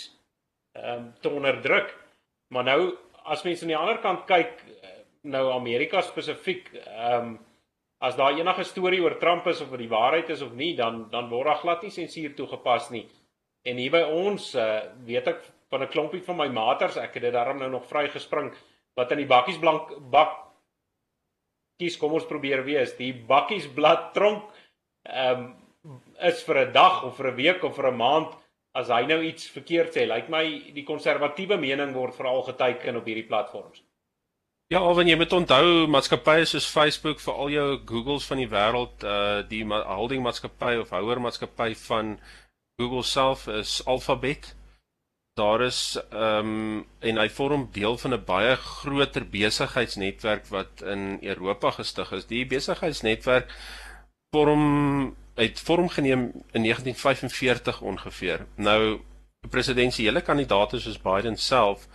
ehm 0.78 0.98
um, 0.98 1.08
te 1.20 1.28
onderdruk. 1.30 2.07
Maar 2.48 2.64
nou 2.64 2.80
as 3.28 3.44
mense 3.44 3.64
aan 3.64 3.74
die 3.74 3.76
ander 3.76 4.00
kant 4.00 4.24
kyk, 4.26 4.62
nou 5.28 5.50
Amerika 5.52 6.02
spesifiek, 6.02 6.72
ehm 6.86 7.34
um, 7.34 7.38
as 7.98 8.14
daar 8.14 8.36
enige 8.38 8.62
storie 8.62 9.00
oor 9.02 9.16
Trump 9.18 9.46
is 9.50 9.60
of 9.60 9.72
wat 9.72 9.80
die 9.82 9.90
waarheid 9.90 10.28
is 10.30 10.42
of 10.42 10.52
nie, 10.54 10.76
dan 10.78 11.08
dan 11.10 11.28
word 11.28 11.48
daar 11.50 11.58
glad 11.58 11.82
nie 11.82 11.90
sensuur 11.90 12.34
toegepas 12.38 12.92
nie. 12.94 13.08
En 13.66 13.76
hier 13.76 13.90
by 13.90 14.04
ons, 14.06 14.54
uh, 14.54 14.84
weet 15.04 15.26
ek 15.26 15.40
van 15.68 15.82
'n 15.82 15.90
klompie 15.90 16.22
van 16.22 16.36
my 16.36 16.46
maters, 16.48 16.96
ek 16.96 17.14
het 17.14 17.22
dit 17.22 17.32
daarom 17.32 17.58
nou 17.58 17.70
nog 17.70 17.88
vrygespring 17.90 18.52
wat 18.94 19.10
in 19.10 19.18
die 19.18 19.26
bakkies 19.30 19.58
blank 19.58 19.90
bak 20.10 20.36
kies 21.78 21.96
kom 21.96 22.16
ons 22.18 22.26
probeer 22.26 22.64
wees 22.66 22.96
die 22.98 23.12
bakkies 23.12 23.68
blad 23.74 24.12
tronk 24.16 24.50
ehm 25.06 25.44
um, 25.44 25.48
is 26.28 26.42
vir 26.44 26.58
'n 26.66 26.72
dag 26.72 27.04
of 27.04 27.16
vir 27.16 27.28
'n 27.30 27.36
week 27.36 27.64
of 27.64 27.76
vir 27.76 27.86
'n 27.90 27.96
maand 27.96 28.34
as 28.78 28.90
hy 28.94 29.02
nou 29.10 29.18
iets 29.26 29.48
verkeerd 29.50 29.94
sê. 29.94 30.06
Lyk 30.06 30.30
my 30.32 30.44
die 30.74 30.86
konservatiewe 30.86 31.58
mening 31.60 31.94
word 31.96 32.16
veral 32.18 32.44
geteken 32.46 33.00
op 33.00 33.08
hierdie 33.08 33.26
platforms. 33.28 33.82
Ja, 34.68 34.82
al 34.84 34.94
wanneer 34.98 35.16
jy 35.16 35.22
moet 35.22 35.32
onthou 35.32 35.68
maatskappye 35.88 36.44
soos 36.44 36.68
Facebook 36.68 37.22
vir 37.24 37.38
al 37.40 37.54
jou 37.54 37.68
Googles 37.88 38.26
van 38.28 38.42
die 38.42 38.50
wêreld, 38.52 39.04
uh 39.04 39.40
die 39.48 39.62
holding 39.64 40.20
maatskappy 40.26 40.74
of 40.82 40.92
houer 40.92 41.22
maatskappy 41.24 41.72
van 41.86 42.18
Google 42.78 43.02
self 43.02 43.46
is 43.48 43.78
Alphabet. 43.86 44.52
Daar 45.40 45.64
is 45.64 45.80
ehm 46.10 46.52
um, 46.52 46.84
en 47.00 47.20
hy 47.22 47.28
vorm 47.32 47.68
deel 47.72 47.96
van 48.02 48.14
'n 48.14 48.24
baie 48.28 48.56
groter 48.56 49.24
besigheidsnetwerk 49.38 50.46
wat 50.52 50.82
in 50.82 51.18
Europa 51.22 51.70
gestig 51.80 52.12
is. 52.12 52.26
Die 52.26 52.44
besigheidsnetwerk 52.46 53.48
vorm 54.36 55.16
het 55.38 55.60
vorm 55.60 55.88
geneem 55.88 56.30
in 56.52 56.62
1945 56.66 57.80
ongeveer. 57.80 58.46
Nou 58.56 59.00
presidensiële 59.50 60.20
kandidaate 60.26 60.80
soos 60.82 60.98
Biden 60.98 61.36
self 61.36 61.86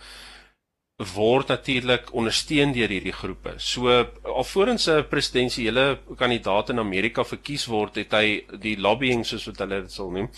word 1.14 1.50
natuurlik 1.50 2.12
ondersteun 2.14 2.72
deur 2.72 2.88
hierdie 2.88 3.12
groepe. 3.12 3.54
So 3.58 3.90
alvorens 4.22 4.86
'n 4.88 5.08
presidensiële 5.08 5.98
kandidaat 6.16 6.70
in 6.70 6.78
Amerika 6.78 7.24
verkies 7.24 7.66
word, 7.66 7.96
het 7.96 8.12
hy 8.12 8.46
die 8.60 8.76
lobbying 8.78 9.26
soos 9.26 9.46
wat 9.46 9.58
hulle 9.58 9.80
dit 9.82 9.92
sal 9.92 10.10
noem 10.10 10.30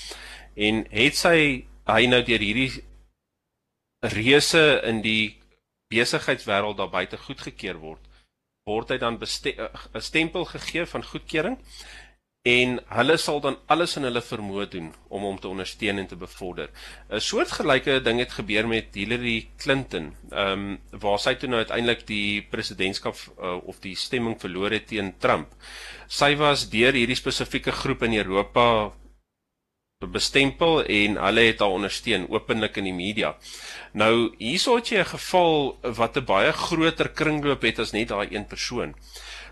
en 0.56 0.86
het 0.90 1.16
sy 1.16 1.66
hy 1.86 2.06
nou 2.06 2.22
deur 2.22 2.40
hierdie 2.40 2.82
reuse 4.00 4.80
in 4.84 5.02
die 5.02 5.36
besigheidswêreld 5.92 6.76
daar 6.76 6.90
buite 6.90 7.16
goedgekeur 7.16 7.78
word, 7.78 8.00
word 8.66 8.90
hy 8.90 8.98
dan 8.98 9.18
'n 9.20 10.00
stempel 10.00 10.44
gegee 10.44 10.86
van 10.86 11.04
goedkeuring 11.04 11.58
en 12.46 12.76
hulle 12.94 13.16
sal 13.18 13.40
dan 13.42 13.56
alles 13.74 13.96
in 13.98 14.04
hulle 14.06 14.22
vermoë 14.22 14.66
doen 14.70 14.90
om 15.10 15.24
hom 15.26 15.38
te 15.42 15.48
ondersteun 15.50 15.98
en 15.98 16.06
te 16.06 16.18
bevorder. 16.20 16.68
'n 17.10 17.20
Soortgelyke 17.28 17.98
ding 18.06 18.20
het 18.22 18.36
gebeur 18.38 18.68
met 18.68 18.94
Hillary 18.94 19.48
Clinton, 19.58 20.12
ehm 20.30 20.52
um, 20.52 21.00
waar 21.02 21.18
sy 21.18 21.34
toe 21.34 21.48
nou 21.48 21.58
uiteindelik 21.58 22.06
die 22.06 22.42
presidentskap 22.50 23.16
uh, 23.38 23.58
of 23.66 23.80
die 23.80 23.96
stemming 23.96 24.38
verloor 24.40 24.70
het 24.70 24.86
teen 24.86 25.14
Trump. 25.18 25.48
Sy 26.06 26.36
was 26.36 26.68
deur 26.70 26.94
hierdie 26.94 27.18
spesifieke 27.18 27.72
groep 27.72 28.02
in 28.02 28.14
Europa 28.14 28.92
bestempel 30.04 30.84
en 30.84 31.16
hulle 31.16 31.40
het 31.40 31.60
haar 31.64 31.72
ondersteun 31.72 32.28
openlik 32.28 32.76
in 32.76 32.84
die 32.84 32.94
media. 32.94 33.34
Nou 33.92 34.34
hierso 34.38 34.76
het 34.76 34.88
jy 34.92 35.00
'n 35.00 35.14
geval 35.16 35.78
wat 35.82 36.16
'n 36.16 36.24
baie 36.24 36.52
groter 36.52 37.08
kringloop 37.08 37.62
het 37.62 37.78
as 37.78 37.92
net 37.92 38.08
daai 38.08 38.28
een 38.30 38.46
persoon. 38.46 38.94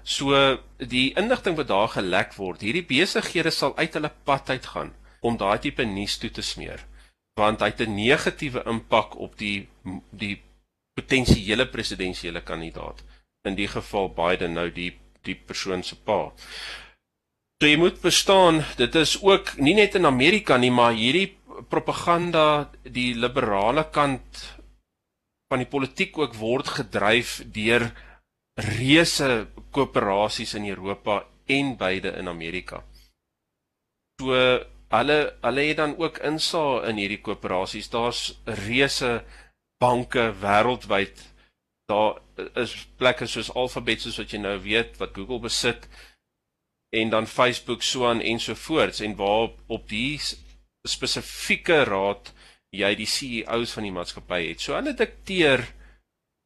So 0.05 0.59
die 0.79 1.13
inligting 1.17 1.57
wat 1.57 1.69
daar 1.69 1.89
gelek 1.89 2.35
word, 2.37 2.61
hierdie 2.61 2.85
besighede 2.85 3.51
sal 3.51 3.77
uit 3.77 3.95
hulle 3.97 4.13
pad 4.25 4.51
uitgaan 4.51 4.93
om 5.25 5.39
daai 5.41 5.59
tipe 5.59 5.85
nuus 5.89 6.19
toe 6.21 6.31
te 6.31 6.43
smeer 6.45 6.85
want 7.35 7.63
hy 7.65 7.71
het 7.73 7.81
'n 7.83 7.95
negatiewe 7.95 8.63
impak 8.73 9.17
op 9.19 9.39
die 9.39 9.69
die 10.11 10.37
potensiële 10.95 11.67
presidensiële 11.67 12.41
kandidaat 12.41 13.03
in 13.49 13.55
die 13.55 13.69
geval 13.69 14.09
Biden 14.09 14.53
nou 14.53 14.71
die 14.71 14.93
die 15.23 15.35
persoon 15.35 15.83
se 15.83 15.97
pa. 15.97 16.33
So 17.61 17.69
jy 17.69 17.77
moet 17.77 17.99
verstaan, 17.99 18.65
dit 18.77 18.95
is 18.95 19.23
ook 19.23 19.57
nie 19.57 19.75
net 19.75 19.95
in 19.95 20.07
Amerika 20.07 20.57
nie, 20.57 20.71
maar 20.71 20.93
hierdie 20.93 21.37
propaganda 21.69 22.71
die 22.83 23.15
liberale 23.15 23.87
kant 23.91 24.43
van 25.49 25.59
die 25.59 25.71
politiek 25.71 26.19
ook 26.19 26.35
word 26.35 26.69
gedryf 26.69 27.41
deur 27.47 27.93
reuse 28.55 29.47
koöperasies 29.75 30.55
in 30.59 30.69
Europa 30.71 31.25
en 31.51 31.75
beide 31.77 32.15
in 32.19 32.29
Amerika. 32.29 32.83
So 34.21 34.39
hulle 34.95 35.19
hulle 35.43 35.67
het 35.69 35.77
dan 35.83 35.97
ook 35.99 36.21
insaag 36.23 36.89
in 36.91 37.01
hierdie 37.03 37.21
koöperasies. 37.21 37.91
Daar's 37.91 38.23
reuse 38.67 39.25
banke 39.83 40.31
wêreldwyd. 40.41 41.25
Daar 41.91 42.21
is 42.55 42.77
plekke 42.99 43.27
soos 43.27 43.53
Alphabet 43.53 44.01
soos 44.01 44.19
wat 44.23 44.33
jy 44.33 44.41
nou 44.41 44.57
weet 44.65 44.97
wat 45.03 45.17
Google 45.19 45.43
besit 45.45 45.89
en 46.95 47.11
dan 47.11 47.27
Facebook 47.27 47.83
so 47.83 48.07
aan 48.07 48.23
ensovoorts 48.23 49.01
en 49.01 49.17
waar 49.19 49.51
op 49.67 49.89
die 49.91 50.21
spesifieke 50.87 51.83
raad 51.85 52.31
jy 52.75 52.91
die 52.99 53.09
CEOs 53.09 53.75
van 53.75 53.87
die 53.87 53.95
maatskappy 53.95 54.41
het. 54.49 54.63
So 54.63 54.77
hulle 54.79 54.95
dikteer 54.99 55.67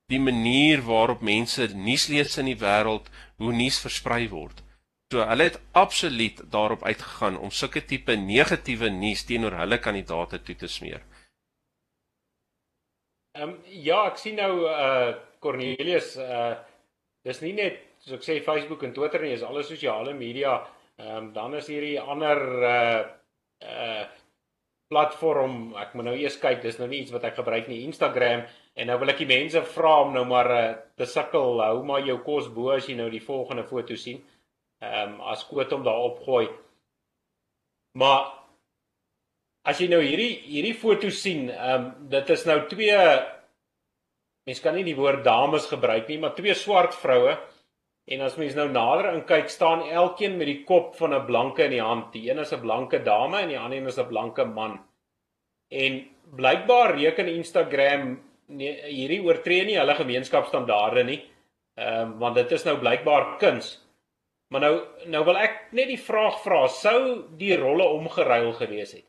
die 0.08 0.20
manier 0.20 0.80
waarop 0.86 1.20
mense 1.20 1.68
nuus 1.76 2.08
lees 2.08 2.38
in 2.40 2.48
die 2.48 2.56
wêreld, 2.60 3.10
hoe 3.42 3.52
nuus 3.52 3.78
versprei 3.84 4.24
word. 4.32 4.62
So 5.12 5.24
hulle 5.24 5.48
het 5.48 5.60
absoluut 5.72 6.40
daarop 6.52 6.84
uitgegaan 6.84 7.38
om 7.40 7.52
sulke 7.52 7.84
tipe 7.84 8.16
negatiewe 8.16 8.90
nuus 8.92 9.24
teenoor 9.28 9.56
hulle 9.60 9.78
kandidaate 9.84 10.40
toe 10.44 10.56
te 10.56 10.68
smeer. 10.68 11.04
Ehm 13.36 13.52
um, 13.52 13.54
ja, 13.68 14.02
ek 14.08 14.20
sien 14.20 14.36
nou 14.40 14.64
uh 14.68 15.14
Cornelius 15.44 16.16
uh 16.20 16.56
dis 17.24 17.40
nie 17.44 17.52
net 17.56 17.78
soos 18.00 18.16
ek 18.18 18.24
sê 18.26 18.38
Facebook 18.44 18.82
en 18.84 18.94
Twitter 18.96 19.22
nie, 19.22 19.34
is 19.36 19.44
alle 19.44 19.62
sosiale 19.64 20.14
media. 20.16 20.58
Ehm 20.96 21.16
um, 21.16 21.32
dan 21.36 21.56
is 21.60 21.68
hierdie 21.68 22.00
ander 22.00 22.42
uh 22.72 23.02
uh 23.64 24.04
platform, 24.88 25.74
ek 25.76 25.92
moet 25.94 26.08
nou 26.08 26.16
eers 26.16 26.38
kyk, 26.40 26.62
dis 26.62 26.78
nou 26.80 26.88
nie 26.88 27.02
iets 27.02 27.12
wat 27.12 27.26
ek 27.28 27.36
gebruik 27.40 27.68
nie, 27.68 27.84
Instagram 27.84 28.46
En 28.78 28.86
nou 28.86 28.94
wil 29.00 29.10
ek 29.10 29.24
die 29.24 29.26
mense 29.26 29.60
vra 29.74 29.94
om 30.04 30.12
nou 30.14 30.22
maar 30.30 30.48
uh, 30.54 30.66
te 30.98 31.06
sukkel, 31.10 31.58
hou 31.64 31.80
maar 31.86 32.04
jou 32.06 32.20
kos 32.22 32.46
bo 32.54 32.70
as 32.76 32.86
jy 32.86 32.94
nou 32.98 33.08
die 33.10 33.24
volgende 33.24 33.64
foto 33.66 33.96
sien. 33.98 34.20
Ehm 34.84 35.16
um, 35.16 35.22
as 35.32 35.42
koot 35.48 35.72
om 35.74 35.82
daar 35.86 36.04
opgooi. 36.06 36.46
Maar 37.98 38.28
as 39.66 39.80
jy 39.82 39.88
nou 39.90 39.98
hierdie 40.04 40.36
hierdie 40.44 40.76
foto 40.78 41.10
sien, 41.10 41.48
ehm 41.50 41.88
um, 41.88 41.90
dit 42.12 42.30
is 42.36 42.46
nou 42.46 42.60
twee 42.70 43.00
mense 44.46 44.62
kan 44.64 44.78
nie 44.78 44.86
die 44.86 44.96
woord 44.96 45.26
dames 45.26 45.66
gebruik 45.68 46.06
nie, 46.08 46.20
maar 46.22 46.38
twee 46.38 46.54
swart 46.54 46.94
vroue. 47.02 47.34
En 48.08 48.20
as 48.24 48.38
mens 48.40 48.54
nou 48.56 48.68
nader 48.72 49.10
in 49.12 49.24
kyk, 49.28 49.50
staan 49.52 49.82
elkeen 49.84 50.38
met 50.40 50.48
die 50.48 50.62
kop 50.64 50.94
van 50.96 51.14
'n 51.14 51.26
blanke 51.26 51.64
in 51.64 51.70
die 51.70 51.82
hand. 51.82 52.12
Die 52.12 52.30
een 52.30 52.38
is 52.38 52.52
'n 52.52 52.60
blanke 52.60 53.02
dame 53.02 53.40
en 53.40 53.48
die 53.48 53.58
ander 53.58 53.78
een 53.78 53.86
is 53.86 53.98
'n 53.98 54.08
blanke 54.08 54.44
man. 54.44 54.80
En 55.68 56.08
blykbaar 56.36 56.96
reken 56.96 57.28
Instagram 57.28 58.20
nee, 58.46 58.72
hierdie 58.84 59.22
oortree 59.22 59.64
nie 59.64 59.78
hulle 59.78 59.94
gemeenskapstandaarde 59.94 61.04
nie. 61.04 61.20
Ehm 61.76 62.00
um, 62.00 62.18
want 62.18 62.34
dit 62.34 62.52
is 62.52 62.64
nou 62.64 62.78
blykbaar 62.78 63.36
kuns. 63.38 63.86
Maar 64.48 64.60
nou 64.60 64.80
nou 65.06 65.24
wil 65.24 65.36
ek 65.36 65.68
net 65.70 65.88
die 65.88 66.00
vraag 66.00 66.40
vra, 66.42 66.66
sou 66.66 67.24
die 67.36 67.56
rolle 67.56 67.84
omgeruil 67.84 68.52
gewees 68.52 68.92
het? 68.92 69.04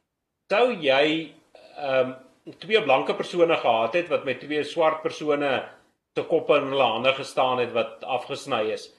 Sou 0.52 0.74
jy 0.74 1.34
ehm 1.78 2.10
um, 2.10 2.16
twee 2.60 2.82
blanke 2.84 3.14
persone 3.16 3.56
gehad 3.56 3.93
het 3.93 4.08
wat 4.10 4.26
met 4.26 4.39
twee 4.39 4.64
swart 4.64 5.02
persone 5.02 5.70
se 6.16 6.24
koppe 6.28 6.57
in 6.57 6.72
hulle 6.74 6.88
hande 6.93 7.14
gestaan 7.14 7.60
het 7.60 7.72
wat 7.76 8.03
afgesny 8.03 8.64
is? 8.76 8.89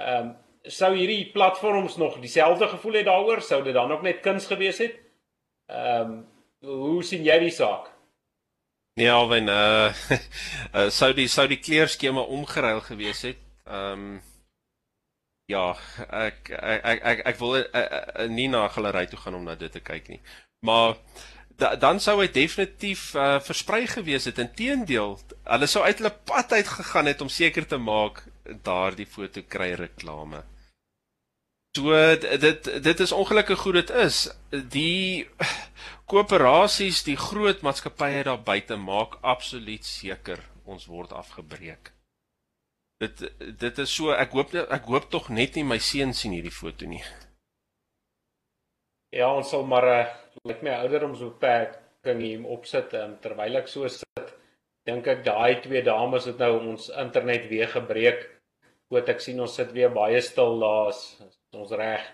Ehm 0.00 0.30
um, 0.30 0.36
sou 0.62 0.90
hierdie 0.92 1.30
platforms 1.32 1.96
nog 1.96 2.18
dieselfde 2.20 2.68
gevoel 2.68 2.92
het 3.00 3.04
daaroor? 3.04 3.40
Sou 3.42 3.62
dit 3.64 3.74
dan 3.74 3.92
ook 3.92 4.02
net 4.02 4.20
kuns 4.20 4.46
gewees 4.46 4.78
het? 4.78 4.98
Ehm 5.66 6.10
um, 6.10 6.26
hoe 6.60 7.02
sien 7.04 7.24
jy 7.24 7.38
die 7.38 7.54
saak? 7.54 7.88
Nee, 9.00 9.12
Alwyn, 9.12 9.48
uh, 9.48 9.94
uh 10.74 10.90
sou 10.98 11.12
die 11.16 11.28
sou 11.28 11.46
die 11.48 11.60
kleurskema 11.60 12.20
omgeruil 12.20 12.80
gewees 12.80 13.22
het. 13.22 13.40
Ehm 13.64 13.92
um, 13.92 14.20
ja, 15.50 15.64
ek 16.08 16.50
ek 16.50 16.84
ek 16.84 17.04
ek, 17.12 17.22
ek 17.32 17.38
wil 17.40 17.56
uh, 17.58 17.64
uh, 17.72 18.26
nie 18.30 18.48
na 18.52 18.66
galery 18.68 19.06
toe 19.10 19.18
gaan 19.18 19.38
om 19.38 19.46
na 19.48 19.56
dit 19.58 19.72
te 19.72 19.80
kyk 19.80 20.10
nie. 20.12 20.20
Maar 20.66 20.98
da, 21.60 21.74
dan 21.76 22.00
sou 22.00 22.16
hy 22.20 22.28
definitief 22.32 23.10
uh 23.14 23.38
versprei 23.44 23.84
gewees 23.90 24.28
het. 24.28 24.40
Inteendeel, 24.42 25.18
hulle 25.44 25.68
sou 25.70 25.84
uit 25.84 26.00
hulle 26.00 26.14
pad 26.30 26.56
uit 26.56 26.72
gegaan 26.78 27.10
het 27.10 27.20
om 27.24 27.32
seker 27.32 27.66
te 27.68 27.78
maak 27.78 28.24
daardie 28.66 29.06
foto 29.06 29.44
kry 29.46 29.72
reklame. 29.78 30.42
So 31.76 31.94
dit 32.18 32.70
dit 32.82 33.00
is 33.00 33.12
ongelukkig 33.12 33.60
goed 33.62 33.78
dit 33.78 33.90
is. 34.02 34.24
Die 34.50 35.28
koöperasies, 36.10 37.04
die 37.06 37.16
groot 37.16 37.62
maatskappye 37.62 38.24
daar 38.26 38.42
buite 38.42 38.76
maak 38.76 39.20
absoluut 39.22 39.86
seker 39.86 40.42
ons 40.64 40.86
word 40.90 41.12
afgebreek. 41.14 41.92
Dit 43.00 43.22
dit 43.62 43.78
is 43.78 43.94
so 43.94 44.10
ek 44.12 44.34
hoop 44.36 44.54
ek 44.60 44.90
hoop 44.90 45.10
tog 45.14 45.30
net 45.30 45.54
nie 45.56 45.64
my 45.64 45.78
seun 45.78 46.12
sien 46.16 46.34
hierdie 46.34 46.54
foto 46.54 46.90
nie. 46.90 47.04
Ja, 49.10 49.26
ons 49.34 49.48
sal 49.50 49.64
maar 49.66 49.86
uh, 49.90 50.02
met 50.46 50.60
my 50.62 50.76
ouderdomsbeperking 50.84 52.20
hier 52.22 52.44
opsit 52.54 52.92
um, 52.94 53.16
terwyl 53.22 53.58
ek 53.58 53.66
so 53.70 53.88
sit. 53.90 54.36
Dink 54.86 55.08
ek 55.10 55.24
daai 55.26 55.58
twee 55.64 55.82
dames 55.82 56.28
het 56.30 56.38
nou 56.38 56.52
ons 56.60 56.86
internet 56.94 57.48
weer 57.50 57.66
gebreek. 57.72 58.22
Wat 58.94 59.10
ek 59.10 59.22
sien 59.22 59.42
ons 59.42 59.56
sit 59.58 59.74
weer 59.74 59.90
baie 59.94 60.22
stil 60.22 60.62
daar. 60.62 60.94
Ons 61.58 61.74
reg. 61.74 62.06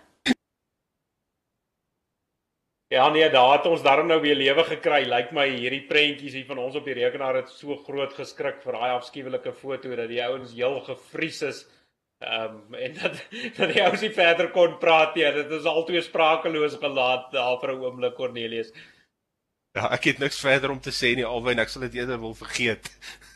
Ja 2.95 3.09
nee, 3.11 3.29
daar 3.29 3.59
het 3.59 3.69
ons 3.69 3.83
darm 3.85 4.09
nou 4.09 4.21
weer 4.25 4.39
lewe 4.39 4.65
gekry. 4.65 5.03
Lyk 5.11 5.33
my 5.37 5.47
hierdie 5.51 5.85
prentjies 5.89 6.37
hier 6.39 6.49
van 6.49 6.63
ons 6.65 6.81
op 6.81 6.89
die 6.89 6.97
rekenaar 6.97 7.43
het 7.43 7.53
so 7.53 7.77
groot 7.85 8.17
geskrik 8.17 8.63
vir 8.65 8.79
daai 8.79 8.93
afskuwelike 8.95 9.53
foto 9.53 9.93
dat 9.99 10.09
die 10.09 10.23
ouens 10.25 10.57
heel 10.57 10.81
gevries 10.87 11.43
is. 11.45 11.65
Ehm 12.19 12.55
um, 12.73 12.75
en 12.75 12.95
dat 12.95 13.17
dat 13.57 13.73
die 13.73 13.83
ouens 13.83 14.01
nie 14.01 14.13
verder 14.13 14.51
kon 14.51 14.79
praat 14.81 15.15
nie. 15.15 15.25
Dit 15.37 15.51
is 15.59 15.69
altoe 15.69 16.01
sprakeloos 16.01 16.79
gelaat 16.81 17.33
daar 17.33 17.59
vir 17.61 17.73
'n 17.75 17.83
oomblik 17.85 18.15
Cornelius. 18.17 18.73
Ja, 19.77 19.91
ek 19.93 20.05
het 20.05 20.19
niks 20.19 20.41
verder 20.41 20.71
om 20.71 20.81
te 20.81 20.91
sê 20.91 21.13
nie 21.15 21.25
alwen 21.29 21.59
ek 21.59 21.69
sal 21.69 21.83
dit 21.85 21.95
eerder 22.01 22.21
wil 22.21 22.35
vergeet. 22.35 22.89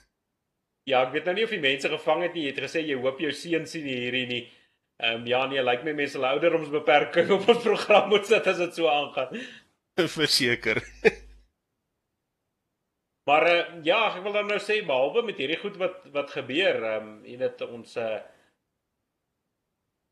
Ja, 0.88 1.04
ek 1.04 1.12
weet 1.12 1.26
nou 1.28 1.34
nie 1.36 1.44
of 1.44 1.50
die 1.52 1.60
mense 1.60 1.88
gevang 1.88 2.22
het 2.22 2.32
nie. 2.34 2.46
Jy 2.46 2.50
het 2.54 2.62
gesê 2.64 2.80
jy 2.82 2.96
hoop 2.98 3.20
jou 3.20 3.30
seun 3.36 3.66
sien 3.68 3.84
hierdie 3.84 4.26
nie. 4.26 4.40
Ehm 4.98 5.20
um, 5.20 5.26
ja 5.28 5.46
nee, 5.46 5.62
lyk 5.62 5.84
my 5.84 5.92
mense 5.92 6.16
hulle 6.16 6.32
ouderdomsbeperking 6.34 7.30
op 7.36 7.48
ons 7.48 7.62
program 7.68 8.08
moet 8.08 8.26
sit 8.26 8.46
as 8.46 8.58
dit 8.58 8.74
so 8.74 8.88
aangaan. 8.88 9.36
Verseker. 10.00 10.80
maar 13.28 13.46
uh, 13.46 13.62
ja, 13.84 14.00
ek 14.08 14.24
wil 14.24 14.32
dan 14.32 14.48
nou 14.48 14.58
sê 14.58 14.80
behalwe 14.86 15.22
met 15.28 15.38
hierdie 15.38 15.60
goed 15.60 15.76
wat 15.76 16.08
wat 16.16 16.32
gebeur, 16.40 16.80
ehm 16.80 17.08
um, 17.12 17.14
jy 17.28 17.38
weet 17.44 17.62
ons 17.68 17.96
uh, 18.00 18.18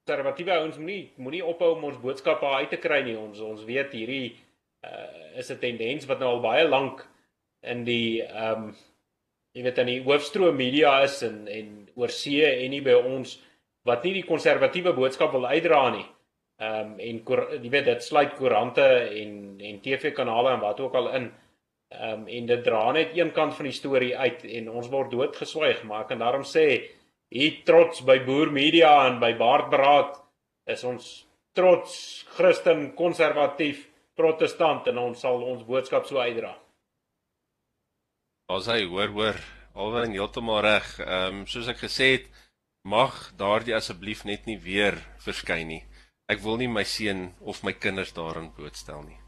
konservatiewe 0.08 0.54
ouens 0.56 0.78
moenie 0.80 1.12
moenie 1.20 1.44
ophou 1.44 1.74
om 1.76 1.88
ons 1.90 2.00
boodskappe 2.00 2.46
uit 2.46 2.70
te 2.72 2.80
kry 2.80 3.02
nie. 3.04 3.16
Ons 3.18 3.40
ons 3.44 3.64
weet 3.68 3.92
hierdie 3.92 4.36
uh, 4.84 5.36
is 5.36 5.50
'n 5.50 5.60
tendens 5.60 6.06
wat 6.08 6.20
nou 6.20 6.36
al 6.36 6.40
baie 6.40 6.68
lank 6.68 7.04
in 7.62 7.84
die 7.84 8.22
ehm 8.22 8.68
um, 8.68 8.76
jy 9.52 9.62
weet 9.64 9.78
in 9.78 9.86
die 9.86 10.02
hoofstroom 10.04 10.56
media 10.56 11.02
is 11.02 11.22
en 11.22 11.46
en 11.48 11.88
oor 11.94 12.08
see 12.08 12.44
en 12.44 12.70
nie 12.70 12.80
by 12.80 12.94
ons 12.94 13.38
wat 13.84 14.04
nie 14.04 14.12
die 14.12 14.28
konservatiewe 14.28 14.92
boodskap 14.92 15.32
wil 15.32 15.46
uitdra 15.46 15.90
nie. 15.90 16.06
Ehm 16.58 16.94
um, 16.94 16.98
en 16.98 17.20
jy 17.62 17.70
weet 17.70 17.84
dit 17.84 18.02
sluit 18.02 18.34
koerante 18.36 18.86
en 19.22 19.60
en 19.60 19.80
TV-kanale 19.80 20.54
en 20.54 20.60
wat 20.60 20.80
ook 20.80 20.94
al 20.94 21.12
in. 21.20 21.32
Ehm 21.92 22.12
um, 22.12 22.28
en 22.28 22.46
dit 22.46 22.64
dra 22.64 22.92
net 22.92 23.16
een 23.16 23.32
kant 23.32 23.54
van 23.54 23.64
die 23.64 23.76
storie 23.76 24.16
uit 24.16 24.44
en 24.44 24.70
ons 24.70 24.88
word 24.88 25.10
doodgeswyg, 25.10 25.84
maar 25.84 26.00
ek 26.00 26.08
kan 26.08 26.18
daarom 26.24 26.44
sê 26.44 26.96
hier 27.34 27.60
trots 27.68 28.02
by 28.06 28.18
Boer 28.24 28.52
Media 28.52 28.94
en 29.08 29.18
by 29.20 29.34
Baardberaad 29.38 30.16
is 30.72 30.84
ons 30.84 31.10
trots 31.56 31.92
Christen 32.36 32.92
konservatief 32.96 33.86
protestant 34.18 34.88
en 34.90 34.98
ons 35.08 35.20
sal 35.20 35.42
ons 35.42 35.62
boodskap 35.66 36.06
so 36.08 36.20
uitdra. 36.20 36.54
As 38.48 38.68
hy 38.72 38.82
hoor 38.88 39.12
hoor 39.12 39.38
alwen 39.78 40.12
heeltemal 40.16 40.62
reg. 40.64 40.98
Ehm 41.04 41.42
um, 41.42 41.46
soos 41.46 41.68
ek 41.70 41.84
gesê 41.84 42.10
het 42.16 42.26
mag 42.88 43.14
daardie 43.38 43.76
asseblief 43.76 44.24
net 44.24 44.46
nie 44.46 44.58
weer 44.58 44.98
verskyn 45.24 45.68
nie. 45.68 45.82
Ek 46.28 46.42
wil 46.44 46.58
nie 46.60 46.68
my 46.68 46.84
seun 46.84 47.32
of 47.40 47.62
my 47.64 47.72
kinders 47.72 48.12
daarin 48.16 48.50
blootstel 48.56 49.04
nie. 49.06 49.18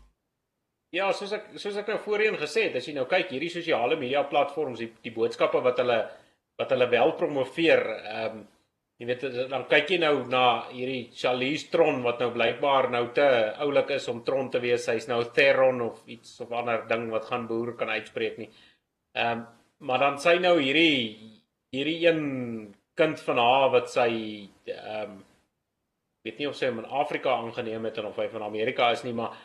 Ja, 0.92 1.12
soos 1.14 1.32
ek 1.36 1.52
soos 1.62 1.76
ek 1.78 1.88
nou 1.92 2.00
voorheen 2.02 2.36
gesê 2.40 2.66
het, 2.66 2.80
as 2.80 2.88
jy 2.88 2.96
nou 2.96 3.06
kyk 3.06 3.30
hierdie 3.30 3.52
sosiale 3.52 3.96
media 3.96 4.24
platforms, 4.26 4.80
die, 4.82 4.90
die 5.04 5.14
boodskappe 5.14 5.62
wat 5.62 5.78
hulle 5.78 6.00
wat 6.60 6.72
hulle 6.74 6.88
wel 6.92 7.14
promoveer. 7.18 7.86
Ehm 7.98 8.40
um, 8.40 8.48
jy 9.00 9.06
weet 9.08 9.22
dan 9.48 9.62
kyk 9.64 9.94
jy 9.94 9.96
nou 10.02 10.26
na 10.28 10.66
hierdie 10.68 11.06
Charlize 11.16 11.70
Tron 11.72 12.02
wat 12.04 12.18
nou 12.20 12.34
blykbaar 12.34 12.90
nou 12.92 13.06
te 13.16 13.24
oulik 13.64 13.94
is 13.96 14.08
om 14.12 14.18
Tron 14.26 14.50
te 14.52 14.60
wees. 14.60 14.84
Hy's 14.92 15.08
nou 15.08 15.22
Theron 15.32 15.80
of 15.86 16.02
iets 16.04 16.34
of 16.44 16.52
ander 16.52 16.84
ding 16.90 17.06
wat 17.08 17.30
gaan 17.30 17.46
boer 17.48 17.72
kan 17.80 17.88
uitspreek 17.96 18.36
nie. 18.42 18.50
Ehm 19.16 19.40
um, 19.40 19.46
maar 19.80 20.02
dan 20.02 20.18
sy 20.20 20.34
nou 20.36 20.58
hierdie 20.60 21.16
hierdie 21.72 22.02
een 22.04 22.20
kind 23.00 23.20
van 23.24 23.38
haar 23.40 23.70
wat 23.72 23.88
sy 23.88 24.10
ehm 24.68 25.14
um, 25.14 25.14
weet 26.24 26.38
nie 26.38 26.48
of 26.50 26.58
sy 26.58 26.68
hom 26.68 26.82
in 26.82 26.92
Afrika 27.00 27.32
aangeneem 27.32 27.86
het 27.88 27.98
of 28.04 28.18
hy 28.20 28.26
van 28.28 28.44
Amerika 28.44 28.90
is 28.92 29.06
nie, 29.06 29.14
maar 29.16 29.38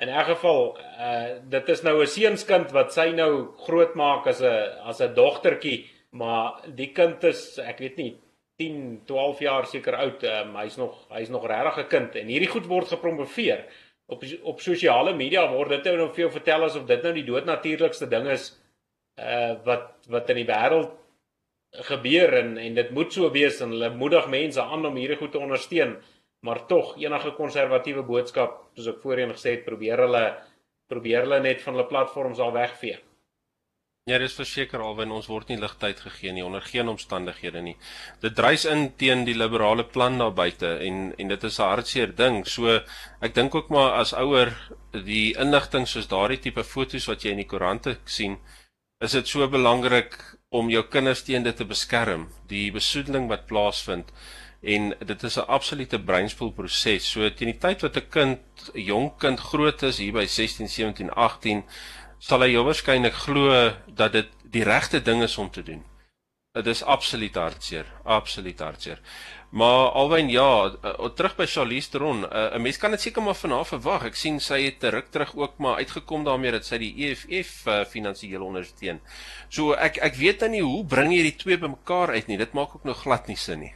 in 0.00 0.08
elk 0.08 0.30
geval 0.30 0.62
uh 0.78 1.36
dit 1.52 1.68
is 1.74 1.82
nou 1.84 2.00
'n 2.02 2.06
seunskind 2.06 2.72
wat 2.72 2.92
sy 2.92 3.10
nou 3.12 3.52
grootmaak 3.66 4.26
as 4.26 4.40
'n 4.40 4.80
as 4.84 5.00
'n 5.00 5.14
dogtertjie 5.14 5.84
maar 6.16 6.62
die 6.78 6.92
kind 6.96 7.24
is 7.28 7.58
ek 7.62 7.82
weet 7.84 8.00
nie 8.00 8.12
10, 8.60 9.02
12 9.08 9.40
jaar 9.44 9.66
seker 9.68 9.98
oud. 10.00 10.22
Um, 10.24 10.54
hy's 10.56 10.78
nog 10.80 10.96
hy's 11.12 11.32
nog 11.32 11.44
regtig 11.48 11.84
'n 11.84 11.90
kind 11.92 12.16
en 12.22 12.32
hierdie 12.32 12.52
goed 12.52 12.66
word 12.66 12.88
gepromoveer 12.94 13.66
op 14.06 14.22
op 14.42 14.60
sosiale 14.60 15.14
media 15.14 15.46
word 15.50 15.74
dit 15.76 15.96
nou 15.98 16.08
vir 16.08 16.26
jou 16.26 16.30
vertel 16.30 16.64
asof 16.64 16.86
dit 16.86 17.02
nou 17.02 17.12
die 17.12 17.26
doodnatuurlikste 17.26 18.06
ding 18.06 18.28
is 18.30 18.52
uh 19.18 19.56
wat 19.64 20.06
wat 20.08 20.30
in 20.30 20.42
die 20.42 20.50
wêreld 20.50 20.92
gebeur 21.90 22.34
en 22.40 22.58
en 22.58 22.74
dit 22.74 22.90
moet 22.90 23.12
so 23.12 23.30
wees 23.30 23.60
en 23.60 23.74
hulle 23.74 23.90
moedig 23.90 24.28
mense 24.28 24.62
aan 24.62 24.86
om 24.86 24.96
hierdie 24.96 25.18
goed 25.18 25.32
te 25.32 25.42
ondersteun 25.42 25.96
maar 26.46 26.66
tog 26.66 26.94
enige 27.02 27.32
konservatiewe 27.34 28.04
boodskap 28.06 28.60
soos 28.76 28.92
ek 28.92 29.02
voorheen 29.02 29.34
gesê 29.34 29.56
het 29.56 29.64
probeer 29.64 30.04
hulle 30.06 30.24
probeer 30.92 31.26
hulle 31.26 31.40
net 31.42 31.62
van 31.64 31.74
hulle 31.74 31.88
platforms 31.90 32.38
al 32.38 32.52
wegvee. 32.54 32.98
Ja, 34.06 34.20
dis 34.22 34.36
verseker 34.38 34.82
alwen 34.86 35.10
ons 35.10 35.26
word 35.26 35.48
nie 35.50 35.56
ligtyd 35.58 35.98
gegee 35.98 36.30
nie 36.34 36.42
onder 36.46 36.62
geen 36.62 36.86
omstandighede 36.92 37.58
nie. 37.68 37.72
Dit 38.22 38.36
dryf 38.38 38.62
in 38.70 38.84
teen 39.00 39.24
die 39.26 39.34
liberale 39.34 39.82
plan 39.96 40.20
daar 40.20 40.36
buite 40.40 40.70
en 40.90 41.08
en 41.24 41.32
dit 41.34 41.46
is 41.48 41.58
'n 41.58 41.70
hartseer 41.72 42.14
ding. 42.20 42.36
So 42.46 42.76
ek 43.20 43.34
dink 43.34 43.56
ook 43.58 43.68
maar 43.68 43.98
as 43.98 44.14
ouer 44.14 44.54
die 44.92 45.34
inligting 45.34 45.88
soos 45.88 46.06
daardie 46.06 46.38
tipe 46.38 46.62
fotos 46.62 47.08
wat 47.10 47.24
jy 47.24 47.30
in 47.34 47.42
die 47.42 47.50
koerante 47.50 47.98
sien, 48.04 48.38
is 49.00 49.12
dit 49.12 49.26
so 49.28 49.48
belangrik 49.48 50.14
om 50.50 50.70
jou 50.70 50.84
kinders 50.84 51.24
teen 51.24 51.42
dit 51.42 51.56
te 51.56 51.64
beskerm, 51.64 52.28
die 52.46 52.70
besoedeling 52.70 53.28
wat 53.28 53.46
plaasvind 53.46 54.12
en 54.62 54.94
dit 55.06 55.22
is 55.22 55.36
'n 55.36 55.48
absolute 55.48 55.98
breinspoel 55.98 56.52
proses. 56.52 57.10
So 57.10 57.28
teen 57.30 57.50
die 57.50 57.58
tyd 57.58 57.82
wat 57.82 57.96
'n 57.96 58.08
kind, 58.10 58.40
'n 58.74 58.80
jong 58.80 59.18
kind 59.18 59.40
groot 59.40 59.82
is 59.82 59.98
hier 59.98 60.12
by 60.12 60.26
16, 60.26 60.68
17, 60.68 61.10
18 61.10 61.64
sal 62.18 62.42
hy 62.42 62.52
jou 62.52 62.64
waarskynlik 62.64 63.14
glo 63.26 63.72
dat 63.86 64.12
dit 64.12 64.32
die 64.44 64.64
regte 64.64 65.02
ding 65.02 65.22
is 65.22 65.38
om 65.38 65.50
te 65.50 65.62
doen. 65.62 65.84
Dit 66.56 66.66
is 66.72 66.82
absoluut 66.82 67.34
hartseer, 67.36 67.86
absoluut 68.04 68.60
hartseer. 68.60 69.00
Maar 69.50 69.90
alwen 70.00 70.28
ja, 70.28 70.72
uh, 70.84 71.08
terug 71.14 71.36
by 71.36 71.46
Charlize 71.46 71.90
Theron, 71.90 72.24
uh, 72.24 72.56
'n 72.56 72.62
mens 72.62 72.78
kan 72.78 72.90
dit 72.90 73.00
seker 73.00 73.22
maar 73.22 73.34
van 73.34 73.50
haar 73.50 73.66
verwag. 73.66 74.04
Ek 74.04 74.14
sien 74.14 74.40
sy 74.40 74.62
het 74.64 74.80
terug 74.80 75.08
terug 75.10 75.36
ook 75.36 75.58
maar 75.58 75.76
uitgekom 75.76 76.24
daarmee 76.24 76.50
dat 76.50 76.64
sy 76.64 76.78
die 76.78 76.94
EFF 77.06 77.66
uh, 77.66 77.84
finansiëel 77.84 78.42
ondersteun. 78.42 79.00
So 79.48 79.72
ek 79.72 79.96
ek 79.96 80.14
weet 80.14 80.40
dan 80.40 80.50
nie 80.50 80.62
hoe 80.62 80.84
bring 80.84 81.12
jy 81.12 81.22
die 81.22 81.36
twee 81.36 81.58
bymekaar 81.58 82.10
uit 82.10 82.26
nie. 82.26 82.38
Dit 82.38 82.52
maak 82.52 82.74
ook 82.74 82.84
nog 82.84 83.00
glad 83.04 83.26
nie 83.26 83.36
sin 83.36 83.60
nie. 83.60 83.74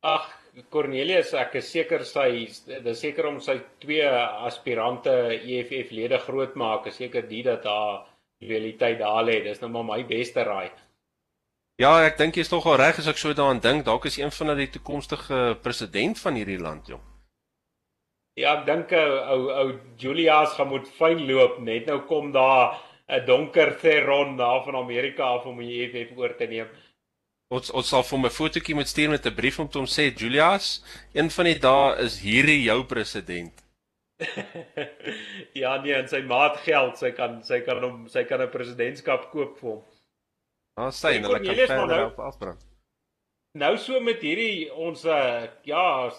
Ag, 0.00 0.32
Cornelius, 0.70 1.32
ek 1.34 1.58
is 1.60 1.70
seker 1.70 2.04
sy 2.04 2.46
dis 2.66 3.00
seker 3.00 3.28
om 3.30 3.40
sy 3.40 3.58
twee 3.82 4.06
aspirante 4.48 5.12
EFF 5.38 5.92
lede 5.94 6.18
groot 6.18 6.56
maak, 6.58 6.86
is 6.90 6.98
seker 6.98 7.26
die 7.28 7.42
dat 7.46 7.64
haar 7.68 8.06
realiteit 8.40 8.98
daar 8.98 9.24
lê. 9.24 9.40
Dis 9.44 9.60
nou 9.62 9.70
maar 9.70 9.86
my 9.86 10.02
beste 10.08 10.44
raai. 10.46 10.70
Ja, 11.78 11.92
ek 12.02 12.18
dink 12.18 12.34
jy's 12.34 12.50
tog 12.50 12.66
al 12.66 12.80
reg 12.80 12.98
as 12.98 13.06
ek 13.06 13.20
so 13.20 13.34
daaraan 13.34 13.62
dink. 13.62 13.84
Dalk 13.86 14.08
is 14.10 14.18
een 14.18 14.32
van 14.34 14.50
hulle 14.50 14.64
die 14.64 14.72
toekomstige 14.74 15.58
president 15.62 16.18
van 16.18 16.34
hierdie 16.34 16.58
land, 16.58 16.90
jong. 16.90 17.04
Ja, 18.38 18.56
ek 18.58 18.66
dink 18.66 18.92
ou 18.98 19.40
ou 19.60 19.68
Julius 19.98 20.56
gaan 20.58 20.72
moet 20.72 20.90
fyn 20.98 21.22
loop. 21.26 21.60
Net 21.62 21.86
nou 21.86 22.00
kom 22.10 22.32
daar 22.34 22.78
'n 23.08 23.24
donker 23.26 23.76
Theron 23.80 24.36
daar 24.36 24.64
van 24.64 24.76
Amerika 24.76 25.22
af 25.22 25.46
om 25.46 25.58
die 25.58 25.82
EFF 25.82 26.16
oor 26.16 26.34
te 26.36 26.46
neem. 26.46 26.68
Ons 27.48 27.70
ons 27.72 27.86
sal 27.88 28.02
vir 28.04 28.16
hom 28.16 28.26
'n 28.28 28.36
fotootjie 28.36 28.74
moet 28.76 28.88
stuur 28.88 29.10
met 29.10 29.26
'n 29.26 29.34
brief 29.34 29.58
om 29.58 29.68
te 29.68 29.78
hom 29.78 29.86
sê 29.88 30.12
Julius, 30.12 30.84
een 31.14 31.30
van 31.30 31.46
die 31.48 31.58
dae 31.58 31.96
is 32.04 32.20
hierdie 32.20 32.62
jou 32.62 32.84
president. 32.84 33.64
ja 35.62 35.76
nee, 35.80 35.94
en 35.94 36.08
sy 36.08 36.20
maat 36.28 36.58
geld, 36.66 36.98
sy 36.98 37.10
kan 37.16 37.38
sy 37.42 37.60
kan 37.64 37.78
hom 37.82 38.08
sy 38.08 38.24
kan 38.24 38.42
'n 38.42 38.50
presidentskap 38.52 39.30
koop 39.30 39.56
vir 39.60 39.70
hom. 39.70 39.82
Ah, 40.76 40.90
sy 40.90 41.14
en 41.16 41.24
hulle 41.24 41.40
kan 41.40 41.54
verder 41.56 41.96
nou, 41.96 42.10
op 42.10 42.18
afbrand. 42.18 42.66
Nou 43.58 43.76
so 43.76 44.00
met 44.00 44.20
hierdie 44.20 44.68
ons 44.74 45.04
uh, 45.04 45.46
ja, 45.64 46.12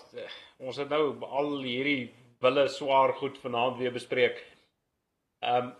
ons 0.58 0.78
het 0.82 0.90
nou 0.90 1.04
al 1.26 1.62
hierdie 1.62 2.10
wille 2.42 2.66
swaar 2.68 3.14
goed 3.20 3.38
vanaand 3.38 3.78
weer 3.78 3.94
bespreek. 3.94 4.42
Ehm 5.46 5.70
um, 5.70 5.76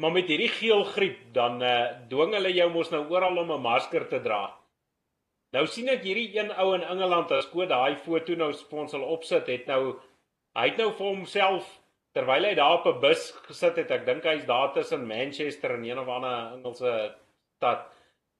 maar 0.00 0.12
met 0.12 0.28
hierdie 0.28 0.50
geel 0.52 0.82
griep 0.84 1.20
dan 1.32 1.62
uh, 1.64 2.08
dwing 2.08 2.34
hulle 2.36 2.50
jou 2.52 2.70
mos 2.72 2.90
nou 2.90 3.04
oral 3.12 3.38
om 3.44 3.52
'n 3.52 3.60
masker 3.68 4.08
te 4.08 4.20
dra. 4.24 4.40
Nou 5.56 5.64
sien 5.66 5.88
ek 5.88 6.02
hierdie 6.04 6.28
een 6.36 6.50
ou 6.60 6.72
in 6.76 6.84
Engeland 6.84 7.30
as 7.32 7.46
ko 7.48 7.64
daai 7.68 7.96
foto 8.04 8.34
nou 8.36 8.50
sponsor 8.52 9.04
opsit 9.16 9.48
het 9.48 9.68
nou 9.70 9.82
hy 10.58 10.66
het 10.68 10.80
nou 10.80 10.90
vir 10.98 11.06
homself 11.06 11.70
terwyl 12.16 12.44
hy 12.48 12.54
daar 12.58 12.78
op 12.80 12.86
'n 12.90 13.00
bus 13.00 13.30
gesit 13.46 13.76
het, 13.80 13.90
ek 13.90 14.04
dink 14.06 14.24
hy's 14.24 14.44
daar 14.44 14.72
tussen 14.74 15.06
Manchester 15.06 15.74
en 15.76 15.84
een 15.84 15.98
of 15.98 16.08
ander 16.08 16.52
Engelse 16.56 17.14
stad 17.56 17.86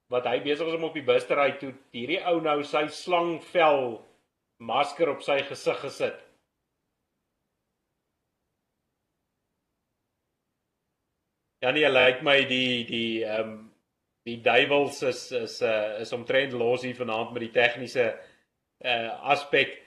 wat 0.09 0.25
hy 0.25 0.39
besig 0.45 0.67
is 0.67 0.73
om 0.77 0.83
op 0.83 0.93
die 0.93 1.05
bus 1.05 1.25
te 1.25 1.35
ry 1.35 1.51
toe 1.61 1.73
hierdie 1.93 2.21
ou 2.31 2.39
nou 2.41 2.63
sy 2.63 2.87
slangvel 2.87 4.01
masker 4.59 5.09
op 5.09 5.21
sy 5.21 5.39
gesig 5.49 5.79
gesit. 5.85 6.19
Ja 11.61 11.71
nee, 11.71 11.89
lyk 11.89 12.21
my 12.23 12.37
die 12.47 12.85
die 12.87 13.25
ehm 13.25 13.49
um, 13.49 13.57
die 14.29 14.39
duiwels 14.45 15.01
is 15.07 15.21
is 15.35 15.59
uh, 15.65 15.99
is 16.03 16.13
omtrent 16.15 16.55
los 16.57 16.85
hier 16.85 16.97
vanaand 16.97 17.33
met 17.35 17.47
die 17.47 17.53
tegniese 17.55 18.11
uh 18.85 19.31
aspek. 19.33 19.77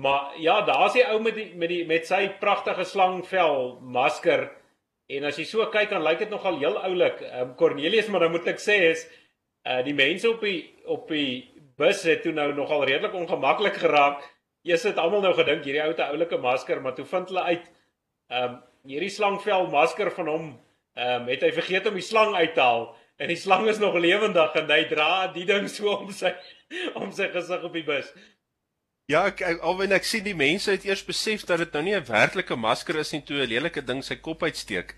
Maar 0.00 0.38
ja, 0.40 0.60
daar's 0.66 0.96
die 0.96 1.04
ou 1.06 1.20
met 1.22 1.36
die 1.36 1.50
met 1.54 1.70
die 1.70 1.84
met 1.86 2.06
sy 2.08 2.26
pragtige 2.40 2.86
slangvel 2.88 3.78
masker. 3.82 4.48
En 5.10 5.26
as 5.26 5.38
jy 5.38 5.46
so 5.48 5.66
kyk 5.70 5.90
dan 5.90 6.04
lyk 6.06 6.22
dit 6.24 6.30
nogal 6.32 6.58
heel 6.62 6.78
oulik. 6.78 7.22
Ehm 7.26 7.50
um, 7.50 7.54
Cornelius, 7.58 8.08
maar 8.08 8.26
dan 8.26 8.34
moet 8.34 8.48
ek 8.54 8.62
sê 8.62 8.78
is 8.90 9.06
uh 9.68 9.80
die 9.86 9.94
mense 9.94 10.30
op 10.30 10.40
die 10.46 10.60
op 10.86 11.08
die 11.10 11.50
bus 11.80 12.02
het 12.08 12.22
toe 12.22 12.32
nou 12.36 12.52
nogal 12.54 12.84
redelik 12.84 13.14
ongemaklik 13.14 13.78
geraak. 13.82 14.24
Eers 14.62 14.84
het 14.84 14.98
almal 15.00 15.22
nou 15.24 15.34
gedink 15.34 15.64
hierdie 15.64 15.84
ou 15.84 15.94
te 15.96 16.04
oulike 16.04 16.36
masker, 16.38 16.80
maar 16.80 16.94
toe 16.94 17.06
vind 17.08 17.32
hulle 17.32 17.46
uit 17.52 17.70
ehm 18.30 18.44
um, 18.44 18.58
hierdie 18.88 19.12
slangvel 19.12 19.66
masker 19.68 20.10
van 20.16 20.28
hom 20.28 20.44
ehm 20.96 21.22
um, 21.22 21.28
het 21.28 21.42
hy 21.44 21.52
vergeet 21.52 21.86
om 21.86 21.98
die 21.98 22.06
slang 22.06 22.34
uit 22.34 22.54
te 22.54 22.64
haal 22.64 22.90
en 23.20 23.28
die 23.28 23.36
slang 23.36 23.68
is 23.68 23.78
nog 23.78 23.98
lewendig 24.00 24.54
en 24.56 24.70
hy 24.72 24.82
dra 24.88 25.28
die 25.34 25.46
ding 25.48 25.68
so 25.68 25.92
om 25.98 26.12
sy 26.16 26.32
om 26.96 27.10
sy 27.12 27.28
gesig 27.34 27.64
op 27.66 27.74
die 27.76 27.84
bus. 27.86 28.08
Ja, 29.10 29.24
ek 29.26 29.42
alwen 29.66 29.92
ek 29.92 30.06
sien 30.06 30.24
die 30.24 30.36
mense 30.38 30.70
het 30.70 30.86
eers 30.86 31.02
besef 31.04 31.42
dat 31.48 31.58
dit 31.64 31.72
nou 31.74 31.82
nie 31.82 31.96
'n 31.98 32.06
werklike 32.06 32.56
masker 32.56 33.00
is 33.02 33.12
nie 33.12 33.24
toe 33.26 33.42
'n 33.42 33.50
lelike 33.52 33.82
ding 33.82 34.02
sy 34.04 34.16
kop 34.16 34.42
uitsteek. 34.42 34.94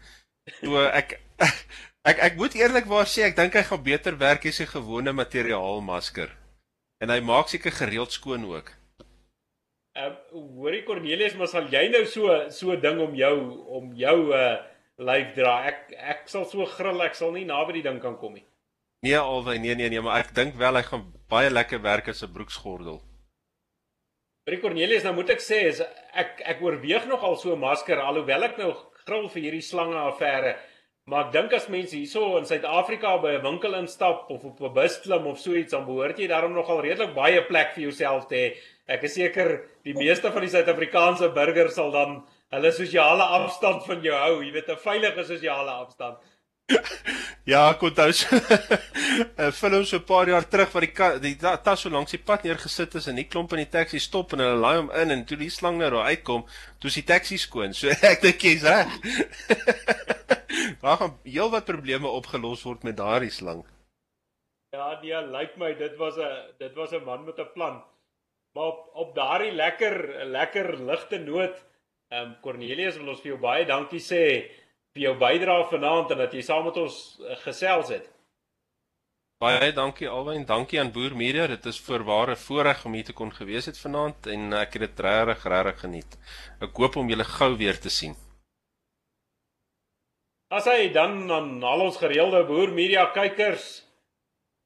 Toe 0.60 0.86
ek 0.92 1.18
ek 2.10 2.18
ek 2.28 2.36
moet 2.36 2.54
eerlikwaar 2.54 3.08
sê 3.08 3.26
ek 3.26 3.36
dink 3.36 3.54
hy 3.54 3.62
gaan 3.62 3.82
beter 3.82 4.18
werk 4.18 4.46
as 4.46 4.60
'n 4.60 4.74
gewone 4.76 5.12
materiaal 5.12 5.80
masker. 5.80 6.30
En 7.00 7.10
hy 7.10 7.20
maak 7.20 7.48
seker 7.48 7.72
gereeld 7.72 8.12
skoon 8.12 8.44
ook. 8.44 8.70
Ehm 9.96 10.12
uh, 10.12 10.44
hoorie 10.56 10.84
Cornelius, 10.84 11.34
maar 11.34 11.48
sal 11.48 11.66
jy 11.72 11.88
nou 11.88 12.04
so 12.06 12.50
so 12.50 12.76
ding 12.76 13.00
om 13.00 13.14
jou 13.14 13.36
om 13.66 13.92
jou 13.94 14.18
uh 14.30 14.71
lyf 15.04 15.34
dra. 15.36 15.54
Ek 15.68 15.94
ek 16.14 16.28
sal 16.32 16.44
so 16.50 16.66
grill, 16.66 17.00
ek 17.02 17.14
sal 17.18 17.32
nie 17.32 17.44
naby 17.44 17.78
die 17.78 17.86
ding 17.88 18.00
kan 18.00 18.16
kom 18.20 18.34
nie. 18.34 18.44
Nee, 19.02 19.18
alwy, 19.18 19.58
nee 19.58 19.74
nee 19.74 19.88
nee, 19.90 20.00
maar 20.00 20.20
ek 20.22 20.34
dink 20.34 20.54
wel 20.60 20.78
hy 20.78 20.82
gaan 20.86 21.08
baie 21.28 21.50
lekker 21.50 21.82
werk 21.82 22.08
as 22.08 22.22
'n 22.22 22.32
broeksgordel. 22.32 23.00
Vir 24.46 24.60
Cornelius, 24.60 25.04
nou 25.06 25.14
moet 25.14 25.30
ek 25.30 25.42
sê 25.42 25.58
is 25.70 25.80
ek 26.14 26.42
ek 26.52 26.62
oorweeg 26.62 27.06
nog 27.06 27.22
al 27.22 27.36
so 27.36 27.52
'n 27.52 27.58
masker 27.58 27.98
alhoewel 27.98 28.44
ek 28.44 28.58
nou 28.58 28.72
grill 29.06 29.28
vir 29.28 29.42
hierdie 29.42 29.62
slange 29.62 29.98
affære. 29.98 30.56
Maar 31.06 31.26
ek 31.26 31.32
dink 31.32 31.52
as 31.52 31.68
mense 31.68 31.96
hierso 31.96 32.36
in 32.38 32.44
Suid-Afrika 32.46 33.16
by 33.22 33.32
'n 33.34 33.42
winkel 33.42 33.74
instap 33.74 34.30
of 34.30 34.44
op 34.44 34.60
'n 34.60 34.74
bus 34.74 35.00
klim 35.00 35.26
of 35.26 35.38
so 35.38 35.54
iets, 35.54 35.72
dan 35.72 35.84
behoort 35.84 36.18
jy 36.18 36.28
daarom 36.28 36.52
nogal 36.54 36.80
redelik 36.80 37.14
baie 37.14 37.42
plek 37.42 37.74
vir 37.74 37.82
jouself 37.84 38.28
te 38.28 38.34
hê. 38.34 38.56
Ek 38.86 39.02
is 39.02 39.14
seker 39.14 39.64
die 39.84 39.94
meeste 39.94 40.30
van 40.30 40.42
die 40.42 40.50
Suid-Afrikaanse 40.50 41.32
burgers 41.34 41.74
sal 41.74 41.90
dan 41.90 42.24
hulle 42.52 42.72
sosiale 42.72 43.24
afstand 43.38 43.86
van 43.88 44.04
jou 44.04 44.14
hou, 44.18 44.36
jy 44.44 44.52
weet 44.52 44.70
'n 44.70 44.84
veilige 44.84 45.24
sosiale 45.24 45.70
afstand. 45.70 46.18
ja, 47.52 47.62
ek 47.72 47.82
onthou 47.88 48.10
'n 48.12 49.52
film 49.52 49.84
so 49.84 49.96
'n 49.98 50.04
paar 50.04 50.28
jaar 50.28 50.46
terug 50.48 50.72
wat 50.72 50.84
die 50.84 51.20
die 51.26 51.36
tas 51.38 51.80
so 51.80 51.90
langs 51.90 52.14
die 52.14 52.22
pad 52.22 52.44
neergesit 52.44 52.94
is 53.00 53.08
en 53.08 53.16
die 53.16 53.28
klomp 53.32 53.52
in 53.52 53.64
die 53.64 53.72
taxi 53.72 53.98
stop 53.98 54.32
en 54.32 54.44
hulle 54.44 54.60
laai 54.60 54.76
hom 54.76 54.90
in 55.02 55.10
en 55.10 55.24
toe 55.24 55.36
die 55.36 55.50
slang 55.50 55.78
nou 55.78 55.90
daar 55.90 56.10
uitkom, 56.12 56.46
toe 56.78 56.88
is 56.92 57.00
die 57.00 57.08
taxi 57.12 57.38
skoon. 57.38 57.74
So 57.74 57.88
ek 58.12 58.22
dink 58.22 58.40
jy's 58.40 58.62
reg. 58.62 58.88
Daar 60.82 60.96
gaan 61.00 61.18
heelwat 61.24 61.64
probleme 61.64 62.08
opgelos 62.08 62.62
word 62.68 62.84
met 62.84 62.96
daardie 62.96 63.30
slang. 63.30 63.64
Ja, 64.72 65.00
nee, 65.02 65.18
lyk 65.34 65.56
my 65.56 65.74
dit 65.74 65.96
was 65.96 66.16
'n 66.16 66.54
dit 66.58 66.74
was 66.74 66.92
'n 66.92 67.04
man 67.04 67.24
met 67.24 67.38
'n 67.38 67.52
plan. 67.54 67.82
Maar 68.54 68.64
op 68.64 68.90
op 68.94 69.14
daardie 69.14 69.52
lekker 69.52 70.26
lekker 70.26 70.78
ligte 70.78 71.18
noot 71.18 71.56
Ehm 72.12 72.26
um, 72.28 72.32
Cornelius 72.44 72.98
wil 73.00 73.14
ons 73.14 73.20
vir 73.24 73.30
jou 73.32 73.38
baie 73.40 73.64
dankie 73.64 74.00
sê 74.04 74.24
vir 74.92 75.02
jou 75.06 75.12
bydrae 75.16 75.68
vanaand 75.70 76.10
en 76.12 76.18
dat 76.20 76.34
jy 76.36 76.42
saam 76.44 76.66
met 76.68 76.76
ons 76.76 76.96
uh, 77.22 77.36
gesels 77.40 77.92
het. 77.94 78.10
Baie 79.40 79.70
dankie 79.72 80.10
alwyn, 80.12 80.44
dankie 80.46 80.78
aan 80.80 80.92
Boer 80.92 81.16
Media. 81.16 81.46
Dit 81.48 81.64
is 81.66 81.80
voorware 81.80 82.36
voorreg 82.36 82.84
om 82.84 82.92
hier 82.92 83.06
te 83.08 83.14
kon 83.16 83.32
gewees 83.32 83.66
het 83.70 83.80
vanaand 83.80 84.28
en 84.34 84.52
ek 84.60 84.76
het 84.76 84.84
dit 84.84 85.00
regtig 85.06 85.46
regtig 85.54 85.80
geniet. 85.86 86.18
Ek 86.60 86.76
hoop 86.82 86.98
om 87.00 87.08
julle 87.08 87.24
gou 87.24 87.48
weer 87.62 87.80
te 87.80 87.90
sien. 87.90 88.12
As 90.52 90.68
hy 90.68 90.92
dan 90.92 91.16
aan 91.32 91.64
al 91.64 91.86
ons 91.86 91.96
gereelde 91.96 92.44
Boer 92.50 92.74
Media 92.76 93.06
kykers 93.16 93.70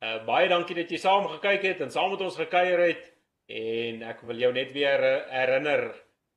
uh, 0.02 0.18
baie 0.26 0.50
dankie 0.50 0.80
dat 0.80 0.90
jy 0.90 0.98
saam 0.98 1.30
gekyk 1.36 1.70
het 1.70 1.86
en 1.86 1.94
saam 1.94 2.10
met 2.16 2.26
ons 2.26 2.40
gekuier 2.42 2.82
het 2.88 3.06
en 3.54 4.02
ek 4.10 4.26
wil 4.26 4.42
jou 4.42 4.52
net 4.58 4.74
weer 4.74 5.06
herinner 5.30 5.86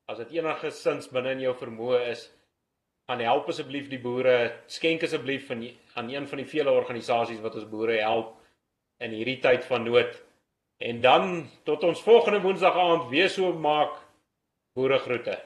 as 0.09 0.17
dit 0.23 0.39
enige 0.39 0.71
sins 0.73 1.09
binne 1.13 1.35
in 1.35 1.43
jou 1.43 1.53
vermoë 1.57 1.99
is, 2.09 2.25
gaan 3.09 3.21
help 3.25 3.49
asseblief 3.51 3.89
die 3.91 4.01
boere, 4.01 4.37
skenk 4.69 5.05
asseblief 5.05 5.47
van 5.49 5.61
aan 5.97 6.09
een 6.09 6.27
van 6.29 6.41
die 6.41 6.49
vele 6.49 6.73
organisasies 6.73 7.41
wat 7.43 7.57
ons 7.59 7.69
boere 7.69 7.99
help 8.01 8.35
in 9.05 9.13
hierdie 9.15 9.39
tyd 9.43 9.65
van 9.69 9.85
nood. 9.85 10.17
En 10.79 11.01
dan 11.01 11.31
tot 11.67 11.83
ons 11.83 12.01
volgende 12.01 12.41
woensdag 12.41 12.77
aand 12.77 13.09
weer 13.13 13.29
so 13.29 13.53
maak 13.53 13.97
boere 14.77 14.99
groete. 15.03 15.37